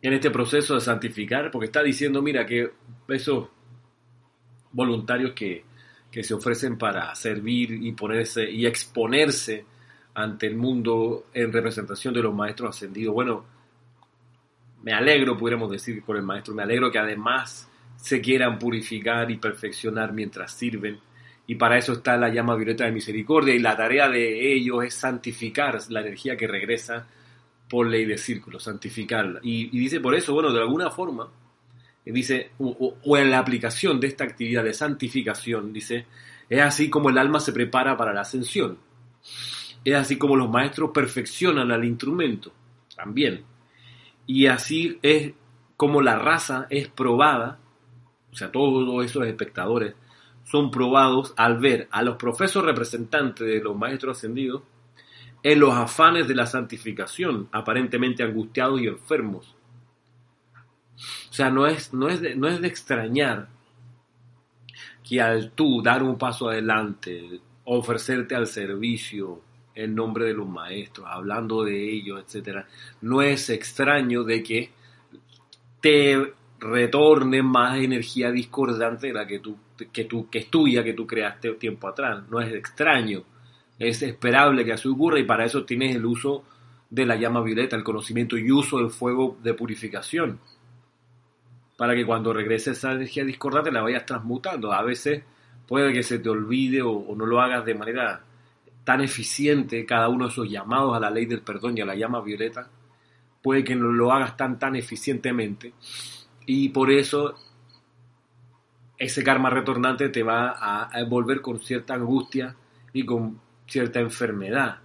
En 0.00 0.12
este 0.12 0.30
proceso 0.30 0.74
de 0.74 0.80
santificar, 0.80 1.50
porque 1.50 1.66
está 1.66 1.82
diciendo, 1.82 2.22
mira, 2.22 2.46
que 2.46 2.70
esos 3.08 3.48
voluntarios 4.72 5.32
que, 5.32 5.64
que 6.10 6.22
se 6.22 6.34
ofrecen 6.34 6.78
para 6.78 7.14
servir 7.14 7.72
y 7.72 7.92
ponerse 7.92 8.48
y 8.50 8.64
exponerse 8.66 9.64
ante 10.14 10.46
el 10.46 10.56
mundo 10.56 11.26
en 11.34 11.52
representación 11.52 12.14
de 12.14 12.22
los 12.22 12.34
maestros 12.34 12.76
ascendidos. 12.76 13.14
Bueno, 13.14 13.44
me 14.82 14.92
alegro, 14.92 15.36
pudiéramos 15.36 15.70
decir 15.70 16.02
con 16.02 16.16
el 16.16 16.22
maestro, 16.22 16.54
me 16.54 16.62
alegro 16.62 16.90
que 16.90 16.98
además 16.98 17.68
se 17.96 18.20
quieran 18.20 18.58
purificar 18.58 19.30
y 19.30 19.36
perfeccionar 19.36 20.12
mientras 20.12 20.52
sirven 20.52 20.98
y 21.50 21.54
para 21.54 21.78
eso 21.78 21.94
está 21.94 22.18
la 22.18 22.28
llama 22.28 22.54
violeta 22.56 22.84
de 22.84 22.92
misericordia 22.92 23.54
y 23.54 23.58
la 23.58 23.74
tarea 23.74 24.06
de 24.10 24.54
ellos 24.54 24.84
es 24.84 24.92
santificar 24.92 25.78
la 25.88 26.02
energía 26.02 26.36
que 26.36 26.46
regresa 26.46 27.06
por 27.70 27.86
ley 27.86 28.04
de 28.04 28.18
círculo, 28.18 28.60
santificarla. 28.60 29.40
Y, 29.42 29.70
dice 29.70 29.98
por 29.98 30.14
eso, 30.14 30.34
bueno, 30.34 30.52
de 30.52 30.60
alguna 30.60 30.90
forma, 30.90 31.26
dice, 32.04 32.50
o, 32.58 33.16
en 33.16 33.30
la 33.30 33.38
aplicación 33.38 33.98
de 33.98 34.08
esta 34.08 34.24
actividad 34.24 34.62
de 34.62 34.74
santificación, 34.74 35.72
dice, 35.72 36.04
es 36.50 36.60
así 36.60 36.90
como 36.90 37.08
el 37.08 37.16
alma 37.16 37.40
se 37.40 37.54
prepara 37.54 37.96
para 37.96 38.12
la 38.12 38.20
ascensión. 38.20 38.76
Es 39.82 39.94
así 39.94 40.18
como 40.18 40.36
los 40.36 40.50
maestros 40.50 40.90
perfeccionan 40.92 41.72
al 41.72 41.82
instrumento, 41.86 42.52
también. 42.94 43.42
Y 44.26 44.48
así 44.48 44.98
es 45.00 45.32
como 45.78 46.02
la 46.02 46.18
raza 46.18 46.66
es 46.68 46.88
probada, 46.88 47.58
o 48.30 48.36
sea, 48.36 48.52
todos 48.52 49.02
esos 49.06 49.26
espectadores, 49.26 49.94
son 50.50 50.70
probados 50.70 51.34
al 51.36 51.58
ver 51.58 51.88
a 51.90 52.02
los 52.02 52.16
profesos 52.16 52.64
representantes 52.64 53.46
de 53.46 53.60
los 53.60 53.76
maestros 53.76 54.16
ascendidos 54.16 54.62
en 55.42 55.60
los 55.60 55.74
afanes 55.74 56.26
de 56.26 56.34
la 56.34 56.46
santificación, 56.46 57.48
aparentemente 57.52 58.22
angustiados 58.22 58.80
y 58.80 58.86
enfermos. 58.86 59.54
O 61.30 61.32
sea, 61.32 61.50
no 61.50 61.66
es, 61.66 61.92
no 61.92 62.08
es, 62.08 62.20
de, 62.20 62.34
no 62.34 62.48
es 62.48 62.60
de 62.60 62.68
extrañar 62.68 63.48
que 65.08 65.20
al 65.20 65.52
tú 65.52 65.82
dar 65.82 66.02
un 66.02 66.18
paso 66.18 66.48
adelante, 66.48 67.40
ofrecerte 67.64 68.34
al 68.34 68.46
servicio 68.46 69.42
en 69.74 69.94
nombre 69.94 70.24
de 70.24 70.34
los 70.34 70.48
maestros, 70.48 71.06
hablando 71.08 71.62
de 71.62 71.92
ellos, 71.92 72.24
etc., 72.26 72.64
no 73.02 73.22
es 73.22 73.48
extraño 73.50 74.24
de 74.24 74.42
que 74.42 74.70
te 75.80 76.34
retorne 76.58 77.42
más 77.42 77.78
energía 77.78 78.32
discordante 78.32 79.08
de 79.08 79.12
la 79.12 79.26
que 79.26 79.38
tú, 79.38 79.56
que 79.92 80.04
tú, 80.04 80.28
que 80.28 80.38
es 80.40 80.50
tuya, 80.50 80.82
que 80.82 80.94
tú 80.94 81.06
creaste 81.06 81.52
tiempo 81.52 81.88
atrás. 81.88 82.24
No 82.28 82.40
es 82.40 82.52
extraño, 82.52 83.22
es 83.78 84.02
esperable 84.02 84.64
que 84.64 84.72
así 84.72 84.88
ocurra 84.88 85.18
y 85.18 85.24
para 85.24 85.44
eso 85.44 85.64
tienes 85.64 85.94
el 85.96 86.04
uso 86.04 86.44
de 86.90 87.06
la 87.06 87.16
llama 87.16 87.42
violeta, 87.42 87.76
el 87.76 87.84
conocimiento 87.84 88.36
y 88.36 88.50
uso 88.50 88.78
del 88.78 88.90
fuego 88.90 89.38
de 89.42 89.54
purificación. 89.54 90.40
para 91.76 91.94
que 91.94 92.04
cuando 92.04 92.32
regrese 92.32 92.72
esa 92.72 92.90
energía 92.90 93.24
discordante 93.24 93.70
la 93.70 93.82
vayas 93.82 94.04
transmutando. 94.04 94.72
A 94.72 94.82
veces 94.82 95.22
puede 95.68 95.92
que 95.92 96.02
se 96.02 96.18
te 96.18 96.28
olvide 96.28 96.82
o, 96.82 97.14
no 97.16 97.24
lo 97.24 97.40
hagas 97.40 97.64
de 97.64 97.74
manera 97.74 98.20
tan 98.82 99.00
eficiente 99.00 99.86
cada 99.86 100.08
uno 100.08 100.24
de 100.24 100.32
esos 100.32 100.50
llamados 100.50 100.96
a 100.96 101.00
la 101.00 101.10
ley 101.10 101.26
del 101.26 101.42
perdón 101.42 101.78
y 101.78 101.82
a 101.82 101.84
la 101.84 101.94
llama 101.94 102.20
violeta, 102.20 102.68
puede 103.42 103.62
que 103.62 103.76
no 103.76 103.92
lo 103.92 104.10
hagas 104.12 104.36
tan 104.36 104.58
tan 104.58 104.74
eficientemente 104.74 105.72
y 106.46 106.70
por 106.70 106.90
eso 106.90 107.34
ese 108.98 109.22
karma 109.22 109.48
retornante 109.50 110.08
te 110.08 110.22
va 110.22 110.56
a, 110.58 110.98
envolver 110.98 111.40
con 111.40 111.60
cierta 111.60 111.94
angustia 111.94 112.54
y 112.92 113.04
con 113.04 113.40
cierta 113.66 114.00
enfermedad. 114.00 114.78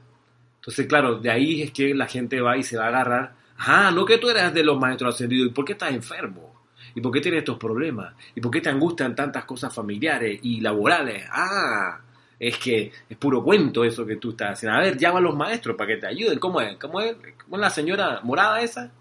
Entonces, 0.55 0.85
claro, 0.87 1.19
de 1.19 1.31
ahí 1.31 1.61
es 1.61 1.71
que 1.71 1.93
la 1.93 2.05
gente 2.05 2.39
va 2.39 2.55
y 2.57 2.63
se 2.63 2.77
va 2.77 2.85
a 2.85 2.87
agarrar. 2.89 3.35
Ah, 3.57 3.91
no 3.93 4.05
que 4.05 4.17
tú 4.17 4.29
eras 4.29 4.53
de 4.53 4.63
los 4.63 4.79
maestros 4.79 5.15
ascendidos. 5.15 5.49
¿Y 5.49 5.53
por 5.53 5.65
qué 5.65 5.73
estás 5.73 5.91
enfermo? 5.91 6.53
¿Y 6.95 7.01
por 7.01 7.11
qué 7.11 7.21
tienes 7.21 7.39
estos 7.39 7.57
problemas? 7.57 8.13
¿Y 8.35 8.41
por 8.41 8.51
qué 8.51 8.61
te 8.61 8.69
angustian 8.69 9.15
tantas 9.15 9.45
cosas 9.45 9.73
familiares 9.73 10.39
y 10.43 10.61
laborales? 10.61 11.25
Ah, 11.31 11.99
es 12.39 12.57
que 12.57 12.91
es 13.09 13.17
puro 13.17 13.43
cuento 13.43 13.83
eso 13.83 14.05
que 14.05 14.17
tú 14.17 14.31
estás 14.31 14.51
haciendo. 14.51 14.77
A 14.77 14.81
ver, 14.81 14.97
llama 14.97 15.19
a 15.19 15.21
los 15.21 15.35
maestros 15.35 15.75
para 15.75 15.87
que 15.87 15.97
te 15.97 16.07
ayuden. 16.07 16.37
¿Cómo 16.39 16.61
es? 16.61 16.77
¿Cómo 16.77 17.01
es? 17.01 17.15
¿Cómo 17.43 17.55
es 17.55 17.61
la 17.61 17.69
señora 17.69 18.19
morada 18.23 18.61
esa? 18.61 18.91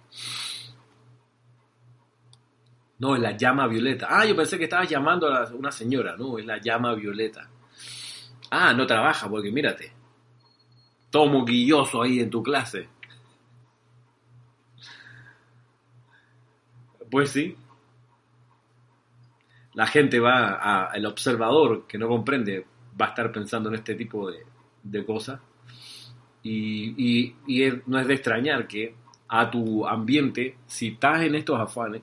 No, 3.03 3.17
es 3.17 3.21
la 3.21 3.37
llama 3.37 3.67
violeta. 3.67 4.07
Ah, 4.09 4.25
yo 4.25 4.37
pensé 4.37 4.57
que 4.57 4.65
estabas 4.65 4.89
llamando 4.89 5.27
a 5.27 5.45
una 5.55 5.73
señora. 5.73 6.17
No, 6.17 6.39
es 6.39 6.47
la 6.47 6.59
llama 6.59 6.95
violeta. 6.95 7.51
Ah, 8.49 8.73
no 8.73 8.87
trabaja 8.87 9.29
porque 9.29 9.51
mírate. 9.51 9.93
Todo 11.11 11.27
moquilloso 11.27 12.01
ahí 12.01 12.21
en 12.21 12.31
tu 12.31 12.45
clase. 12.45 12.89
Pues 17.11 17.31
sí. 17.31 17.57
La 19.75 19.89
gente 19.89 20.21
va 20.21 20.93
el 20.95 21.05
observador 21.05 21.89
que 21.89 21.99
no 21.99 22.07
comprende 22.07 22.65
va 23.01 23.07
a 23.07 23.09
estar 23.09 23.33
pensando 23.33 23.69
en 23.69 23.75
este 23.75 23.97
tipo 23.97 24.31
de, 24.31 25.05
cosas. 25.05 25.41
Y, 26.45 27.35
no 27.87 27.99
es 27.99 28.07
de 28.07 28.15
extrañar 28.15 28.69
que 28.69 28.95
a 29.27 29.51
tu 29.51 29.85
ambiente, 29.89 30.59
si 30.67 30.91
estás 30.91 31.23
en 31.23 31.35
estos 31.35 31.59
afanes, 31.59 32.03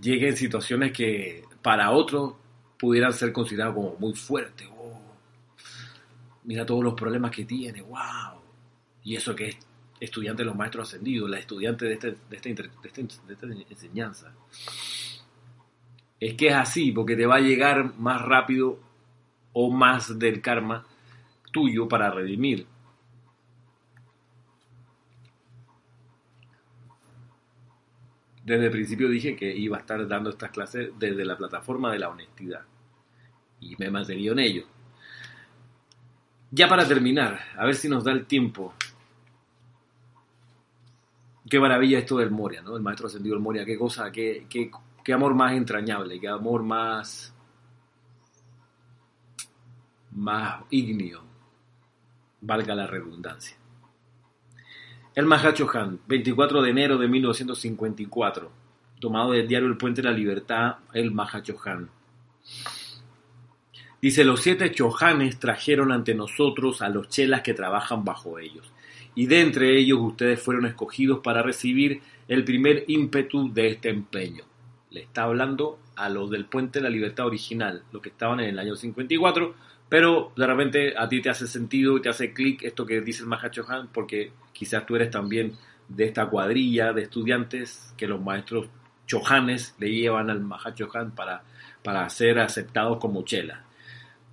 lleguen 0.00 0.36
situaciones 0.36 0.92
que 0.92 1.44
para 1.62 1.90
otros 1.90 2.34
pudieran 2.78 3.12
ser 3.12 3.32
consideradas 3.32 3.74
como 3.74 3.96
muy 3.98 4.14
fuertes. 4.14 4.68
Oh, 4.78 5.00
mira 6.44 6.64
todos 6.64 6.82
los 6.82 6.94
problemas 6.94 7.30
que 7.30 7.44
tiene, 7.44 7.82
wow. 7.82 8.40
Y 9.04 9.16
eso 9.16 9.34
que 9.34 9.48
es 9.48 9.58
estudiante 10.00 10.42
de 10.42 10.46
los 10.46 10.56
maestros 10.56 10.88
ascendidos, 10.88 11.28
la 11.28 11.38
estudiante 11.38 11.84
de, 11.84 11.92
este, 11.92 12.10
de, 12.28 12.36
este, 12.36 12.54
de, 12.54 13.34
esta 13.34 13.46
enseñanza. 13.46 14.32
Es 16.18 16.34
que 16.34 16.48
es 16.48 16.54
así, 16.54 16.92
porque 16.92 17.16
te 17.16 17.26
va 17.26 17.36
a 17.36 17.40
llegar 17.40 17.94
más 17.98 18.22
rápido 18.22 18.78
o 19.52 19.70
más 19.70 20.18
del 20.18 20.40
karma 20.40 20.86
tuyo 21.52 21.88
para 21.88 22.10
redimir. 22.10 22.66
Desde 28.50 28.64
el 28.64 28.72
principio 28.72 29.08
dije 29.08 29.36
que 29.36 29.48
iba 29.56 29.76
a 29.76 29.80
estar 29.80 30.08
dando 30.08 30.30
estas 30.30 30.50
clases 30.50 30.90
desde 30.98 31.24
la 31.24 31.36
plataforma 31.36 31.92
de 31.92 32.00
la 32.00 32.08
honestidad. 32.08 32.62
Y 33.60 33.76
me 33.76 33.88
mantenido 33.92 34.32
en 34.32 34.40
ello. 34.40 34.64
Ya 36.50 36.68
para 36.68 36.84
terminar, 36.84 37.38
a 37.56 37.64
ver 37.64 37.76
si 37.76 37.88
nos 37.88 38.02
da 38.02 38.10
el 38.10 38.26
tiempo. 38.26 38.74
Qué 41.48 41.60
maravilla 41.60 42.00
esto 42.00 42.18
del 42.18 42.32
Moria, 42.32 42.60
¿no? 42.60 42.76
El 42.76 42.82
maestro 42.82 43.06
ascendido 43.06 43.36
del 43.36 43.42
Moria, 43.44 43.64
qué 43.64 43.78
cosa, 43.78 44.10
qué, 44.10 44.46
qué, 44.50 44.68
qué 45.04 45.12
amor 45.12 45.32
más 45.36 45.52
entrañable, 45.52 46.18
qué 46.18 46.26
amor 46.26 46.64
más 46.64 47.32
más 50.10 50.64
ígneo, 50.70 51.22
valga 52.40 52.74
la 52.74 52.88
redundancia. 52.88 53.59
El 55.12 55.26
Mahachohan, 55.26 55.98
24 56.06 56.62
de 56.62 56.70
enero 56.70 56.96
de 56.96 57.08
1954, 57.08 58.48
tomado 59.00 59.32
del 59.32 59.48
diario 59.48 59.66
El 59.66 59.76
Puente 59.76 60.02
de 60.02 60.08
la 60.08 60.14
Libertad, 60.14 60.76
el 60.92 61.10
Mahachohan. 61.10 61.90
Dice, 64.00 64.22
los 64.22 64.40
siete 64.40 64.70
chohanes 64.70 65.40
trajeron 65.40 65.90
ante 65.90 66.14
nosotros 66.14 66.80
a 66.80 66.88
los 66.88 67.08
chelas 67.08 67.42
que 67.42 67.54
trabajan 67.54 68.04
bajo 68.04 68.38
ellos, 68.38 68.72
y 69.16 69.26
de 69.26 69.40
entre 69.40 69.76
ellos 69.76 69.98
ustedes 70.00 70.40
fueron 70.40 70.66
escogidos 70.66 71.18
para 71.18 71.42
recibir 71.42 72.02
el 72.28 72.44
primer 72.44 72.84
ímpetu 72.86 73.52
de 73.52 73.66
este 73.66 73.90
empeño. 73.90 74.44
Le 74.90 75.00
está 75.02 75.24
hablando 75.24 75.80
a 75.96 76.08
los 76.08 76.30
del 76.30 76.44
Puente 76.44 76.78
de 76.78 76.84
la 76.84 76.90
Libertad 76.90 77.26
original, 77.26 77.82
los 77.90 78.00
que 78.00 78.10
estaban 78.10 78.38
en 78.38 78.50
el 78.50 78.58
año 78.60 78.76
54, 78.76 79.56
pero 79.90 80.32
de 80.36 80.46
repente 80.46 80.94
a 80.96 81.08
ti 81.08 81.20
te 81.20 81.30
hace 81.30 81.48
sentido 81.48 81.96
y 81.96 82.00
te 82.00 82.08
hace 82.08 82.32
clic 82.32 82.62
esto 82.62 82.86
que 82.86 83.00
dice 83.00 83.24
el 83.24 83.28
Mahachohan, 83.28 83.88
porque 83.92 84.30
quizás 84.52 84.86
tú 84.86 84.94
eres 84.94 85.10
también 85.10 85.52
de 85.88 86.04
esta 86.04 86.26
cuadrilla 86.26 86.92
de 86.92 87.02
estudiantes 87.02 87.92
que 87.96 88.06
los 88.06 88.22
maestros 88.22 88.68
chohanes 89.06 89.74
le 89.80 89.90
llevan 89.90 90.30
al 90.30 90.40
Mahachohan 90.40 91.10
para, 91.10 91.42
para 91.82 92.08
ser 92.08 92.38
aceptados 92.38 92.98
como 92.98 93.24
chela. 93.24 93.64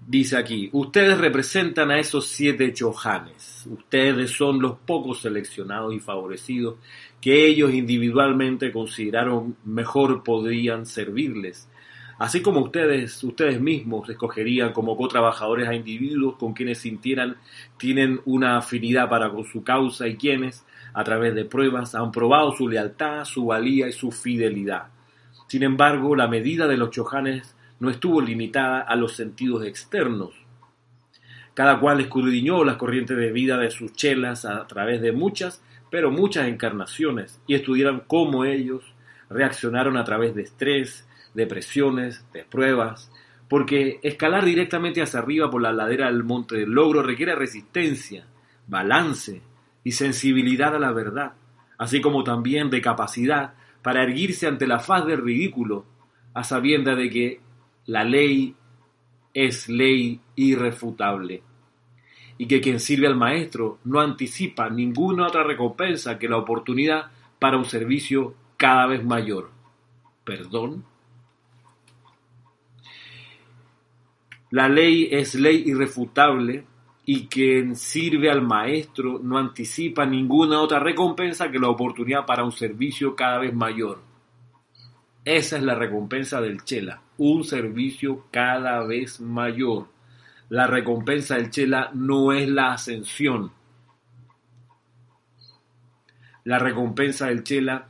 Dice 0.05 0.37
aquí, 0.37 0.69
ustedes 0.73 1.17
representan 1.17 1.89
a 1.89 1.97
esos 1.97 2.27
siete 2.27 2.71
chohanes. 2.71 3.65
Ustedes 3.67 4.29
son 4.29 4.61
los 4.61 4.77
pocos 4.77 5.21
seleccionados 5.21 5.91
y 5.95 5.99
favorecidos 5.99 6.75
que 7.19 7.47
ellos 7.47 7.73
individualmente 7.73 8.71
consideraron 8.71 9.57
mejor 9.65 10.23
podrían 10.23 10.85
servirles 10.85 11.67
Así 12.19 12.41
como 12.41 12.61
ustedes, 12.61 13.23
ustedes 13.23 13.61
mismos 13.61 14.09
escogerían 14.09 14.73
como 14.73 14.97
co-trabajadores 14.97 15.67
a 15.67 15.75
individuos 15.75 16.35
con 16.37 16.53
quienes 16.53 16.79
sintieran 16.79 17.37
tienen 17.77 18.21
una 18.25 18.57
afinidad 18.57 19.07
para 19.07 19.29
con 19.29 19.45
su 19.45 19.63
causa 19.63 20.07
y 20.07 20.17
quienes, 20.17 20.65
a 20.93 21.03
través 21.03 21.35
de 21.35 21.45
pruebas, 21.45 21.93
han 21.93 22.11
probado 22.11 22.53
su 22.53 22.67
lealtad, 22.67 23.23
su 23.23 23.45
valía 23.45 23.87
y 23.87 23.91
su 23.91 24.11
fidelidad. 24.11 24.87
Sin 25.47 25.61
embargo, 25.61 26.15
la 26.15 26.27
medida 26.27 26.67
de 26.67 26.77
los 26.77 26.89
chojanes 26.89 27.55
no 27.79 27.91
estuvo 27.91 28.19
limitada 28.19 28.81
a 28.81 28.95
los 28.95 29.13
sentidos 29.15 29.63
externos. 29.63 30.31
Cada 31.53 31.79
cual 31.79 32.01
escudriñó 32.01 32.63
las 32.63 32.77
corrientes 32.77 33.17
de 33.17 33.31
vida 33.31 33.57
de 33.57 33.69
sus 33.71 33.93
chelas 33.93 34.43
a 34.45 34.65
través 34.67 35.01
de 35.01 35.11
muchas, 35.11 35.63
pero 35.91 36.11
muchas 36.11 36.47
encarnaciones 36.47 37.39
y 37.47 37.53
estudiaron 37.55 38.03
cómo 38.07 38.43
ellos 38.43 38.83
reaccionaron 39.29 39.97
a 39.97 40.03
través 40.03 40.35
de 40.35 40.43
estrés, 40.43 41.06
de 41.37 41.45
presiones, 41.45 42.25
de 42.33 42.43
pruebas, 42.43 43.11
porque 43.47 43.99
escalar 44.01 44.43
directamente 44.43 45.03
hacia 45.03 45.19
arriba 45.19 45.51
por 45.51 45.61
la 45.61 45.71
ladera 45.71 46.07
del 46.07 46.23
monte 46.23 46.57
del 46.57 46.71
logro 46.71 47.03
requiere 47.03 47.35
resistencia, 47.35 48.25
balance 48.65 49.43
y 49.83 49.91
sensibilidad 49.91 50.75
a 50.75 50.79
la 50.79 50.91
verdad, 50.91 51.33
así 51.77 52.01
como 52.01 52.23
también 52.23 52.71
de 52.71 52.81
capacidad 52.81 53.53
para 53.83 54.01
erguirse 54.01 54.47
ante 54.47 54.65
la 54.65 54.79
faz 54.79 55.05
del 55.05 55.21
ridículo, 55.21 55.85
a 56.33 56.43
sabienda 56.43 56.95
de 56.95 57.09
que 57.11 57.39
la 57.85 58.03
ley 58.03 58.55
es 59.31 59.69
ley 59.69 60.19
irrefutable, 60.35 61.43
y 62.39 62.47
que 62.47 62.61
quien 62.61 62.79
sirve 62.79 63.05
al 63.05 63.15
maestro 63.15 63.77
no 63.83 63.99
anticipa 63.99 64.71
ninguna 64.71 65.27
otra 65.27 65.43
recompensa 65.43 66.17
que 66.17 66.29
la 66.29 66.37
oportunidad 66.37 67.11
para 67.37 67.57
un 67.57 67.65
servicio 67.65 68.33
cada 68.57 68.87
vez 68.87 69.05
mayor. 69.05 69.51
Perdón 70.23 70.96
La 74.51 74.69
ley 74.69 75.09
es 75.11 75.35
ley 75.35 75.63
irrefutable 75.65 76.65
y 77.05 77.27
quien 77.27 77.75
sirve 77.75 78.29
al 78.29 78.41
maestro 78.41 79.19
no 79.21 79.37
anticipa 79.37 80.05
ninguna 80.05 80.61
otra 80.61 80.79
recompensa 80.79 81.49
que 81.49 81.59
la 81.59 81.69
oportunidad 81.69 82.25
para 82.25 82.43
un 82.43 82.51
servicio 82.51 83.15
cada 83.15 83.39
vez 83.39 83.53
mayor. 83.53 84.01
Esa 85.23 85.57
es 85.57 85.63
la 85.63 85.75
recompensa 85.75 86.39
del 86.39 86.63
Chela, 86.63 87.01
un 87.17 87.43
servicio 87.43 88.27
cada 88.31 88.85
vez 88.85 89.19
mayor. 89.19 89.87
La 90.49 90.67
recompensa 90.67 91.35
del 91.35 91.49
Chela 91.49 91.91
no 91.93 92.31
es 92.31 92.47
la 92.47 92.71
ascensión. 92.71 93.51
La 96.45 96.59
recompensa 96.59 97.27
del 97.27 97.43
Chela 97.43 97.87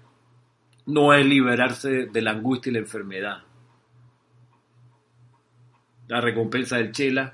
no 0.88 1.14
es 1.14 1.24
liberarse 1.24 2.08
de 2.08 2.22
la 2.22 2.32
angustia 2.32 2.72
y 2.72 2.74
la 2.74 2.80
enfermedad. 2.80 3.47
La 6.08 6.22
recompensa 6.22 6.78
del 6.78 6.91
Chela 6.91 7.34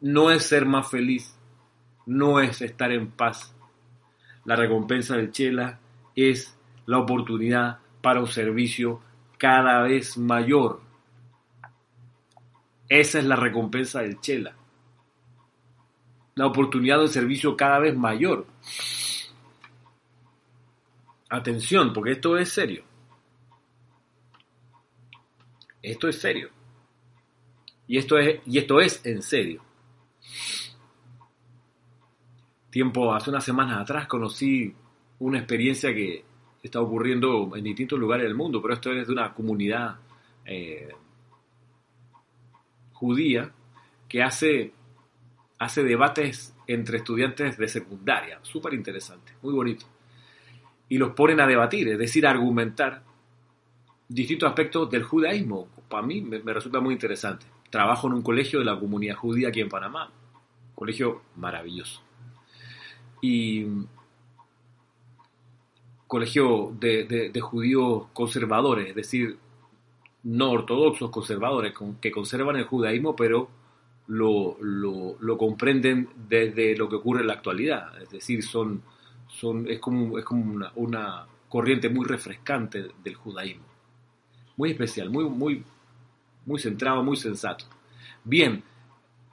no 0.00 0.30
es 0.30 0.44
ser 0.44 0.66
más 0.66 0.90
feliz, 0.90 1.36
no 2.06 2.40
es 2.40 2.60
estar 2.60 2.90
en 2.92 3.10
paz. 3.10 3.54
La 4.44 4.56
recompensa 4.56 5.16
del 5.16 5.30
Chela 5.30 5.78
es 6.14 6.56
la 6.86 6.98
oportunidad 6.98 7.78
para 8.00 8.20
un 8.20 8.26
servicio 8.26 9.00
cada 9.38 9.82
vez 9.82 10.16
mayor. 10.18 10.80
Esa 12.88 13.18
es 13.18 13.24
la 13.24 13.36
recompensa 13.36 14.02
del 14.02 14.20
Chela. 14.20 14.54
La 16.34 16.46
oportunidad 16.46 17.00
de 17.00 17.08
servicio 17.08 17.56
cada 17.56 17.78
vez 17.78 17.96
mayor. 17.96 18.46
Atención, 21.28 21.92
porque 21.92 22.12
esto 22.12 22.36
es 22.36 22.48
serio. 22.48 22.84
Esto 25.82 26.08
es 26.08 26.20
serio. 26.20 26.55
Y 27.88 27.98
esto 27.98 28.18
es, 28.18 28.40
y 28.46 28.58
esto 28.58 28.80
es 28.80 29.04
en 29.04 29.22
serio. 29.22 29.62
Tiempo, 32.70 33.14
hace 33.14 33.30
unas 33.30 33.44
semanas 33.44 33.80
atrás 33.80 34.06
conocí 34.06 34.74
una 35.20 35.38
experiencia 35.38 35.94
que 35.94 36.24
está 36.62 36.80
ocurriendo 36.80 37.56
en 37.56 37.64
distintos 37.64 37.98
lugares 37.98 38.26
del 38.26 38.34
mundo, 38.34 38.60
pero 38.60 38.74
esto 38.74 38.92
es 38.92 39.06
de 39.06 39.12
una 39.12 39.32
comunidad 39.32 39.96
eh, 40.44 40.88
judía 42.92 43.50
que 44.08 44.22
hace, 44.22 44.72
hace 45.58 45.82
debates 45.84 46.54
entre 46.66 46.98
estudiantes 46.98 47.56
de 47.56 47.68
secundaria, 47.68 48.40
súper 48.42 48.74
interesante, 48.74 49.32
muy 49.42 49.54
bonito. 49.54 49.86
Y 50.88 50.98
los 50.98 51.12
ponen 51.12 51.40
a 51.40 51.46
debatir, 51.46 51.88
es 51.88 51.98
decir, 51.98 52.26
argumentar 52.26 53.02
distintos 54.08 54.48
aspectos 54.48 54.90
del 54.90 55.02
judaísmo. 55.02 55.68
Para 55.88 56.06
mí 56.06 56.20
me 56.20 56.52
resulta 56.52 56.80
muy 56.80 56.94
interesante. 56.94 57.46
Trabajo 57.70 58.06
en 58.06 58.14
un 58.14 58.22
colegio 58.22 58.58
de 58.60 58.64
la 58.64 58.78
comunidad 58.78 59.16
judía 59.16 59.48
aquí 59.48 59.60
en 59.60 59.68
Panamá, 59.68 60.10
colegio 60.74 61.22
maravilloso. 61.36 62.00
Y 63.20 63.66
colegio 66.06 66.72
de, 66.78 67.32
judíos 67.40 68.04
conservadores, 68.12 68.90
es 68.90 68.94
decir, 68.94 69.36
no 70.22 70.50
ortodoxos 70.50 71.10
conservadores, 71.10 71.74
que 72.00 72.10
conservan 72.10 72.56
el 72.56 72.64
judaísmo, 72.64 73.16
pero 73.16 73.48
lo, 74.06 75.38
comprenden 75.38 76.08
desde 76.28 76.76
lo 76.76 76.88
que 76.88 76.96
ocurre 76.96 77.20
en 77.20 77.28
la 77.28 77.34
actualidad. 77.34 78.00
Es 78.00 78.10
decir, 78.10 78.42
son, 78.42 78.82
es 79.68 79.78
como, 79.80 80.18
es 80.18 80.24
como 80.24 80.68
una, 80.76 81.26
corriente 81.48 81.88
muy 81.88 82.06
refrescante 82.06 82.88
del 83.02 83.14
judaísmo. 83.14 83.64
Muy 84.56 84.70
especial, 84.70 85.10
muy, 85.10 85.24
muy, 85.24 85.64
muy 86.46 86.58
centrado, 86.58 87.02
muy 87.02 87.16
sensato. 87.16 87.66
Bien, 88.24 88.62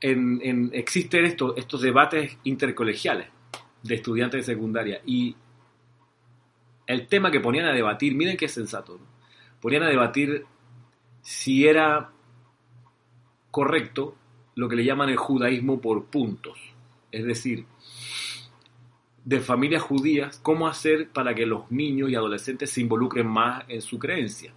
en, 0.01 0.69
existen 0.73 1.25
estos, 1.25 1.81
debates 1.81 2.37
intercolegiales 2.43 3.27
de 3.81 3.95
estudiantes 3.95 4.45
de 4.45 4.53
secundaria 4.53 5.01
y 5.05 5.35
el 6.85 7.07
tema 7.07 7.31
que 7.31 7.39
ponían 7.39 7.65
a 7.65 7.73
debatir, 7.73 8.13
miren 8.13 8.35
qué 8.35 8.49
sensato, 8.49 8.99
ponían 9.61 9.83
a 9.83 9.87
debatir 9.87 10.45
si 11.21 11.65
era 11.65 12.11
correcto 13.49 14.15
lo 14.55 14.67
que 14.67 14.75
le 14.75 14.83
llaman 14.83 15.09
el 15.09 15.17
judaísmo 15.17 15.79
por 15.79 16.05
puntos. 16.05 16.59
Es 17.11 17.23
decir, 17.25 17.65
de 19.23 19.39
familias 19.39 19.81
judías, 19.81 20.39
cómo 20.43 20.67
hacer 20.67 21.09
para 21.09 21.33
que 21.33 21.45
los 21.45 21.71
niños 21.71 22.09
y 22.09 22.15
adolescentes 22.15 22.71
se 22.71 22.81
involucren 22.81 23.27
más 23.27 23.63
en 23.69 23.81
su 23.81 23.97
creencia. 23.97 24.53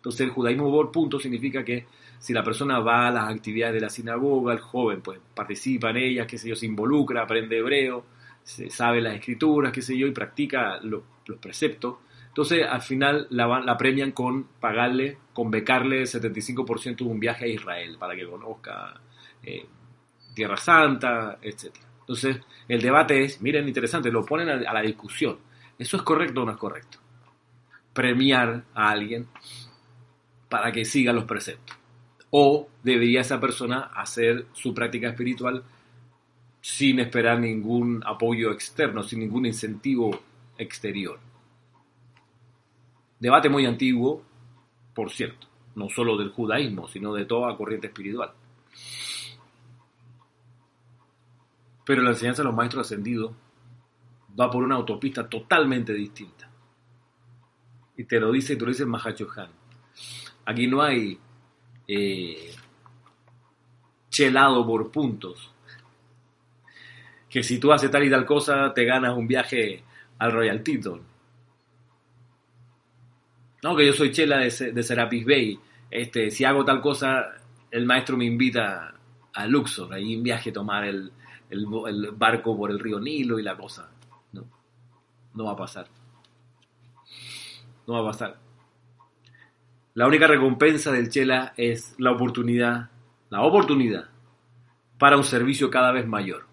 Entonces 0.00 0.22
el 0.22 0.30
judaísmo 0.30 0.70
por 0.70 0.90
puntos 0.90 1.22
significa 1.22 1.62
que 1.62 1.84
si 2.18 2.32
la 2.32 2.42
persona 2.42 2.80
va 2.80 3.08
a 3.08 3.10
las 3.10 3.28
actividades 3.28 3.74
de 3.74 3.80
la 3.82 3.90
sinagoga, 3.90 4.54
el 4.54 4.60
joven 4.60 5.02
pues 5.02 5.20
participa 5.34 5.90
en 5.90 5.98
ellas, 5.98 6.26
qué 6.26 6.38
sé 6.38 6.48
yo, 6.48 6.56
se 6.56 6.64
involucra, 6.64 7.22
aprende 7.22 7.58
hebreo, 7.58 8.06
se 8.42 8.70
sabe 8.70 9.02
las 9.02 9.14
escrituras, 9.14 9.72
qué 9.72 9.82
sé 9.82 9.98
yo, 9.98 10.06
y 10.06 10.12
practica 10.12 10.80
los 10.82 11.02
preceptos. 11.38 11.96
Entonces, 12.28 12.66
al 12.66 12.80
final 12.80 13.26
la, 13.28 13.76
premian 13.76 14.12
con 14.12 14.44
pagarle, 14.58 15.18
con 15.34 15.50
becarle 15.50 16.00
el 16.00 16.06
75% 16.06 16.96
de 16.96 17.04
un 17.04 17.20
viaje 17.20 17.44
a 17.44 17.48
Israel 17.48 17.96
para 17.98 18.16
que 18.16 18.26
conozca 18.26 18.98
eh, 19.42 19.66
Tierra 20.34 20.56
Santa, 20.56 21.38
etc. 21.42 21.76
Entonces, 22.00 22.38
el 22.68 22.80
debate 22.80 23.22
es, 23.22 23.42
miren, 23.42 23.68
interesante, 23.68 24.10
lo 24.10 24.24
ponen 24.24 24.48
a 24.48 24.72
la 24.72 24.80
discusión. 24.80 25.38
¿Eso 25.78 25.98
es 25.98 26.02
correcto 26.02 26.42
o 26.42 26.46
no 26.46 26.52
es 26.52 26.58
correcto? 26.58 26.98
Premiar 27.92 28.64
a 28.74 28.90
alguien 28.90 29.26
para 30.50 30.70
que 30.72 30.84
siga 30.84 31.14
los 31.14 31.24
preceptos. 31.24 31.78
O 32.30 32.68
debería 32.82 33.22
esa 33.22 33.40
persona 33.40 33.90
hacer 33.94 34.48
su 34.52 34.74
práctica 34.74 35.08
espiritual 35.08 35.64
sin 36.60 37.00
esperar 37.00 37.40
ningún 37.40 38.02
apoyo 38.04 38.52
externo, 38.52 39.02
sin 39.02 39.20
ningún 39.20 39.46
incentivo 39.46 40.10
exterior. 40.58 41.18
Debate 43.18 43.48
muy 43.48 43.64
antiguo, 43.64 44.22
por 44.94 45.10
cierto, 45.10 45.46
no 45.76 45.88
solo 45.88 46.18
del 46.18 46.30
judaísmo, 46.30 46.88
sino 46.88 47.14
de 47.14 47.24
toda 47.24 47.56
corriente 47.56 47.86
espiritual. 47.86 48.32
Pero 51.84 52.02
la 52.02 52.10
enseñanza 52.10 52.42
de 52.42 52.48
los 52.48 52.56
maestros 52.56 52.86
ascendidos 52.86 53.32
va 54.38 54.50
por 54.50 54.62
una 54.62 54.76
autopista 54.76 55.28
totalmente 55.28 55.92
distinta. 55.92 56.50
Y 57.96 58.04
te 58.04 58.18
lo 58.18 58.32
dice, 58.32 58.56
te 58.56 58.62
lo 58.62 58.68
dice 58.68 58.82
el 58.84 58.88
Aquí 60.50 60.66
no 60.66 60.82
hay 60.82 61.16
eh, 61.86 62.50
chelado 64.08 64.66
por 64.66 64.90
puntos 64.90 65.52
que 67.28 67.44
si 67.44 67.60
tú 67.60 67.70
haces 67.70 67.88
tal 67.88 68.02
y 68.02 68.10
tal 68.10 68.26
cosa 68.26 68.74
te 68.74 68.84
ganas 68.84 69.16
un 69.16 69.28
viaje 69.28 69.84
al 70.18 70.32
Royal 70.32 70.60
Teton. 70.64 71.00
No, 73.62 73.76
que 73.76 73.86
yo 73.86 73.92
soy 73.92 74.10
chela 74.10 74.38
de, 74.38 74.50
Serapis 74.50 75.24
Bay. 75.24 75.56
Este, 75.88 76.32
si 76.32 76.44
hago 76.44 76.64
tal 76.64 76.80
cosa, 76.80 77.26
el 77.70 77.86
maestro 77.86 78.16
me 78.16 78.24
invita 78.24 78.92
a 79.32 79.46
Luxor, 79.46 79.94
ahí 79.94 80.16
un 80.16 80.24
viaje, 80.24 80.50
tomar 80.50 80.84
el, 80.84 81.12
el, 81.48 82.10
barco 82.16 82.56
por 82.56 82.72
el 82.72 82.80
río 82.80 82.98
Nilo 82.98 83.38
y 83.38 83.44
la 83.44 83.56
cosa. 83.56 83.88
No, 84.32 84.44
no 85.34 85.44
va 85.44 85.52
a 85.52 85.56
pasar. 85.56 85.86
No 87.86 87.94
va 87.94 88.00
a 88.00 88.12
pasar. 88.12 88.49
La 89.94 90.06
única 90.06 90.26
recompensa 90.26 90.92
del 90.92 91.10
Chela 91.10 91.52
es 91.56 91.94
la 91.98 92.12
oportunidad, 92.12 92.90
la 93.28 93.42
oportunidad 93.42 94.08
para 94.98 95.16
un 95.16 95.24
servicio 95.24 95.70
cada 95.70 95.92
vez 95.92 96.06
mayor 96.06 96.50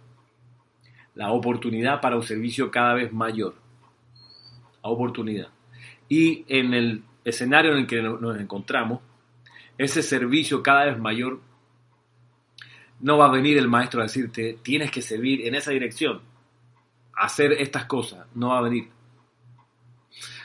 la 1.17 1.31
oportunidad 1.31 1.99
para 1.99 2.15
un 2.15 2.23
servicio 2.23 2.69
cada 2.69 2.93
vez 2.93 3.11
mayor. 3.11 3.55
La 4.83 4.89
oportunidad. 4.89 5.47
Y 6.07 6.45
en 6.47 6.73
el 6.75 7.03
escenario 7.25 7.71
en 7.71 7.79
el 7.79 7.87
que 7.87 8.01
nos 8.01 8.39
encontramos, 8.39 9.01
ese 9.79 10.03
servicio 10.03 10.61
cada 10.61 10.85
vez 10.85 10.99
mayor, 10.99 11.41
no 12.99 13.17
va 13.17 13.25
a 13.25 13.31
venir 13.31 13.57
el 13.57 13.67
maestro 13.67 13.99
a 13.99 14.03
decirte, 14.03 14.59
tienes 14.61 14.91
que 14.91 15.01
servir 15.01 15.45
en 15.47 15.55
esa 15.55 15.71
dirección, 15.71 16.21
hacer 17.13 17.53
estas 17.53 17.85
cosas, 17.85 18.27
no 18.35 18.49
va 18.49 18.59
a 18.59 18.61
venir. 18.61 18.89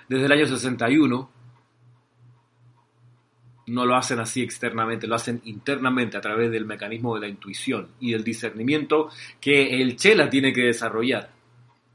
Desde 0.09 0.25
el 0.25 0.33
año 0.33 0.47
61, 0.47 1.31
no 3.73 3.87
lo 3.87 3.97
hacen 3.97 4.21
así 4.21 4.43
externamente, 4.43 5.07
lo 5.07 5.15
hacen 5.15 5.41
internamente 5.45 6.19
a 6.19 6.21
través 6.21 6.51
del 6.51 6.67
mecanismo 6.67 7.15
de 7.15 7.23
la 7.23 7.29
intuición 7.29 7.89
y 8.01 8.13
del 8.13 8.23
discernimiento 8.23 9.09
que 9.41 9.81
el 9.81 9.97
Chela 9.97 10.29
tiene 10.29 10.53
que 10.53 10.65
desarrollar. 10.65 11.31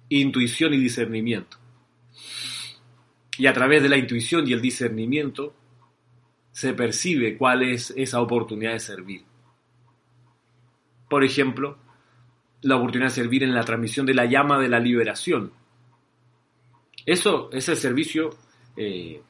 Intuición 0.10 0.74
y 0.74 0.78
discernimiento. 0.78 1.58
Y 3.38 3.46
a 3.46 3.54
través 3.54 3.84
de 3.84 3.90
la 3.90 3.98
intuición 3.98 4.48
y 4.48 4.54
el 4.54 4.62
discernimiento 4.62 5.54
se 6.52 6.74
percibe 6.74 7.38
cuál 7.38 7.62
es 7.62 7.94
esa 7.96 8.22
oportunidad 8.22 8.74
de 8.74 8.80
servir. 8.80 9.22
Por 11.08 11.24
ejemplo, 11.24 11.78
la 12.64 12.78
oportunidad 12.78 13.10
de 13.10 13.16
servir 13.16 13.44
en 13.44 13.54
la 13.54 13.64
transmisión 13.64 14.08
de 14.08 14.16
la 14.16 14.26
llama 14.26 14.60
de 14.60 14.70
la 14.70 14.80
liberación. 14.80 15.52
Eso 17.06 17.50
es 17.52 17.70
el 17.70 17.78
servicio 17.78 18.32
eh, 18.76 19.22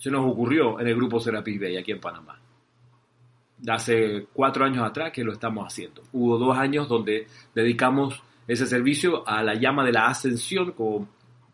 se 0.00 0.10
nos 0.10 0.24
ocurrió 0.24 0.80
en 0.80 0.88
el 0.88 0.96
grupo 0.96 1.20
Serapis 1.20 1.60
Bay 1.60 1.76
aquí 1.76 1.92
en 1.92 2.00
Panamá. 2.00 2.40
Hace 3.68 4.28
cuatro 4.32 4.64
años 4.64 4.82
atrás 4.82 5.12
que 5.12 5.22
lo 5.22 5.34
estamos 5.34 5.66
haciendo. 5.66 6.02
Hubo 6.12 6.38
dos 6.38 6.56
años 6.56 6.88
donde 6.88 7.26
dedicamos 7.54 8.22
ese 8.48 8.66
servicio 8.66 9.28
a 9.28 9.42
la 9.42 9.56
llama 9.56 9.84
de 9.84 9.92
la 9.92 10.06
ascensión, 10.06 10.72
como 10.72 11.06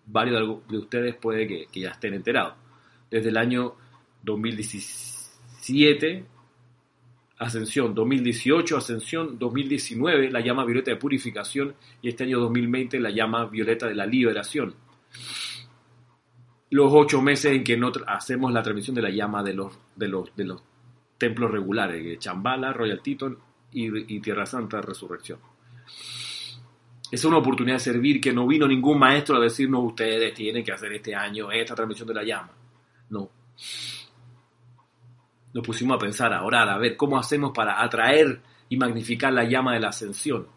varios 0.06 0.64
de 0.68 0.78
ustedes 0.78 1.16
puede 1.16 1.48
que, 1.48 1.80
ya 1.80 1.90
estén 1.90 2.14
enterados. 2.14 2.54
Desde 3.10 3.30
el 3.30 3.36
año 3.36 3.74
2017, 4.22 6.24
ascensión, 7.38 7.96
2018, 7.96 8.76
ascensión, 8.76 9.40
2019, 9.40 10.30
la 10.30 10.40
llama 10.40 10.64
violeta 10.64 10.92
de 10.92 10.98
purificación 10.98 11.74
y 12.00 12.10
este 12.10 12.22
año 12.22 12.38
2020, 12.38 13.00
la 13.00 13.10
llama 13.10 13.46
violeta 13.46 13.88
de 13.88 13.96
la 13.96 14.06
liberación 14.06 14.72
los 16.70 16.92
ocho 16.92 17.22
meses 17.22 17.52
en 17.52 17.64
que 17.64 17.76
no 17.76 17.92
hacemos 18.06 18.52
la 18.52 18.62
transmisión 18.62 18.96
de 18.96 19.02
la 19.02 19.10
llama 19.10 19.42
de 19.42 19.54
los, 19.54 19.78
de 19.94 20.08
los, 20.08 20.34
de 20.34 20.44
los 20.44 20.62
templos 21.18 21.50
regulares, 21.50 22.18
Chambala, 22.18 22.72
Royal 22.72 23.00
Teton 23.02 23.38
y, 23.72 24.20
Tierra 24.20 24.46
Santa 24.46 24.80
Resurrección. 24.80 25.38
Es 27.10 27.24
una 27.24 27.38
oportunidad 27.38 27.76
de 27.76 27.80
servir 27.80 28.20
que 28.20 28.32
no 28.32 28.46
vino 28.46 28.66
ningún 28.66 28.98
maestro 28.98 29.36
a 29.36 29.40
decirnos 29.40 29.84
ustedes 29.84 30.34
tienen 30.34 30.64
que 30.64 30.72
hacer 30.72 30.92
este 30.92 31.14
año 31.14 31.50
esta 31.52 31.74
transmisión 31.74 32.08
de 32.08 32.14
la 32.14 32.24
llama. 32.24 32.50
No. 33.10 33.30
Nos 35.54 35.64
pusimos 35.64 35.96
a 35.96 35.98
pensar, 35.98 36.32
a 36.32 36.42
orar, 36.42 36.68
a 36.68 36.78
ver 36.78 36.96
cómo 36.96 37.16
hacemos 37.16 37.52
para 37.54 37.80
atraer 37.80 38.40
y 38.68 38.76
magnificar 38.76 39.32
la 39.32 39.44
llama 39.44 39.74
de 39.74 39.80
la 39.80 39.88
ascensión 39.88 40.55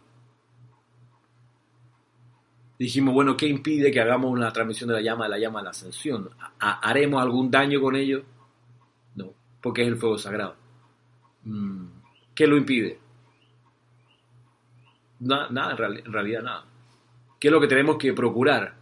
dijimos, 2.80 3.14
bueno, 3.14 3.36
¿qué 3.36 3.46
impide 3.46 3.92
que 3.92 4.00
hagamos 4.00 4.32
una 4.32 4.52
transmisión 4.54 4.88
de 4.88 4.96
la 4.96 5.02
llama 5.02 5.26
de 5.26 5.32
la 5.32 5.40
llama 5.40 5.60
de 5.60 5.66
la 5.66 5.70
ascensión? 5.72 6.30
¿Haremos 6.60 7.22
algún 7.22 7.52
daño 7.52 7.82
con 7.82 7.96
ello? 7.96 8.24
No. 9.16 9.34
porque 9.62 9.82
es 9.82 9.90
el 9.90 9.98
fuego 9.98 10.18
sagrado. 10.18 10.56
Mm, 11.44 11.88
¿Qué 12.34 12.48
lo 12.48 12.56
impide? 12.58 12.98
nada, 15.20 15.72
en, 15.72 16.14
realidad 16.14 16.42
nada. 16.42 16.66
¿Qué 17.38 17.50
es 17.50 17.52
lo 17.52 17.60
que 17.60 17.68
tenemos 17.68 17.98
que 17.98 18.14
procurar? 18.14 18.76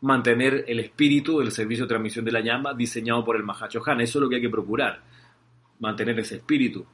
Mantener 0.00 0.64
el 0.66 0.80
espíritu 0.80 1.40
del 1.40 1.50
servicio 1.50 1.84
de 1.84 1.88
transmisión 1.88 2.24
de 2.24 2.32
la 2.32 2.40
llama 2.40 2.72
diseñado 2.72 3.22
por 3.24 3.36
el 3.36 3.42
Mahacho. 3.42 3.82
Eso 3.86 4.00
es 4.00 4.14
lo 4.14 4.28
que 4.28 4.36
hay 4.36 4.42
que 4.42 4.48
procurar. 4.48 5.02
Mantener 5.80 6.18
ese 6.18 6.36
espíritu. 6.36 6.86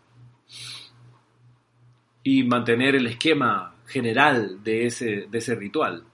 Y 2.24 2.42
mantener 2.42 2.96
el 2.96 3.06
esquema 3.06 3.76
general 3.86 4.62
de 4.64 4.86
ese, 4.86 5.28
de 5.30 5.38
ese 5.38 5.54
ritual. 5.54 6.04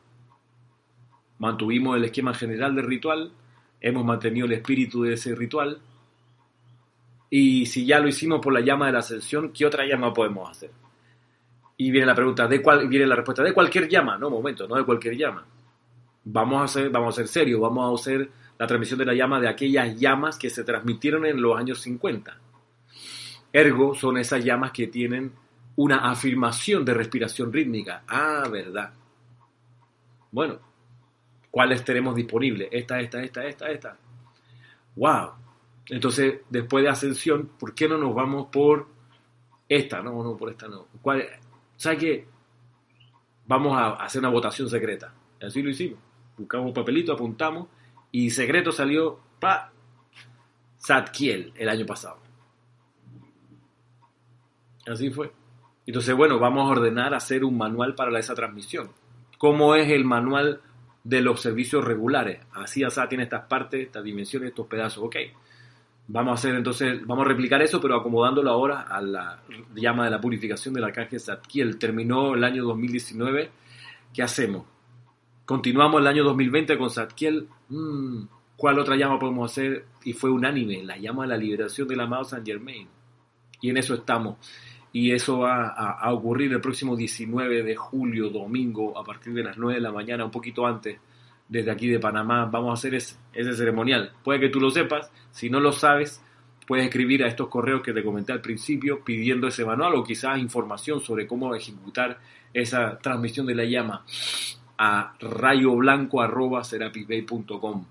Mantuvimos 1.38 1.96
el 1.96 2.04
esquema 2.04 2.34
general 2.34 2.74
del 2.74 2.86
ritual, 2.86 3.32
hemos 3.80 4.04
mantenido 4.04 4.46
el 4.46 4.52
espíritu 4.52 5.02
de 5.02 5.14
ese 5.14 5.34
ritual, 5.34 5.80
y 7.28 7.66
si 7.66 7.84
ya 7.84 7.98
lo 7.98 8.08
hicimos 8.08 8.40
por 8.40 8.52
la 8.52 8.60
llama 8.60 8.86
de 8.86 8.92
la 8.92 9.00
ascensión, 9.00 9.52
¿qué 9.52 9.66
otra 9.66 9.84
llama 9.84 10.14
podemos 10.14 10.50
hacer? 10.50 10.70
Y 11.76 11.90
viene 11.90 12.06
la 12.06 12.14
pregunta, 12.14 12.46
¿de 12.46 12.62
cuál? 12.62 12.88
Viene 12.88 13.06
la 13.06 13.16
respuesta, 13.16 13.42
de 13.42 13.52
cualquier 13.52 13.88
llama, 13.88 14.16
no, 14.16 14.30
momento, 14.30 14.66
no 14.66 14.76
de 14.76 14.84
cualquier 14.84 15.16
llama. 15.16 15.44
Vamos 16.24 16.60
a 16.60 16.64
hacer, 16.64 16.90
vamos 16.90 17.14
a 17.14 17.16
ser 17.16 17.28
serios, 17.28 17.60
vamos 17.60 17.90
a 17.90 18.02
hacer 18.02 18.30
la 18.58 18.66
transmisión 18.66 18.98
de 18.98 19.04
la 19.04 19.14
llama 19.14 19.40
de 19.40 19.48
aquellas 19.48 19.98
llamas 19.98 20.38
que 20.38 20.48
se 20.48 20.64
transmitieron 20.64 21.26
en 21.26 21.40
los 21.42 21.58
años 21.58 21.80
50. 21.80 22.38
Ergo 23.52 23.94
son 23.94 24.18
esas 24.18 24.44
llamas 24.44 24.72
que 24.72 24.86
tienen 24.86 25.32
una 25.76 26.10
afirmación 26.10 26.84
de 26.84 26.94
respiración 26.94 27.52
rítmica. 27.52 28.02
Ah, 28.08 28.48
verdad. 28.50 28.92
Bueno, 30.30 30.58
¿cuáles 31.56 31.82
tenemos 31.86 32.14
disponibles? 32.14 32.68
Esta, 32.70 33.00
esta, 33.00 33.22
esta, 33.22 33.46
esta, 33.46 33.70
esta. 33.70 33.96
¡Wow! 34.94 35.30
Entonces, 35.88 36.40
después 36.50 36.84
de 36.84 36.90
ascensión, 36.90 37.52
¿por 37.58 37.74
qué 37.74 37.88
no 37.88 37.96
nos 37.96 38.14
vamos 38.14 38.48
por 38.52 38.86
esta? 39.66 40.02
No, 40.02 40.22
no, 40.22 40.36
por 40.36 40.50
esta 40.50 40.68
no. 40.68 40.86
¿Cuál? 41.00 41.24
¿Sabes 41.78 41.98
qué? 41.98 42.26
Vamos 43.46 43.74
a 43.74 43.94
hacer 43.94 44.18
una 44.18 44.28
votación 44.28 44.68
secreta. 44.68 45.14
Así 45.40 45.62
lo 45.62 45.70
hicimos. 45.70 45.98
Buscamos 46.36 46.66
un 46.66 46.74
papelito, 46.74 47.14
apuntamos 47.14 47.68
y 48.12 48.28
secreto 48.28 48.70
salió 48.70 49.18
para 49.40 49.72
Zadkiel 50.78 51.54
el 51.56 51.70
año 51.70 51.86
pasado. 51.86 52.18
Así 54.86 55.08
fue. 55.10 55.32
Entonces, 55.86 56.14
bueno, 56.14 56.38
vamos 56.38 56.68
a 56.68 56.72
ordenar 56.78 57.14
hacer 57.14 57.44
un 57.44 57.56
manual 57.56 57.94
para 57.94 58.18
esa 58.18 58.34
transmisión. 58.34 58.90
¿Cómo 59.38 59.74
es 59.74 59.90
el 59.90 60.04
manual 60.04 60.60
de 61.08 61.20
los 61.20 61.40
servicios 61.40 61.84
regulares? 61.84 62.40
Así, 62.52 62.82
así, 62.82 63.00
tiene 63.08 63.24
estas 63.24 63.46
partes, 63.46 63.86
estas 63.86 64.02
dimensiones, 64.02 64.50
estos 64.50 64.66
pedazos. 64.66 65.04
Ok. 65.04 65.16
Vamos 66.08 66.32
a 66.32 66.34
hacer 66.34 66.54
entonces, 66.54 67.04
vamos 67.04 67.26
a 67.26 67.28
replicar 67.28 67.60
eso, 67.62 67.80
pero 67.80 67.96
acomodándolo 67.96 68.50
ahora 68.50 68.82
a 68.82 69.00
la 69.00 69.42
llama 69.74 70.04
de 70.04 70.10
la 70.10 70.20
purificación 70.20 70.74
del 70.74 70.84
arcángel 70.84 71.20
Zadkiel. 71.20 71.78
Terminó 71.78 72.34
el 72.34 72.44
año 72.44 72.64
2019. 72.64 73.50
¿Qué 74.12 74.22
hacemos? 74.22 74.64
Continuamos 75.44 76.00
el 76.00 76.06
año 76.06 76.24
2020 76.24 76.78
con 76.78 76.90
Zadkiel. 76.90 77.48
Mm, 77.68 78.22
¿Cuál 78.56 78.78
otra 78.78 78.96
llama 78.96 79.18
podemos 79.18 79.50
hacer? 79.50 79.84
Y 80.04 80.12
fue 80.12 80.30
unánime, 80.30 80.82
la 80.82 80.96
llama 80.96 81.24
de 81.24 81.28
la 81.28 81.36
liberación 81.36 81.86
del 81.88 82.00
amado 82.00 82.24
Saint 82.24 82.46
Germain. 82.46 82.88
Y 83.60 83.70
en 83.70 83.76
eso 83.76 83.94
estamos. 83.94 84.36
Y 84.96 85.12
eso 85.12 85.40
va 85.40 85.74
a, 85.76 86.10
ocurrir 86.10 86.50
el 86.54 86.60
próximo 86.62 86.96
19 86.96 87.62
de 87.62 87.76
julio, 87.76 88.30
domingo, 88.30 88.98
a 88.98 89.04
partir 89.04 89.34
de 89.34 89.42
las 89.42 89.58
9 89.58 89.74
de 89.74 89.82
la 89.82 89.92
mañana, 89.92 90.24
un 90.24 90.30
poquito 90.30 90.66
antes 90.66 90.98
desde 91.46 91.70
aquí 91.70 91.86
de 91.86 91.98
Panamá, 91.98 92.46
vamos 92.46 92.70
a 92.70 92.72
hacer 92.72 92.94
ese, 92.94 93.18
ceremonial. 93.54 94.12
Puede 94.24 94.40
que 94.40 94.48
tú 94.48 94.58
lo 94.58 94.70
sepas, 94.70 95.12
si 95.32 95.50
no 95.50 95.60
lo 95.60 95.72
sabes, 95.72 96.24
puedes 96.66 96.86
escribir 96.86 97.22
a 97.22 97.26
estos 97.26 97.48
correos 97.48 97.82
que 97.82 97.92
te 97.92 98.02
comenté 98.02 98.32
al 98.32 98.40
principio 98.40 99.04
pidiendo 99.04 99.48
ese 99.48 99.66
manual 99.66 99.96
o 99.96 100.02
quizás 100.02 100.38
información 100.38 101.02
sobre 101.02 101.26
cómo 101.26 101.54
ejecutar 101.54 102.18
esa 102.54 102.96
transmisión 102.96 103.44
de 103.44 103.54
la 103.54 103.64
llama 103.64 104.02
a 104.78 105.14
rayoblanco.com. 105.20 107.84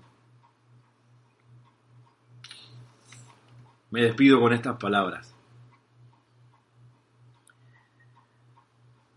Me 3.92 4.02
despido 4.02 4.40
con 4.40 4.52
estas 4.52 4.76
palabras. 4.76 5.35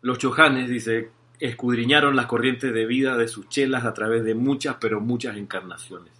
Los 0.01 0.17
chojanes, 0.17 0.69
dice, 0.69 1.09
escudriñaron 1.39 2.15
las 2.15 2.25
corrientes 2.25 2.73
de 2.73 2.85
vida 2.85 3.17
de 3.17 3.27
sus 3.27 3.49
chelas 3.49 3.85
a 3.85 3.93
través 3.93 4.23
de 4.23 4.35
muchas, 4.35 4.77
pero 4.79 5.01
muchas 5.01 5.37
encarnaciones, 5.37 6.13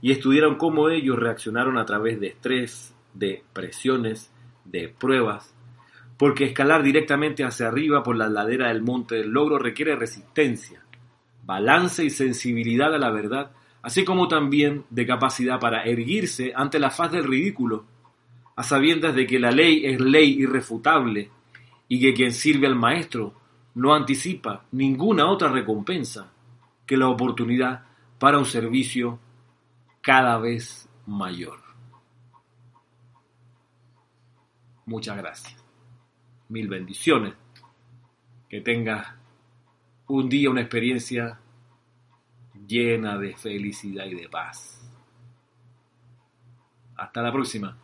y 0.00 0.12
estudiaron 0.12 0.56
cómo 0.56 0.88
ellos 0.88 1.18
reaccionaron 1.18 1.78
a 1.78 1.86
través 1.86 2.20
de 2.20 2.28
estrés, 2.28 2.94
de 3.14 3.42
presiones, 3.52 4.30
de 4.64 4.88
pruebas, 4.88 5.54
porque 6.16 6.44
escalar 6.44 6.82
directamente 6.82 7.44
hacia 7.44 7.68
arriba 7.68 8.02
por 8.02 8.16
la 8.16 8.28
ladera 8.28 8.68
del 8.68 8.82
monte 8.82 9.16
del 9.16 9.30
logro 9.30 9.58
requiere 9.58 9.96
resistencia, 9.96 10.84
balance 11.44 12.04
y 12.04 12.10
sensibilidad 12.10 12.94
a 12.94 12.98
la 12.98 13.10
verdad, 13.10 13.50
así 13.82 14.04
como 14.04 14.28
también 14.28 14.84
de 14.90 15.06
capacidad 15.06 15.58
para 15.58 15.84
erguirse 15.84 16.52
ante 16.54 16.78
la 16.78 16.90
faz 16.90 17.12
del 17.12 17.24
ridículo, 17.24 17.84
a 18.56 18.62
sabiendas 18.62 19.14
de 19.14 19.26
que 19.26 19.40
la 19.40 19.50
ley 19.50 19.86
es 19.86 20.00
ley 20.00 20.34
irrefutable 20.38 21.30
y 21.92 22.00
que 22.00 22.14
quien 22.14 22.32
sirve 22.32 22.66
al 22.66 22.74
maestro 22.74 23.34
no 23.74 23.92
anticipa 23.92 24.64
ninguna 24.72 25.30
otra 25.30 25.52
recompensa 25.52 26.32
que 26.86 26.96
la 26.96 27.06
oportunidad 27.06 27.84
para 28.18 28.38
un 28.38 28.46
servicio 28.46 29.18
cada 30.00 30.38
vez 30.38 30.88
mayor. 31.04 31.58
Muchas 34.86 35.18
gracias. 35.18 35.62
Mil 36.48 36.66
bendiciones. 36.66 37.34
Que 38.48 38.62
tengas 38.62 39.08
un 40.06 40.30
día, 40.30 40.48
una 40.48 40.62
experiencia 40.62 41.40
llena 42.66 43.18
de 43.18 43.36
felicidad 43.36 44.06
y 44.06 44.14
de 44.14 44.30
paz. 44.30 44.80
Hasta 46.96 47.20
la 47.20 47.30
próxima. 47.30 47.76